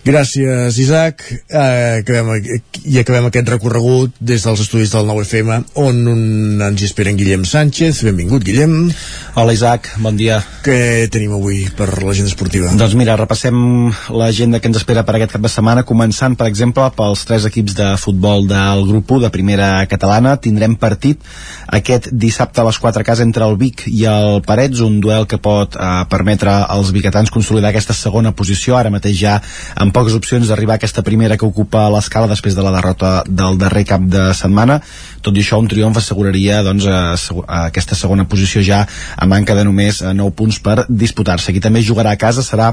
[0.00, 1.20] Gràcies, Isaac.
[1.50, 2.40] Eh, acabem,
[2.88, 6.22] I acabem aquest recorregut des dels estudis del 9FM, on un,
[6.64, 8.00] ens hi espera en Guillem Sánchez.
[8.08, 8.88] Benvingut, Guillem.
[9.36, 9.90] Hola, Isaac.
[10.00, 10.38] Bon dia.
[10.64, 12.72] Què tenim avui per l'agenda esportiva?
[12.80, 16.86] Doncs mira, repassem l'agenda que ens espera per aquest cap de setmana, començant, per exemple,
[16.96, 20.38] pels tres equips de futbol del grup 1 de primera catalana.
[20.40, 21.20] Tindrem partit
[21.68, 25.28] aquest dissabte a les 4 a casa entre el Vic i el Parets, un duel
[25.28, 29.29] que pot eh, permetre als biguetans consolidar aquesta segona posició, ara mateix ja
[29.74, 33.58] amb poques opcions d'arribar a aquesta primera que ocupa l'escala després de la derrota del
[33.60, 34.80] darrer cap de setmana.
[35.20, 37.02] Tot i això, un triomf asseguraria doncs, a,
[37.46, 38.84] a aquesta segona posició ja
[39.16, 41.52] a manca de només 9 eh, punts per disputar-se.
[41.52, 42.72] Qui també jugarà a casa serà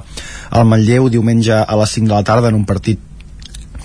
[0.55, 3.03] el Manlleu diumenge a les 5 de la tarda en un partit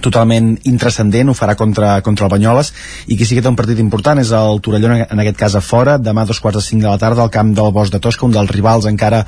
[0.04, 2.72] totalment intrascendent, ho farà contra, contra el Banyoles.
[3.06, 5.62] I qui sí que té un partit important és el Torelló en aquest cas a
[5.64, 8.00] fora, demà a dos quarts de cinc de la tarda al camp del Bosch de
[8.02, 9.24] Tosca, un dels rivals encara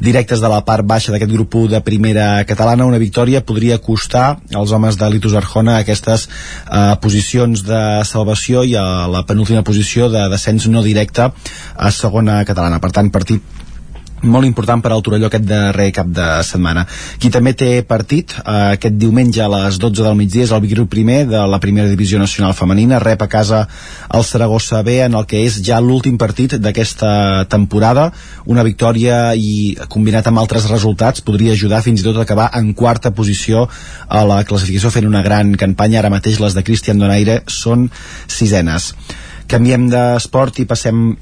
[0.00, 4.38] directes de la part baixa d'aquest grup 1 de primera catalana, una victòria podria costar
[4.54, 10.08] als homes de Litus Arjona aquestes eh, posicions de salvació i a la penúltima posició
[10.12, 13.57] de descens no directe a segona catalana, per tant partit
[14.22, 16.84] molt important per al Torelló aquest darrer cap de setmana.
[17.20, 20.86] Qui també té partit eh, aquest diumenge a les 12 del migdia és el Vigru
[20.90, 23.64] primer de la primera divisió nacional femenina, rep a casa
[24.14, 28.10] el Saragossa B en el que és ja l'últim partit d'aquesta temporada,
[28.46, 32.72] una victòria i combinat amb altres resultats podria ajudar fins i tot a acabar en
[32.74, 33.68] quarta posició
[34.08, 37.88] a la classificació fent una gran campanya, ara mateix les de Cristian Donaire són
[38.26, 38.92] sisenes.
[39.48, 41.16] Canviem d'esport i passem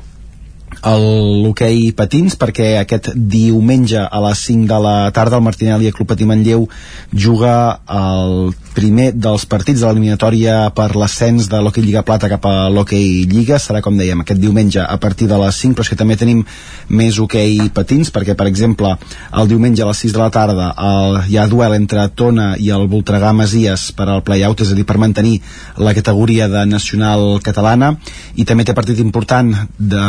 [0.84, 6.26] l'hoquei patins perquè aquest diumenge a les 5 de la tarda el Martinelli Club Patí
[6.28, 6.68] Manlleu
[7.12, 12.68] juga el primer dels partits de l'eliminatòria per l'ascens de l'hoquei Lliga Plata cap a
[12.68, 13.56] l'hoquei Lliga.
[13.62, 16.44] Serà com dèiem aquest diumenge a partir de les 5 però és que també tenim
[16.88, 18.92] més hoquei patins perquè per exemple
[19.32, 22.70] el diumenge a les 6 de la tarda el, hi ha duel entre Tona i
[22.70, 25.40] el Voltregà Masies per al playout és a dir per mantenir
[25.78, 27.94] la categoria de nacional catalana.
[28.36, 30.04] I també té partit important de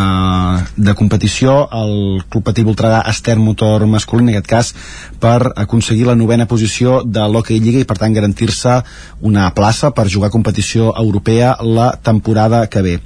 [0.75, 4.73] de competició el Club Patí Voltregà Ester Motor masculí en aquest cas
[5.21, 8.81] per aconseguir la novena posició de l'Hockey Lliga i per tant garantir-se
[9.21, 12.99] una plaça per jugar competició europea la temporada que ve.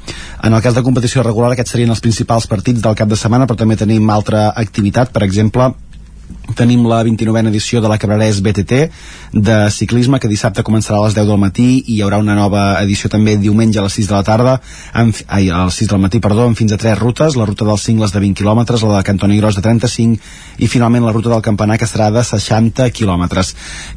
[0.43, 3.47] En el cas de competició regular aquests serien els principals partits del cap de setmana
[3.47, 5.71] però també tenim altra activitat, per exemple
[6.55, 8.79] tenim la 29a edició de la Cabrerès BTT
[9.33, 12.63] de ciclisme que dissabte començarà a les 10 del matí i hi haurà una nova
[12.81, 14.57] edició també diumenge a les 6 de la tarda
[14.93, 17.65] amb, ai, a les 6 del matí, perdó, amb fins a 3 rutes la ruta
[17.65, 20.19] dels cingles de 20 km, la de Cantoni Gros de 35
[20.59, 23.27] i finalment la ruta del Campanar que serà de 60 km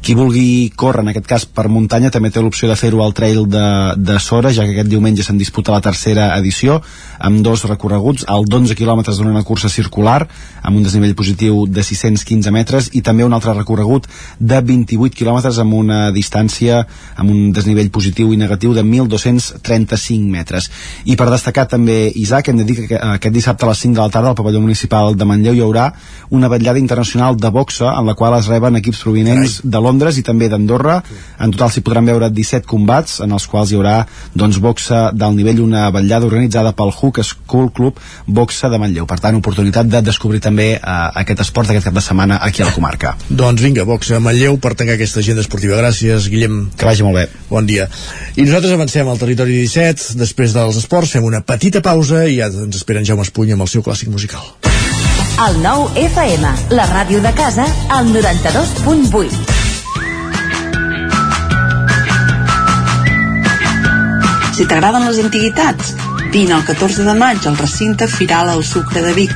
[0.01, 3.45] qui vulgui córrer en aquest cas per muntanya també té l'opció de fer-ho al trail
[3.49, 3.67] de,
[3.97, 6.81] de Sora ja que aquest diumenge se'n disputa la tercera edició
[7.19, 10.25] amb dos recorreguts, el d'11 km d'una cursa circular
[10.61, 11.83] amb un desnivell positiu de
[12.25, 14.07] 615 metres i també un altre recorregut
[14.39, 16.81] de 28 quilòmetres amb una distància
[17.15, 20.69] amb un desnivell positiu i negatiu de 1.235 metres.
[21.05, 24.01] I per destacar també, Isaac, hem de dir que aquest dissabte a les 5 de
[24.01, 25.91] la tarda al pavelló municipal de Manlleu hi haurà
[26.31, 30.25] una vetllada internacional de boxa en la qual es reben equips provinents de Londres i
[30.25, 31.01] també d'Andorra.
[31.39, 33.97] En total s'hi podran veure 17 combats en els quals hi haurà
[34.33, 39.05] doncs, boxa d'alt nivell, una vetllada organitzada pel Hook School Club Boxa de Manlleu.
[39.05, 40.81] Per tant, oportunitat de descobrir també eh,
[41.21, 43.15] aquest esport aquest cap de setmana aquí a la comarca.
[43.29, 45.77] Doncs vinga, boxa a Manlleu per tancar aquesta agenda esportiva.
[45.77, 46.71] Gràcies, Guillem.
[46.77, 47.27] Que vagi molt bé.
[47.49, 47.87] Bon dia.
[48.35, 52.47] I nosaltres avancem al territori 17, després dels esports fem una petita pausa i ja
[52.47, 54.41] ens esperen Jaume Espuny amb el seu clàssic musical.
[55.35, 59.55] El nou FM, la ràdio de casa, al 92.8.
[64.55, 65.91] Si t'agraden les antiguitats,
[66.31, 69.35] vine el 14 de maig al recinte Firal al Sucre de Vic.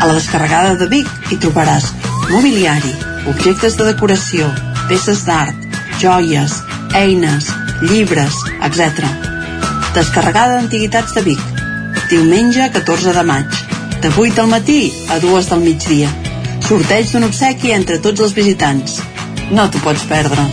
[0.00, 1.90] A la descarregada de Vic hi trobaràs
[2.30, 2.92] mobiliari,
[3.30, 4.48] objectes de decoració,
[4.88, 5.56] peces d'art,
[6.00, 6.58] joies,
[6.94, 7.48] eines,
[7.82, 8.36] llibres,
[8.66, 9.06] etc.
[9.96, 11.42] Descarregada d'Antiguitats de Vic.
[12.10, 13.58] Diumenge 14 de maig.
[14.02, 14.80] De 8 del matí
[15.10, 16.12] a 2 del migdia.
[16.68, 19.00] Sorteig d'un obsequi entre tots els visitants.
[19.50, 20.48] No t'ho pots perdre.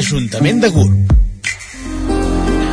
[0.00, 1.09] Ajuntament de Gurb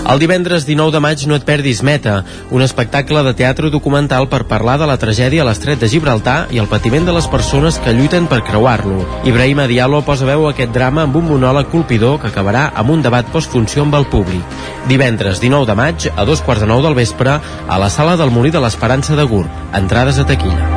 [0.07, 2.21] El divendres 19 de maig no et perdis Meta,
[2.55, 6.61] un espectacle de teatre documental per parlar de la tragèdia a l'estret de Gibraltar i
[6.63, 9.01] el patiment de les persones que lluiten per creuar-lo.
[9.27, 13.03] Ibrahim Diallo posa veu a aquest drama amb un monòleg colpidor que acabarà amb un
[13.03, 14.57] debat postfunció amb el públic.
[14.87, 18.31] Divendres 19 de maig, a dos quarts de nou del vespre, a la sala del
[18.31, 19.43] Molí de l'Esperança de Gur.
[19.75, 20.76] Entrades a taquilla.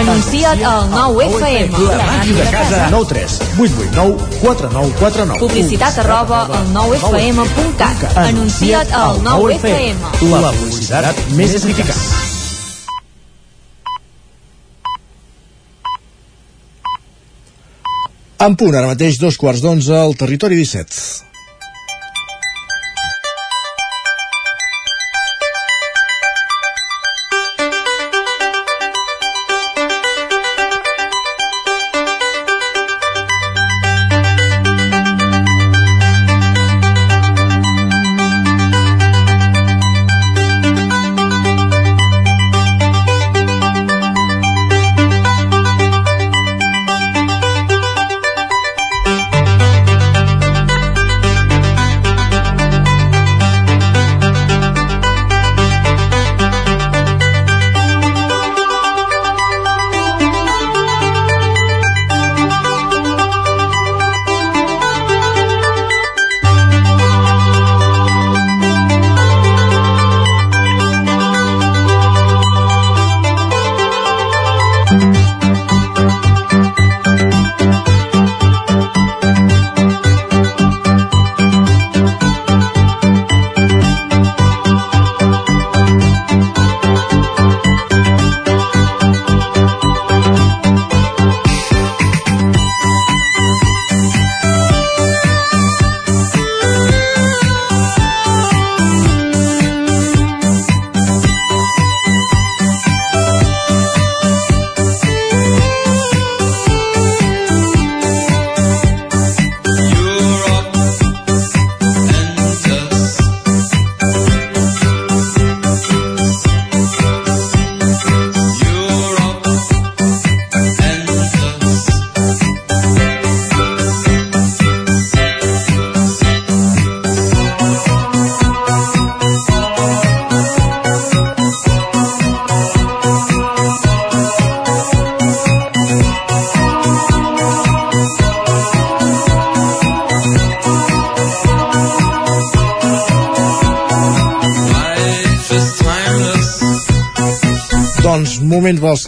[0.00, 1.82] Anuncia't al 9FM.
[1.90, 2.88] La màquina de casa.
[2.90, 3.90] 9 3 8
[4.42, 8.16] 8 9 4 9 Publicitat arroba al 9FM.cat.
[8.16, 9.96] Anuncia't al 9FM.
[10.32, 12.28] La publicitat més eficaç.
[18.40, 21.29] En punt, ara mateix, dos quarts d'onze, al territori 17.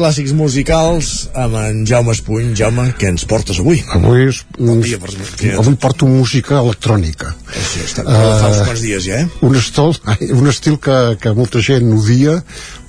[0.02, 1.08] Clàssics musicals
[1.38, 2.50] amb en Jaume Espuny.
[2.58, 3.78] Jaume, què ens portes avui?
[3.94, 5.12] Avui, és, Bon dia, per
[5.60, 7.30] avui porto música electrònica.
[7.52, 9.28] Això està, uh, fa uns quants dies ja, eh?
[9.46, 9.94] Un estil,
[10.34, 12.34] un estil que, que molta gent odia,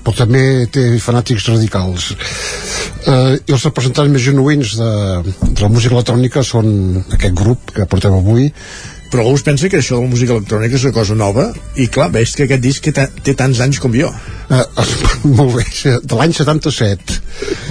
[0.01, 2.09] però també té fanàtics radicals.
[3.05, 4.91] Uh, I els representants més genuïns de,
[5.43, 6.73] de la música electrònica són
[7.13, 8.49] aquest grup que portem avui,
[9.13, 12.09] però algú pensa que això de la música electrònica és una cosa nova i clar,
[12.15, 14.09] veig que aquest disc té, té tants anys com jo
[14.53, 14.59] Uh,
[15.37, 15.65] molt bé,
[16.03, 17.19] de l'any 77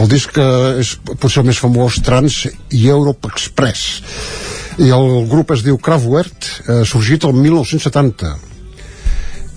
[0.02, 0.46] el disc que
[0.82, 4.00] és potser el més famós Trans i Europe Express.
[4.80, 8.32] I el grup es diu Kraftwerk uh, sorgit el 1970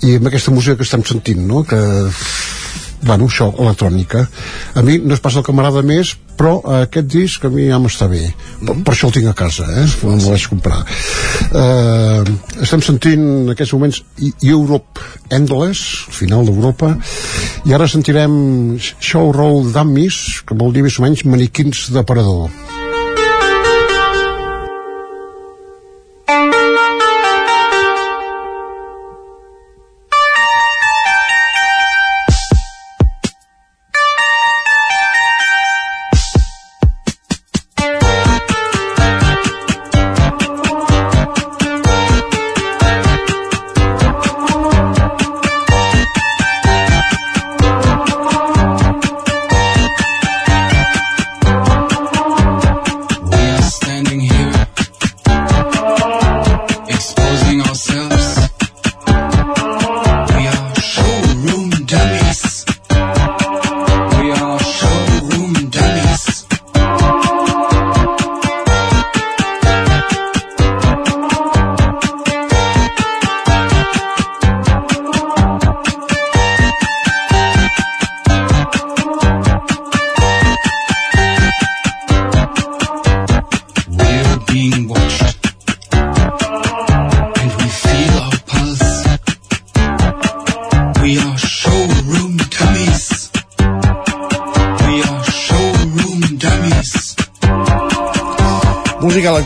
[0.06, 1.64] i amb aquesta música que estem sentint no?
[1.64, 1.80] que
[3.06, 4.24] bueno, això, electrònica.
[4.76, 7.70] A mi no és pas el que m'agrada més però eh, aquest disc a mi
[7.70, 8.24] ja m'està bé.
[8.60, 9.86] Per, per això el tinc a casa eh?
[10.04, 10.82] no me'l vaig comprar
[11.56, 12.24] eh,
[12.66, 15.02] estem sentint en aquests moments E- Europe
[15.34, 16.94] Endless final d'Europa
[17.66, 22.50] i ara sentirem Show Roll Dummies que vol dir més o menys maniquins d'aparador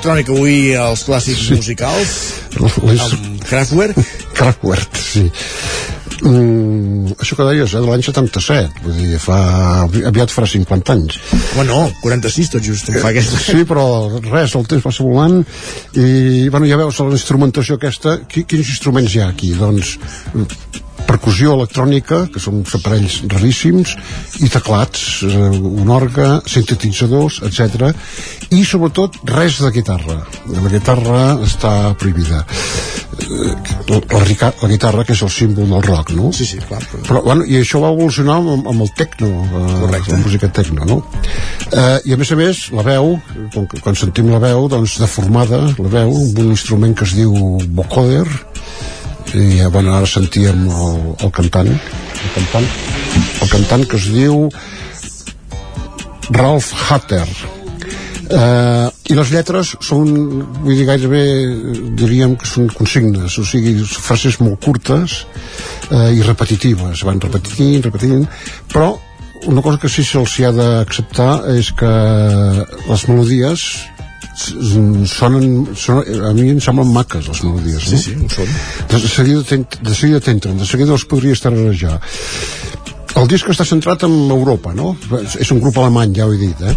[0.10, 2.14] electrònica avui els clàssics musicals
[2.58, 3.02] Les...
[3.06, 4.00] amb Kraftwerk.
[4.38, 5.28] Kraftwerk, sí.
[6.20, 9.38] Mm, això que deies, eh, de l'any 77 vull dir, fa,
[10.10, 11.20] aviat farà 50 anys.
[11.54, 13.86] Home no, 46 tot just em fa aquest sí, però
[14.26, 15.40] res, el temps passa volant
[15.94, 19.54] i, bueno, ja veus la instrumentació aquesta, qui, quins instruments hi ha aquí?
[19.60, 19.96] doncs
[21.10, 23.96] percussió electrònica, que són uns aparells raríssims,
[24.46, 27.90] i teclats, eh, un orgue, sintetitzadors, etc.
[28.50, 30.24] I sobretot res de guitarra.
[30.50, 32.46] La guitarra està prohibida.
[33.20, 33.56] Eh,
[33.90, 36.30] La, la, la guitarra, que és el símbol del rock, no?
[36.34, 36.80] Sí, sí, clar.
[36.92, 37.02] Però...
[37.08, 41.00] Però, bueno, i això va evolucionar amb, amb el techno, eh, la música techno, no?
[41.72, 43.16] Eh, I a més a més, la veu,
[43.56, 47.34] quan, quan sentim la veu, doncs deformada, la veu, amb un instrument que es diu
[47.82, 48.28] vocoder,
[49.34, 52.70] i eh, bueno, ara sentíem el, el cantant, el cantant,
[53.42, 54.48] el cantant que es diu
[56.30, 57.26] Ralph Hatter,
[58.30, 60.10] eh, i les lletres són
[60.62, 61.24] vull dir gairebé
[62.00, 65.24] diríem que són consignes o sigui, frases molt curtes
[65.92, 68.26] eh, i repetitives van repetint, repetint
[68.74, 68.92] però
[69.48, 71.90] una cosa que sí se'ls ha d'acceptar és que
[72.90, 73.64] les melodies
[74.40, 78.00] sonen, sonen a mi em semblen maques les melodies Sí, no?
[78.00, 78.54] sí, ho són.
[78.92, 81.98] de, seguida t'ent- de seguida t'entren de seguida els podries tararejar
[83.20, 84.94] el disc està centrat en Europa, no?
[85.42, 86.76] És un grup alemany, ja ho he dit, eh?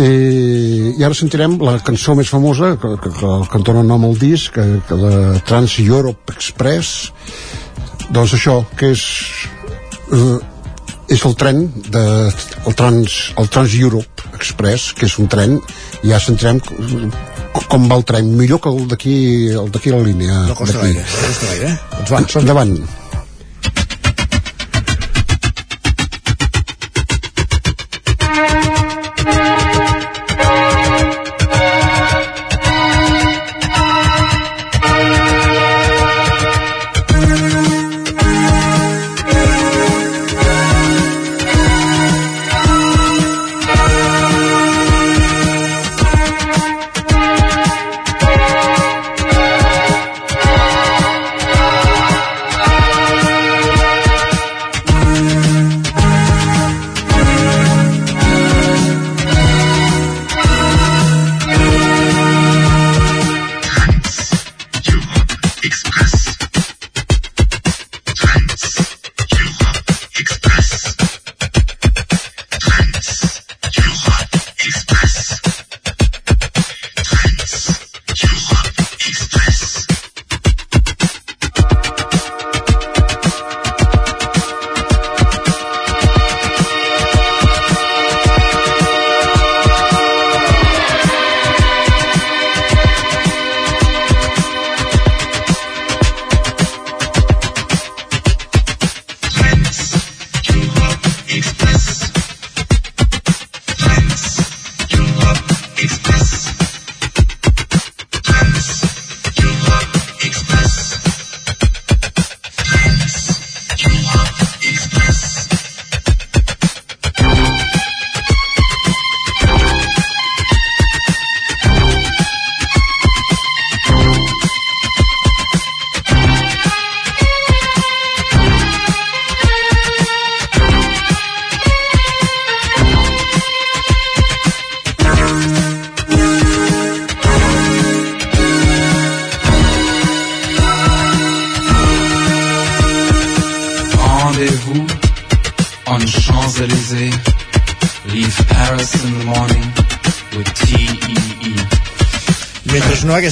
[0.00, 4.16] eh I ara sentirem la cançó més famosa, que, que, que, que dona nom al
[4.20, 7.12] disc, que, que la Trans Europe Express,
[8.10, 9.06] doncs això, que és...
[10.12, 10.40] Eh,
[11.12, 12.02] és el tren de,
[12.64, 15.58] el Trans, el Trans Europe Express, que és un tren,
[16.00, 16.62] i ja sentirem
[17.68, 19.16] com va el tren, millor que el d'aquí
[19.52, 20.40] el d'aquí la línia.
[20.48, 21.98] No costa gaire, no costa gaire, eh?
[22.00, 22.78] Doncs va, Endavant.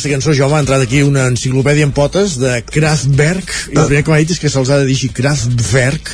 [0.03, 4.03] Aquesta cançó, jo m'ha entrat aquí una enciclopèdia en potes de Kraftwerk, i el primer
[4.03, 6.11] que m'ha dit és que se'ls ha de dir Kraftwerk,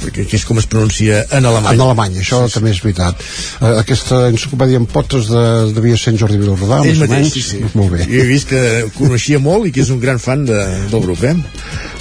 [0.00, 1.76] perquè que és com es pronuncia en alemany.
[1.76, 3.20] En alemany, això sí, també és veritat.
[3.60, 5.42] Uh, aquesta enciclopèdia en potes de,
[5.76, 7.34] devia ser en Jordi Vilarrodà, més o menys.
[7.34, 7.60] sí, sí.
[7.74, 8.06] Molt bé.
[8.06, 8.62] I he vist que
[8.96, 11.34] coneixia molt i que és un gran fan de, del grup, eh?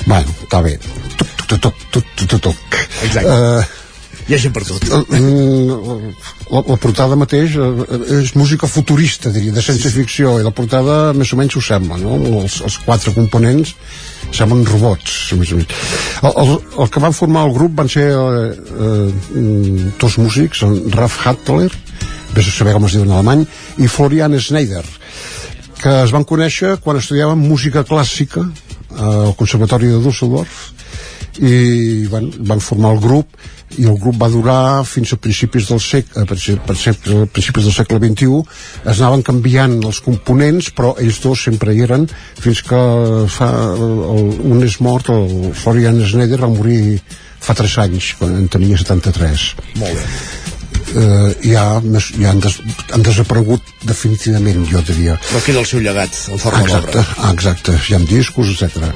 [0.06, 0.78] Bueno, està bé.
[1.18, 2.80] Tuc, tuc, tuc, tuc, tuc, tuc.
[3.10, 3.28] Exacte.
[3.28, 3.84] Uh,
[4.28, 4.84] Hi ha gent per tot.
[6.52, 11.32] La, la portada mateix eh, és música futurista, diria, de ciència-ficció, i la portada més
[11.34, 12.18] o menys ho sembla, no?
[12.42, 13.74] Els, els quatre components
[14.36, 15.74] semblen robots, més a més.
[16.22, 16.54] El, el,
[16.84, 21.72] el que van formar el grup van ser eh, eh, dos músics, en Ralf Hattler,
[22.36, 23.44] vés a saber com es diu en alemany,
[23.84, 24.86] i Florian Schneider,
[25.82, 28.46] que es van conèixer quan estudiaven música clàssica
[28.98, 30.72] al Conservatori de Düsseldorf
[31.38, 33.36] i van, van formar el grup
[33.78, 36.66] i el grup va durar fins a principis del segle, se- a
[37.28, 38.42] principis del segle XXI
[38.88, 42.08] es anaven canviant els components però ells dos sempre hi eren
[42.40, 42.80] fins que
[43.28, 47.02] fa, el, un és mort el Florian Schneider va morir
[47.44, 49.44] fa 3 anys quan en tenia 73
[49.82, 50.06] Molt bé.
[50.98, 52.58] eh, ja, ja han, des,
[52.96, 57.20] han desaparegut definitivament jo diria Però queda el seu llegat en forma exacte, d'obra.
[57.28, 58.90] ah, exacte, hi ha discos, etc.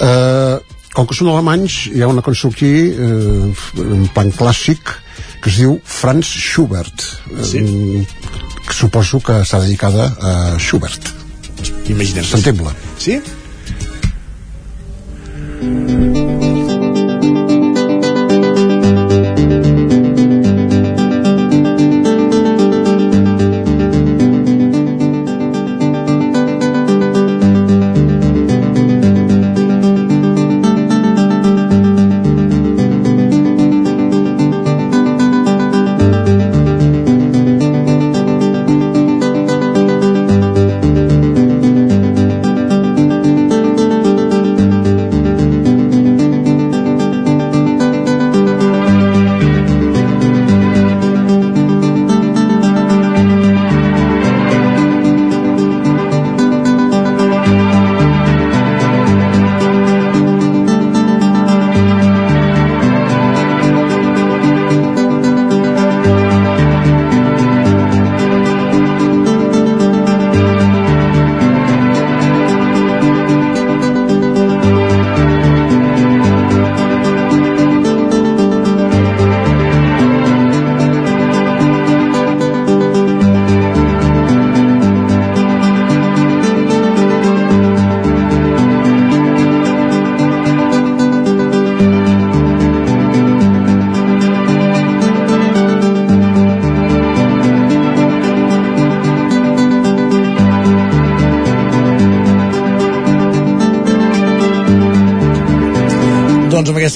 [0.00, 0.56] Eh,
[0.94, 3.48] com que són alemanys, hi ha una cançó aquí, eh,
[3.84, 4.94] en plan clàssic,
[5.42, 7.08] que es diu Franz Schubert.
[7.44, 8.06] Sí.
[8.64, 11.10] que suposo que està dedicada a Schubert.
[11.92, 12.24] Imaginem.
[12.24, 12.72] Sentim-la.
[12.98, 13.20] Sí?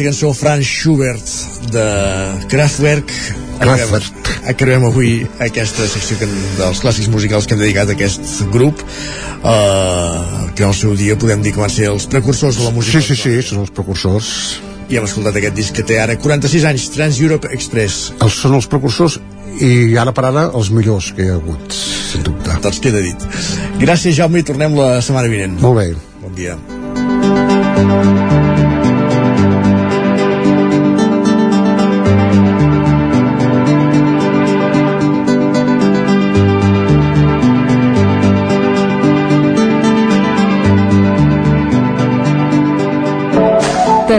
[0.08, 1.22] Cançó Franz Schubert
[1.70, 1.84] de
[2.48, 3.12] Kraftwerk.
[3.60, 4.00] Acabem,
[4.46, 8.80] acabem avui aquesta secció que, dels clàssics musicals que hem dedicat a aquest grup.
[9.38, 13.02] Uh, que al seu dia podem dir que van ser els precursors de la música
[13.02, 14.30] Sí, sí, sí, són els precursors.
[14.88, 18.14] i hem escoltat aquest disc que té ara 46 anys, Trans Europe Express.
[18.24, 19.20] Els són els precursors
[19.60, 22.56] i ara per ara els millors que hi ha hagut, sens dubte.
[22.64, 23.28] doncs queda dit.
[23.78, 25.60] Gràcies Jaume i tornem la setmana vinent.
[25.60, 25.92] Molt bé.
[26.24, 26.56] bon dia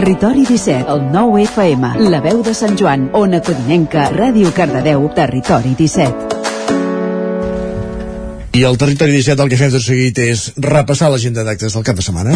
[0.00, 5.74] Territori 17, el 9 FM, la veu de Sant Joan, Ona Codinenca, Ràdio Cardedeu, Territori
[5.76, 6.38] 17.
[8.56, 12.00] I al Territori 17 el que fem tot seguit és repassar l'agenda d'actes del cap
[12.00, 12.32] de setmana.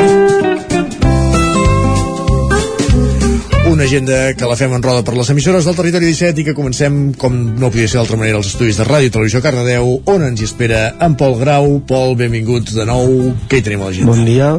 [3.72, 6.58] Una agenda que la fem en roda per les emissores del Territori 17 i que
[6.60, 10.20] comencem, com no podia ser d'altra manera, els estudis de Ràdio i Televisió Cardedeu, on
[10.28, 11.80] ens hi espera en Pol Grau.
[11.88, 13.32] Pol, benvinguts de nou.
[13.48, 14.12] Què hi tenim a l'agenda?
[14.12, 14.52] Bon dia.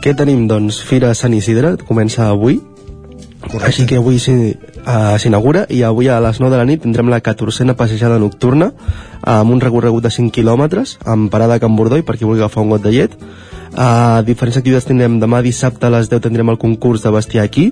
[0.00, 0.78] Què tenim, doncs?
[0.88, 2.54] Fira Sant Isidre, comença avui.
[3.40, 3.66] Correcte.
[3.68, 4.54] Així que avui eh,
[5.20, 8.70] s'inaugura i avui a les 9 de la nit tindrem la 14a passejada nocturna
[9.20, 12.64] amb un recorregut de 5 quilòmetres amb parada a Can Bordoi per qui vulgui agafar
[12.64, 13.18] un got de llet.
[13.70, 17.68] Uh, diferents activitats tindrem demà dissabte a les 10 tindrem el concurs de bestiar aquí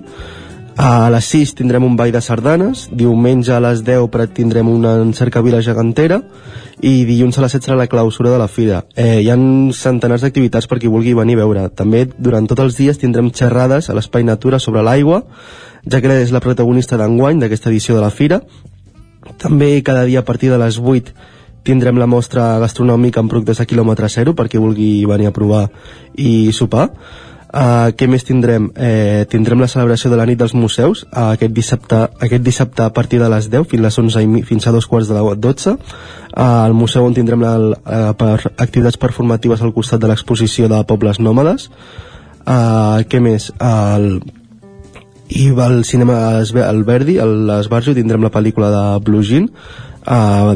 [0.79, 4.93] a les 6 tindrem un ball de sardanes, diumenge a les 10 Prat tindrem una
[5.17, 6.21] cercavila gegantera
[6.81, 8.83] i dilluns a les 7 serà la clausura de la fira.
[8.95, 9.37] Eh, hi ha
[9.75, 11.67] centenars d'activitats per qui vulgui venir a veure.
[11.69, 15.23] També durant tots els dies tindrem xerrades a l'Espai Natura sobre l'aigua,
[15.85, 18.41] ja que és la protagonista d'enguany d'aquesta edició de la Fira.
[19.37, 21.13] També cada dia a partir de les 8
[21.63, 25.67] tindrem la mostra gastronòmica amb productes a quilòmetre zero per qui vulgui venir a provar
[26.15, 26.89] i sopar.
[27.49, 28.67] Uh, què més tindrem?
[28.77, 32.91] Eh, tindrem la celebració de la nit dels museus uh, aquest, dissabte, aquest dissabte a
[32.93, 35.73] partir de les 10 fins, les 11 i, fins a dos quarts de la 12
[35.73, 35.79] uh,
[36.37, 41.17] al museu on tindrem la, uh, per activitats performatives al costat de l'exposició de pobles
[41.17, 41.71] nòmades
[42.45, 43.49] uh, què més?
[43.57, 44.07] Uh, el,
[45.33, 49.49] i al cinema al Verdi, a l'Esbarjo tindrem la pel·lícula de Blue Jean
[50.05, 50.53] uh,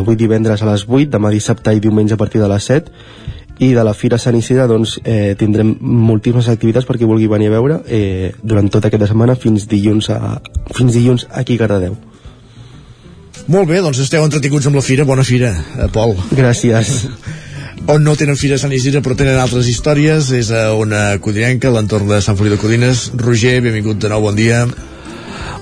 [0.00, 3.72] avui divendres a les 8 demà dissabte i diumenge a partir de les 7 i
[3.74, 7.56] de la Fira Sant Isidre doncs, eh, tindrem moltíssimes activitats per qui vulgui venir a
[7.56, 10.40] veure eh, durant tota aquesta setmana fins dilluns, a,
[10.74, 11.98] fins dilluns aquí a Cardedeu
[13.50, 16.14] Molt bé, doncs esteu entretinguts amb la fira, bona fira, eh, Pol.
[16.30, 16.92] Gràcies.
[17.90, 22.06] On no tenen fira Sant Isidre però tenen altres històries és a una codinenca, l'entorn
[22.12, 23.08] de Sant Feliu de Codines.
[23.18, 24.62] Roger, benvingut de nou, bon dia.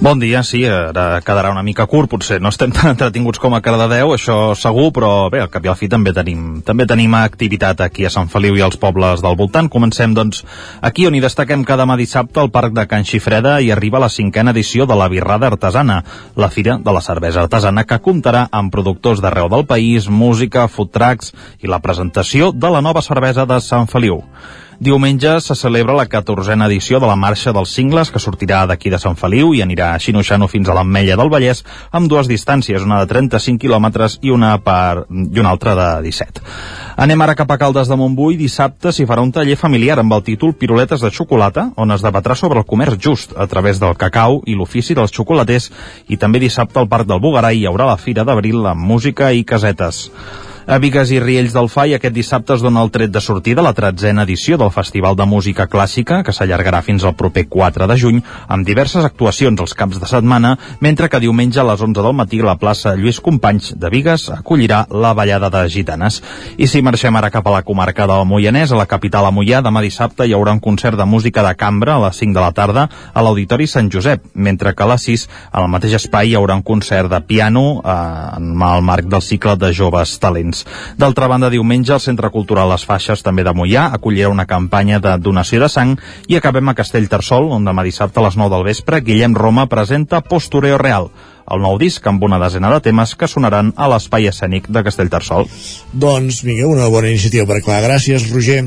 [0.00, 3.58] Bon dia, sí, ara quedarà una mica curt, potser no estem tan entretinguts com a
[3.60, 7.82] Cardedeu, això segur, però bé, al cap i al fi també tenim, també tenim activitat
[7.84, 9.68] aquí a Sant Feliu i als pobles del voltant.
[9.68, 10.40] Comencem, doncs,
[10.80, 14.08] aquí on hi destaquem cada demà dissabte al Parc de Can Xifreda i arriba la
[14.08, 15.98] cinquena edició de la Birrada Artesana,
[16.32, 20.96] la fira de la cervesa artesana que comptarà amb productors d'arreu del país, música, food
[20.96, 24.22] trucks i la presentació de la nova cervesa de Sant Feliu.
[24.80, 28.96] Diumenge se celebra la 14a edició de la Marxa dels Cingles, que sortirà d'aquí de
[29.02, 31.60] Sant Feliu i anirà a Xinoxano fins a l'Ametlla del Vallès,
[31.92, 35.04] amb dues distàncies, una de 35 quilòmetres i una per...
[35.12, 36.40] i una altra de 17.
[36.96, 38.40] Anem ara cap a Caldes de Montbui.
[38.40, 42.32] Dissabte s'hi farà un taller familiar amb el títol Piruletes de xocolata, on es debatrà
[42.32, 45.68] sobre el comerç just a través del cacau i l'ofici dels xocolaters
[46.08, 49.44] i també dissabte al Parc del Bugarai hi haurà la Fira d'Abril amb música i
[49.44, 50.06] casetes.
[50.70, 53.72] A Vigues i Riells del Fai aquest dissabte es dona el tret de sortida la
[53.74, 58.20] tretzena edició del Festival de Música Clàssica, que s'allargarà fins al proper 4 de juny,
[58.46, 62.38] amb diverses actuacions els caps de setmana, mentre que diumenge a les 11 del matí
[62.38, 66.20] la plaça Lluís Companys de Vigues acollirà la ballada de gitanes.
[66.54, 69.64] I si marxem ara cap a la comarca del Moianès, a la capital a Moià,
[69.66, 72.52] demà dissabte hi haurà un concert de música de cambra a les 5 de la
[72.54, 76.54] tarda a l'Auditori Sant Josep, mentre que a les 6 al mateix espai hi haurà
[76.54, 77.98] un concert de piano eh,
[78.38, 80.59] en el marc del cicle de joves talents.
[81.00, 85.16] D'altra banda, diumenge el Centre Cultural Les Faixes, també de Mollà, acollirà una campanya de
[85.18, 85.96] donació de sang
[86.28, 90.20] i acabem a Castellterçol, on demà dissabte a les 9 del vespre Guillem Roma presenta
[90.20, 91.10] Postureo Real,
[91.50, 95.50] el nou disc amb una desena de temes que sonaran a l'espai escènic de Castellterçol.
[95.92, 97.82] Doncs vinga, una bona iniciativa per clar.
[97.88, 98.64] Gràcies, Roger.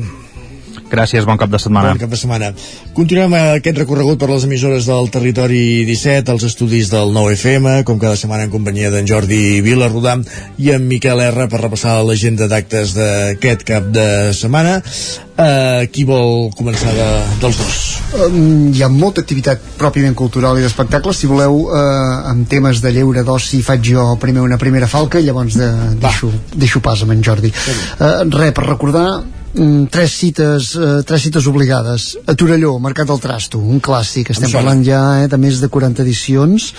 [0.90, 1.94] Gràcies, bon cap de setmana.
[1.94, 2.50] Bon cap de setmana.
[2.94, 8.18] Continuem aquest recorregut per les emissores del territori 17, els estudis del 9FM, com cada
[8.20, 10.18] setmana en companyia d'en Jordi Vilarrodà
[10.60, 14.80] i en Miquel R per repassar l'agenda d'actes d'aquest cap de setmana.
[15.34, 17.06] Uh, qui vol començar de,
[17.42, 17.78] dels dos?
[18.14, 22.92] Um, hi ha molta activitat pròpiament cultural i d'espectacles si voleu uh, amb temes de
[22.94, 27.16] lleure d'oci faig jo primer una primera falca i llavors de, deixo, deixo pas amb
[27.16, 29.08] en Jordi uh, res, per recordar
[29.54, 32.18] mm, tres cites, eh, tres cites obligades.
[32.26, 36.02] A Torelló, Mercat del Trasto un clàssic, estem parlant ja eh, de més de 40
[36.02, 36.72] edicions.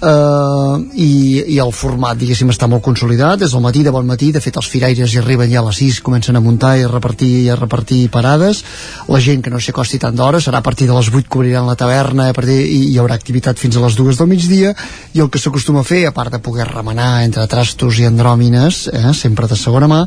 [0.00, 1.10] Eh, i,
[1.56, 4.30] i el format diguéssim està molt consolidat, és el matí de bon matí.
[4.32, 6.92] De fet els firaires hi arriben ja a les 6 comencen a muntar i a
[6.92, 8.62] repartir, i a repartir parades.
[9.08, 11.40] La gent que no s'hi acosti tant d'hora serà a partir de les 8 que
[11.40, 14.74] obriran la taverna a partir, i hi haurà activitat fins a les 2 del migdia.
[15.14, 18.86] I el que s'acostuma a fer, a part de poder remenar entre trastos i andròmines
[18.92, 20.04] eh, sempre de segona mà,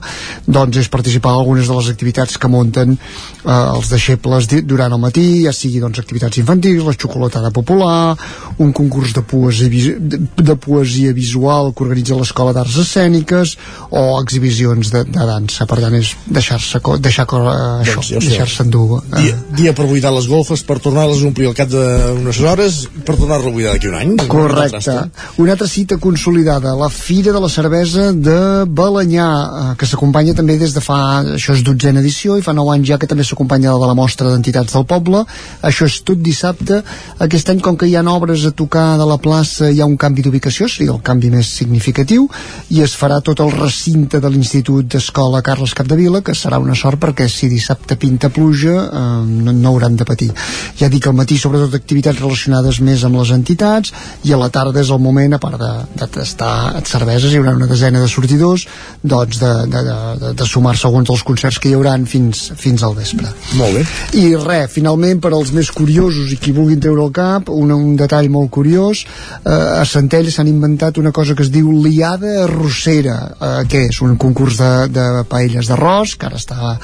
[0.47, 2.02] doncs és participar en algunes de les activitats
[2.37, 7.51] que munten eh, els deixebles durant el matí ja sigui doncs activitats infantils la xocolatada
[7.51, 8.15] popular,
[8.59, 13.55] un concurs de poesia, de, poesia visual que organitza l'Escola d'Arts Escèniques
[13.91, 18.63] o exhibicions de, de dansa per tant és deixar-se deixar co- això, Doncs ja deixar-se
[18.63, 22.39] endur eh, Dia, dia per buidar les golfes, per tornar-les a omplir al cap d'unes
[22.43, 24.15] hores, per tornar-la a buidar d'aquí un any.
[24.27, 24.95] Correcte.
[25.41, 30.57] Una altra cita consolidada, la Fira de la Cervesa de Balanyà, eh, que s'acompanya també
[30.61, 30.97] des de fa,
[31.37, 31.63] això és
[31.93, 34.85] dotzena edició, i fa 9 anys ja que també s'acompanya de la mostra d'entitats del
[34.85, 35.23] poble.
[35.61, 36.83] Això és tot dissabte.
[37.19, 39.97] Aquest any, com que hi ha obres a tocar de la plaça, hi ha un
[39.97, 42.27] canvi d'ubicació, seria el canvi més significatiu,
[42.69, 46.99] i es farà tot el recinte de l'Institut d'Escola Carles Capdevila, que serà una sort
[46.99, 50.31] perquè si dissabte pinta pluja eh, no, no hauran de patir.
[50.79, 53.93] Ja dic al matí sobretot activitats relacionades més amb les entitats
[54.23, 57.55] i a la tarda és el moment, a part de, de tastar cerveses, hi haurà
[57.57, 58.67] una desena de sortidors
[59.01, 62.45] doncs de, de, de, de, de sumar segons els concerts que hi haurà durant fins,
[62.55, 63.27] fins al vespre.
[63.59, 63.83] Molt bé.
[64.19, 67.97] I res, finalment, per als més curiosos i qui vulguin treure el cap, un, un
[67.99, 69.03] detall molt curiós,
[69.43, 73.99] eh, a Centelles s'han inventat una cosa que es diu liada arrossera, eh, que és
[74.05, 76.75] un concurs de, de paelles d'arròs, que ara està,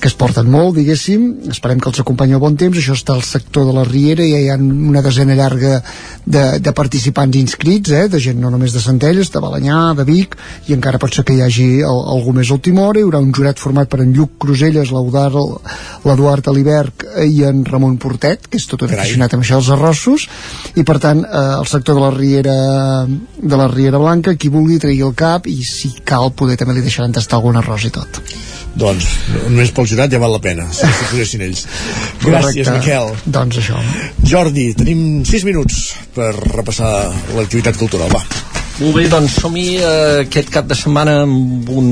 [0.00, 3.26] que es porten molt, diguéssim, esperem que els acompanyi el bon temps, això està al
[3.26, 5.80] sector de la Riera, i ja hi ha una desena llarga
[6.24, 10.38] de, de participants inscrits, eh, de gent no només de Centelles, de Balanyà, de Vic,
[10.70, 13.22] i encara pot ser que hi hagi el, algú més a última hora, hi haurà
[13.22, 18.66] un jurat format per en Lluc Cruselles, l'Eduard Aliberg i en Ramon Portet, que és
[18.68, 19.04] tot un Carai.
[19.04, 20.26] aficionat amb això dels arrossos,
[20.76, 22.58] i per tant, eh, el sector de la Riera
[23.06, 26.84] de la Riera Blanca, qui vulgui tregui el cap, i si cal poder també li
[26.84, 28.20] deixaran tastar algun arròs i tot.
[28.76, 29.06] Doncs,
[29.48, 31.64] només pel jurat ja val la pena, si s'ho posessin ells.
[32.26, 32.76] Gràcies, Correcte.
[32.76, 33.14] Miquel.
[33.38, 33.80] Doncs això.
[34.22, 36.92] Jordi, tenim 6 minuts per repassar
[37.38, 38.65] l'activitat cultural, va.
[38.76, 41.86] Molt bé, doncs som-hi eh, aquest cap de setmana amb un,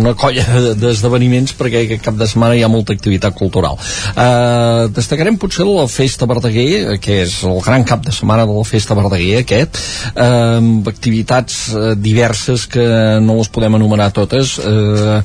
[0.00, 3.76] una colla de- d'esdeveniments perquè aquest cap de setmana hi ha molta activitat cultural.
[4.18, 8.64] Eh, destacarem potser la Festa Verdaguer, que és el gran cap de setmana de la
[8.66, 9.78] Festa Verdaguer aquest,
[10.10, 10.26] eh,
[10.56, 12.88] amb activitats eh, diverses que
[13.22, 15.20] no les podem anomenar totes, eh,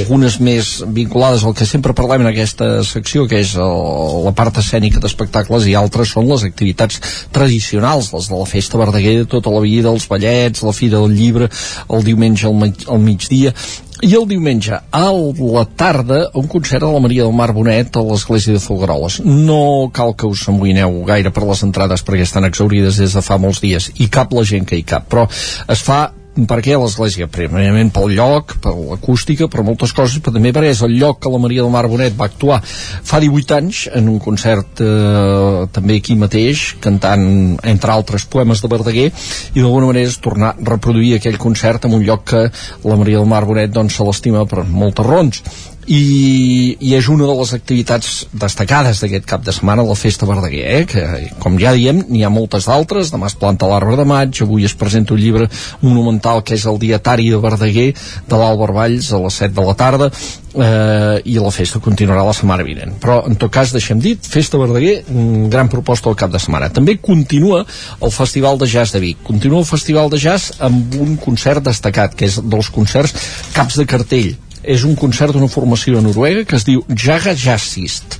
[0.00, 4.62] algunes més vinculades al que sempre parlem en aquesta secció, que és el, la part
[4.64, 7.04] escènica d'espectacles, i altres són les activitats
[7.36, 11.16] tradicionals, les de la Festa Verdaguer de tota la vida, els ballets, la Fira del
[11.16, 11.50] Llibre,
[11.88, 13.54] el diumenge al, al migdia,
[14.02, 18.04] i el diumenge a la tarda un concert de la Maria del Mar Bonet a
[18.06, 19.20] l'església de Folgueroles.
[19.24, 23.40] No cal que us amoïneu gaire per les entrades perquè estan exaurides des de fa
[23.42, 26.04] molts dies i cap la gent que hi cap però es fa
[26.46, 27.26] per què l'església?
[27.32, 31.32] Primerament pel lloc, per l'acústica, per moltes coses, però també perquè és el lloc que
[31.32, 35.98] la Maria del Mar Bonet va actuar fa 18 anys en un concert eh, també
[35.98, 37.24] aquí mateix, cantant
[37.62, 41.96] entre altres poemes de Verdaguer i d'alguna manera és tornar a reproduir aquell concert en
[41.98, 42.44] un lloc que
[42.84, 45.42] la Maria del Mar Bonet doncs, se l'estima per moltes raons
[45.88, 50.64] i, i és una de les activitats destacades d'aquest cap de setmana la Festa Verdaguer,
[50.68, 50.82] eh?
[50.88, 51.04] que
[51.40, 54.42] com ja diem n'hi ha moltes d'altres, demà es planta l'arbre de maig.
[54.44, 55.48] Avui es presenta un llibre
[55.80, 57.88] monumental que és el dietari de Verdaguer
[58.28, 60.10] de l'Àlvar Valls a les 7 de la tarda.
[60.58, 62.96] Eh, i la festa continuarà la setmana vinent.
[63.00, 66.70] Però en tot cas deixem dit, Festa Verdaguer mm, gran proposta al cap de setmana.
[66.74, 69.22] També continua el Festival de Jazz de Vic.
[69.28, 73.14] Continua el Festival de Jazz amb un concert destacat que és dels concerts
[73.54, 74.36] caps de cartell
[74.68, 78.18] és un concert d'una formació noruega que es diu Jaga Jazzist.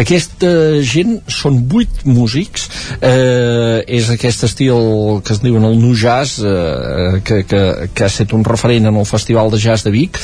[0.00, 0.50] Aquesta
[0.86, 2.68] gent són vuit músics,
[3.00, 7.62] eh, és aquest estil que es diuen el nu jazz, eh, que, que,
[7.94, 10.20] que ha estat un referent en el Festival de Jazz de Vic,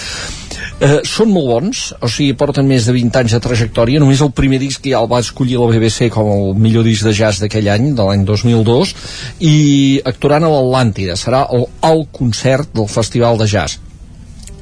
[0.77, 4.33] Eh, són molt bons, o sigui, porten més de 20 anys de trajectòria, només el
[4.37, 7.71] primer disc ja el va escollir la BBC com el millor disc de jazz d'aquell
[7.73, 8.93] any, de l'any 2002,
[9.41, 9.57] i
[10.05, 13.81] actuaran a l'Atlàntida, serà el, el concert del Festival de Jazz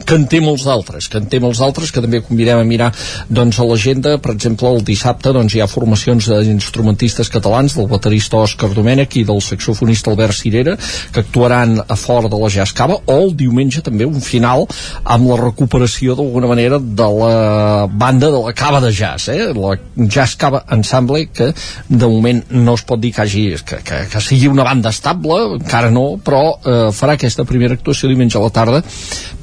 [0.06, 2.90] que en té molts d'altres, que en té molts d'altres que també convidem a mirar
[3.28, 8.40] doncs, a l'agenda per exemple el dissabte doncs, hi ha formacions d'instrumentistes catalans del baterista
[8.42, 10.76] Òscar Domènech i del saxofonista Albert Cirera
[11.12, 14.66] que actuaran a fora de la Jazz Cava o el diumenge també un final
[15.04, 19.52] amb la recuperació d'alguna manera de la banda de la Cava de Jazz eh?
[19.54, 21.52] la Jazz Cava Ensemble que
[21.88, 25.40] de moment no es pot dir que, hagi, que, que, que sigui una banda estable
[25.58, 28.82] encara no, però eh, farà aquesta primera actuació diumenge a la tarda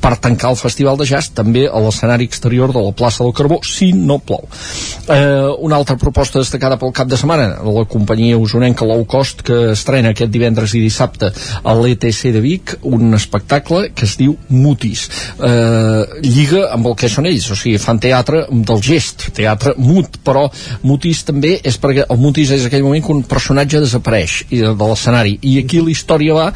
[0.02, 3.62] per tancar el Festival de Jazz també a l'escenari exterior de la plaça del Carbó
[3.66, 4.44] si no plou.
[5.08, 9.72] Eh, una altra proposta destacada pel cap de setmana la companyia usonenca Low Cost que
[9.74, 11.32] estrena aquest divendres i dissabte
[11.64, 15.08] a l'ETC de Vic un espectacle que es diu Mutis
[15.40, 20.20] eh, lliga amb el que són ells o sigui, fan teatre del gest teatre mut,
[20.26, 20.48] però
[20.88, 25.38] Mutis també és perquè el Mutis és aquell moment que un personatge desapareix de l'escenari
[25.48, 26.48] i aquí la història va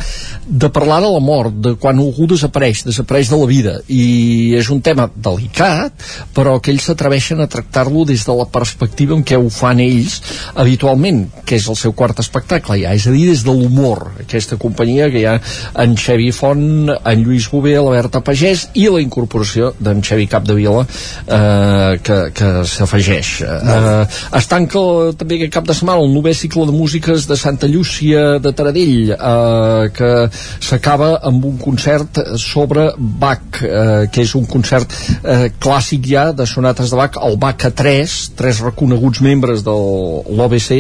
[0.46, 4.70] de parlar de la mort, de quan algú desapareix desapareix de la vida i és
[4.74, 6.06] un tema delicat
[6.36, 10.18] però que ells s'atreveixen a tractar-lo des de la perspectiva en què ho fan ells
[10.56, 14.08] habitualment, que és el seu quart espectacle ja, és a dir, des de l'humor.
[14.26, 15.36] Aquesta companyia que hi ha
[15.84, 20.82] en Xevi Font en Lluís Bové, la Berta Pagès i la incorporació d'en Xevi Capdevila
[20.82, 23.36] eh, que, que s'afegeix.
[23.46, 24.02] Eh,
[24.40, 24.82] es tanca
[25.20, 29.14] també aquest cap de setmana el novè cicle de músiques de Santa Llúcia de Taradell
[29.16, 33.75] eh, que s'acaba amb un concert sobre Bach eh,
[34.12, 34.92] que és un concert
[35.24, 40.72] eh, clàssic ja de sonates de Bach el Bach A3, tres reconeguts membres de l'OBC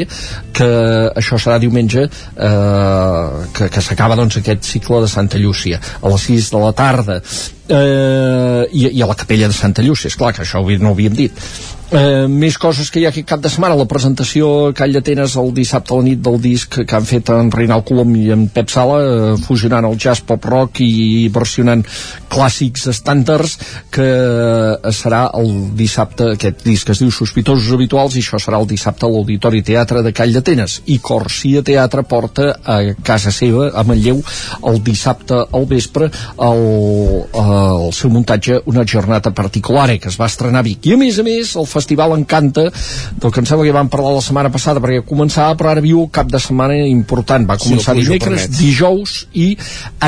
[0.55, 0.69] que
[1.15, 6.27] això serà diumenge eh, que, que s'acaba doncs aquest cicle de Santa Llúcia a les
[6.31, 7.21] 6 de la tarda.
[7.65, 10.93] Eh, i, i a la capella de Santa Llúcia, és clar que això no ho
[10.93, 11.47] havíem dit
[11.93, 13.75] Eh, més coses que hi ha aquest cap de setmana.
[13.77, 17.29] La presentació a Call d'Atenes el dissabte a la nit del disc que han fet
[17.29, 21.83] en Reinald Colom i en Pep Sala eh, fusionant el jazz pop rock i versionant
[22.31, 23.53] clàssics estàndards
[23.93, 28.65] que eh, serà el dissabte aquest disc es diu Sospitosos Habituals i això serà el
[28.71, 33.85] dissabte a l'Auditori Teatre de Call d'Atenes i Corsia Teatre porta a casa seva a
[33.85, 34.23] Manlleu
[34.71, 36.09] el dissabte al vespre
[36.49, 36.65] el,
[37.45, 40.87] el seu muntatge una jornada particular que es va estrenar a Vic.
[40.89, 44.15] I a més a més el festival Encanta del que em sembla que vam parlar
[44.15, 47.45] la setmana passada perquè començava però ara viu cap de setmana important.
[47.49, 49.51] Va Sí, començar ho dimecres, dijous i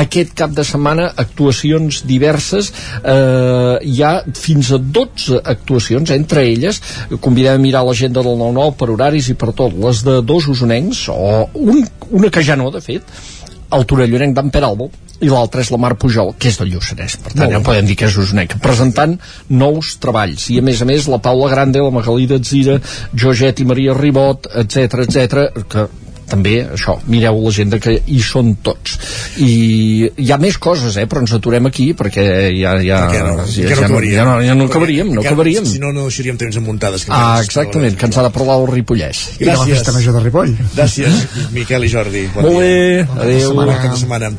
[0.02, 2.72] aquest cap de setmana actuacions diverses.
[3.02, 6.80] Eh, hi ha fins a 12 actuacions entre elles
[7.20, 11.04] convidem a mirar l'agenda del 9-9 per horaris i per tot les de dos usonencs
[11.12, 13.02] o un, una que ja no de fet
[13.76, 14.88] el Torellonenc d'en Peralbo
[15.20, 17.18] i l'altre és la Mar Pujol, que és del Lluçanès.
[17.22, 19.16] Per tant ja podem dir que és usonenc presentant
[19.50, 20.48] nous treballs.
[20.54, 22.78] I a més a més la Paula Grande, la Magalí Zira
[23.14, 25.88] Joget i Maria Ribot etc etc que
[26.30, 28.98] també, això, mireu l'agenda que hi són tots
[29.44, 32.24] i hi ha més coses, eh, però ens aturem aquí perquè
[32.56, 35.80] ja, ja, Perquè no, ja, ja no ja, no, ja, no, acabaríem, no acabaríem Si
[35.82, 37.04] no, no deixaríem temps en muntades.
[37.04, 40.16] que ah, exactament, que ens ha de parlar del Ripollès I de la festa major
[40.16, 40.54] de Ripoll.
[40.74, 41.22] Gràcies,
[41.54, 42.24] Miquel i Jordi.
[42.34, 43.48] Bon Molt bé, adéu.
[43.48, 44.30] setmana, bon cap de setmana.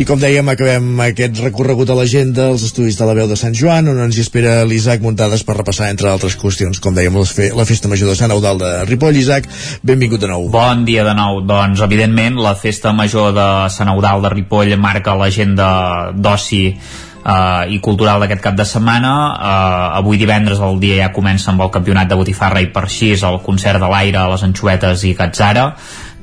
[0.00, 3.56] I com dèiem, acabem aquest recorregut a l'agenda als estudis de la veu de Sant
[3.56, 7.16] Joan, on ens hi espera l'Isaac Muntades per repassar, entre altres qüestions, com dèiem,
[7.56, 9.20] la festa major de Sant Eudal de Ripoll.
[9.20, 9.48] Isaac,
[9.86, 10.48] benvingut de nou.
[10.52, 11.29] Bon dia de nou.
[11.46, 15.70] Doncs, evidentment, la festa major de Sant Eudal de Ripoll marca l'agenda
[16.12, 19.14] d'oci eh, i cultural d'aquest cap de setmana.
[19.30, 23.12] Eh, avui divendres el dia ja comença amb el campionat de Botifarra i per així
[23.14, 25.70] el concert de l'aire, les anxoetes i Catzara.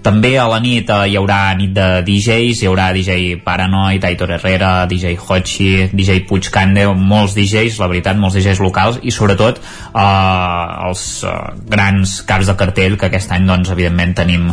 [0.06, 4.32] També a la nit eh, hi haurà nit de DJs, hi haurà DJ Paranoid, Aitor
[4.38, 9.60] Herrera, DJ Hochi, DJ Puig Cande, molts DJs, la veritat, molts DJs locals i sobretot
[9.60, 11.36] eh, els eh,
[11.74, 14.50] grans caps de cartell que aquest any doncs evidentment tenim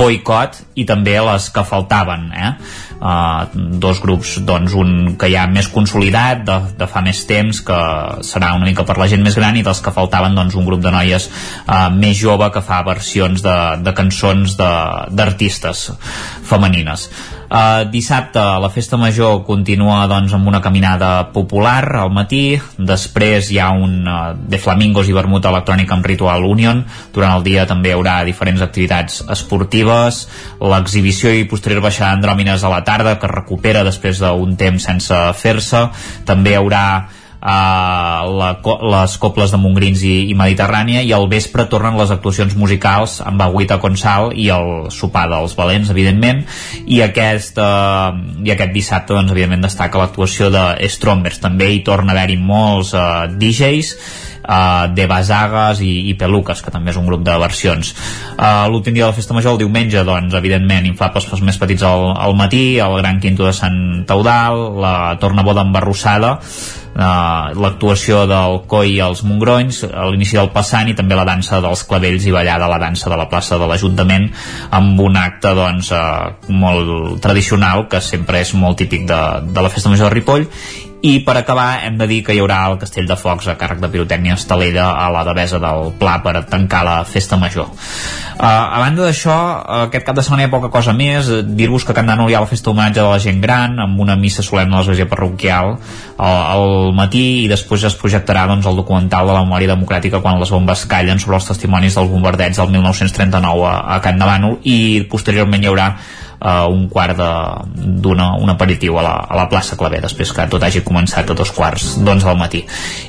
[0.00, 2.54] boicot i també les que faltaven eh?
[3.04, 3.44] Uh,
[3.84, 7.76] dos grups doncs un que ja més consolidat de, de fa més temps que
[8.24, 10.80] serà una mica per la gent més gran i dels que faltaven doncs un grup
[10.80, 15.90] de noies uh, més jove que fa versions de, de cançons d'artistes
[16.48, 17.10] femenines
[17.54, 23.60] Uh, dissabte la festa major continua doncs, amb una caminada popular al matí, després hi
[23.62, 26.82] ha un uh, de flamingos i vermut electrònic amb Ritual Union,
[27.14, 30.24] durant el dia també hi haurà diferents activitats esportives,
[30.58, 35.86] l'exhibició i posterior baixada d'andròmines a la tarda que recupera després d'un temps sense fer-se,
[36.26, 36.88] també hi haurà
[37.44, 38.50] uh, la,
[38.96, 43.44] les cobles de Montgrins i, i Mediterrània i al vespre tornen les actuacions musicals amb
[43.44, 46.44] Agüita Consal i el sopar dels valents evidentment
[46.86, 52.14] i aquest, uh, i aquest dissabte doncs evidentment destaca l'actuació de Strombers també hi torna
[52.14, 53.96] a haver-hi molts uh, DJs
[54.48, 57.92] uh, de Basagas i, i Peluques, que també és un grup de versions.
[58.36, 61.84] Uh, L'últim dia de la festa major, el diumenge, doncs, evidentment, inflables pels més petits
[61.88, 66.36] al, al matí, el Gran Quinto de Sant Eudal, la tornaboda embarrossada,
[66.94, 71.82] l'actuació del Coi i els Mongrons, a l'inici del passant i també la dansa dels
[71.88, 74.28] clavells i ballada la dansa de la plaça de l'Ajuntament
[74.70, 79.72] amb un acte doncs, uh, molt tradicional que sempre és molt típic de, de la
[79.72, 80.46] festa major de Ripoll
[81.04, 83.82] i per acabar hem de dir que hi haurà el Castell de Focs a càrrec
[83.82, 87.68] de Pirotècnia Estalella a la devesa del Pla per tancar la festa major.
[87.68, 89.36] Uh, a banda d'això,
[89.84, 91.28] aquest cap de setmana hi ha poca cosa més.
[91.58, 94.00] Dir-vos que a Can Dànol hi ha la festa homenatge de la gent gran amb
[94.00, 98.80] una missa solemne a l'església parroquial uh, al matí i després es projectarà doncs, el
[98.80, 102.72] documental de la memòria democràtica quan les bombes callen sobre els testimonis dels bombardets del
[102.80, 104.78] 1939 a, a Can Dànol i
[105.12, 105.92] posteriorment hi haurà
[106.44, 107.18] uh, un quart
[107.74, 111.36] d'una un aperitiu a la, a la plaça Clavé després que tot hagi començat a
[111.36, 112.62] dos quarts d'onze del matí.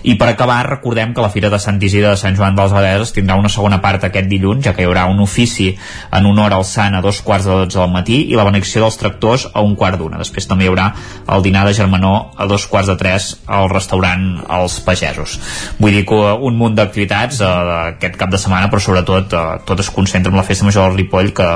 [0.03, 3.13] I per acabar recordem que la Fira de Sant Isidre de Sant Joan dels Abadeses
[3.15, 5.71] tindrà una segona part aquest dilluns ja que hi haurà un ofici
[6.11, 8.99] en honor al sant a dos quarts de dotze del matí i la benedicció dels
[9.01, 10.21] tractors a un quart d'una.
[10.21, 10.91] Després també hi haurà
[11.35, 14.25] el dinar de germanor a dos quarts de tres al restaurant
[14.59, 15.39] Els Pagesos.
[15.79, 17.51] Vull dir que un munt d'activitats eh,
[17.95, 20.99] aquest cap de setmana però sobretot eh, tot es concentra en la festa major del
[20.99, 21.49] Ripoll que,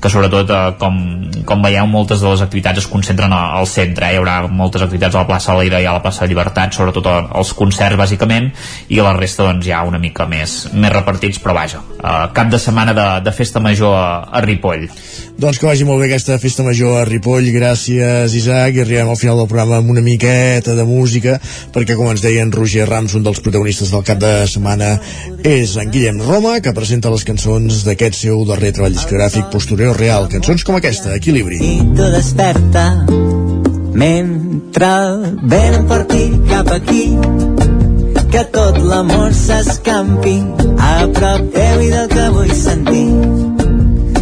[0.00, 0.98] que sobretot eh, com,
[1.46, 4.06] com veieu moltes de les activitats es concentren al centre.
[4.06, 4.14] Eh?
[4.14, 6.74] hi haurà moltes activitats a la plaça de l'Ira i a la plaça de Llibertat
[6.74, 8.50] sobretot els concerts bàsicament
[8.88, 12.60] i la resta doncs ja una mica més, més repartits però vaja, eh, cap de
[12.60, 14.88] setmana de, de festa major a, a Ripoll.
[15.40, 19.16] Doncs que vagi molt bé aquesta festa major a Ripoll, gràcies Isaac, i arribem al
[19.16, 21.38] final del programa amb una miqueta de música,
[21.72, 24.90] perquè com ens deia en Roger Rams, un dels protagonistes del cap de setmana,
[25.40, 30.28] és en Guillem Roma, que presenta les cançons d'aquest seu darrer treball discogràfic Postureo Real,
[30.28, 31.58] cançons com aquesta, Equilibri.
[31.96, 33.06] tu desperta
[33.92, 34.92] Mentre
[35.42, 37.04] venen per ti cap aquí
[38.30, 40.36] que tot l'amor s'escampi
[40.78, 43.08] a prop teu i del que vull sentir.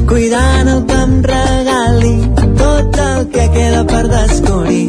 [0.08, 2.14] Cuidant el que em regali
[2.62, 4.88] tot el que queda per descobrir.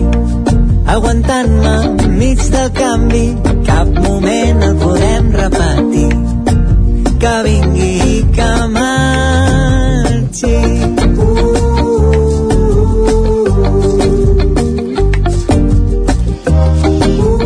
[0.96, 1.76] Aguantant-me
[2.22, 3.26] mig del canvi
[3.68, 6.14] cap moment el podem repetir.
[7.26, 10.56] Que vingui i que marxi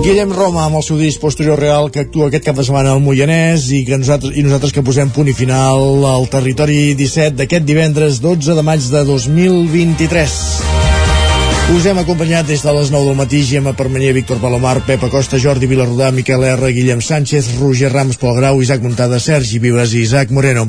[0.03, 2.99] Guillem Roma amb el seu disc Posterior Real que actua aquest cap de setmana al
[2.99, 7.63] Moianès i, que nosaltres, i nosaltres que posem punt i final al territori 17 d'aquest
[7.63, 10.33] divendres 12 de maig de 2023.
[11.71, 15.39] Us hem acompanyat des de les 9 del matí Gemma Permanyer, Víctor Palomar, Pep Acosta,
[15.39, 20.03] Jordi Vilarrodà, Miquel R, Guillem Sánchez, Roger Rams, Pol Grau, Isaac Montada, Sergi Vives i
[20.03, 20.67] Isaac Moreno.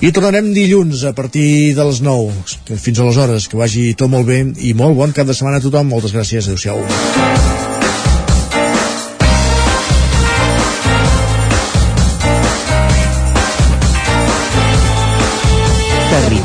[0.00, 2.80] I tornarem dilluns a partir de les 9.
[2.80, 5.92] Fins aleshores, que vagi tot molt bé i molt bon cap de setmana a tothom.
[5.92, 6.48] Moltes gràcies.
[6.48, 7.69] Adéu-siau.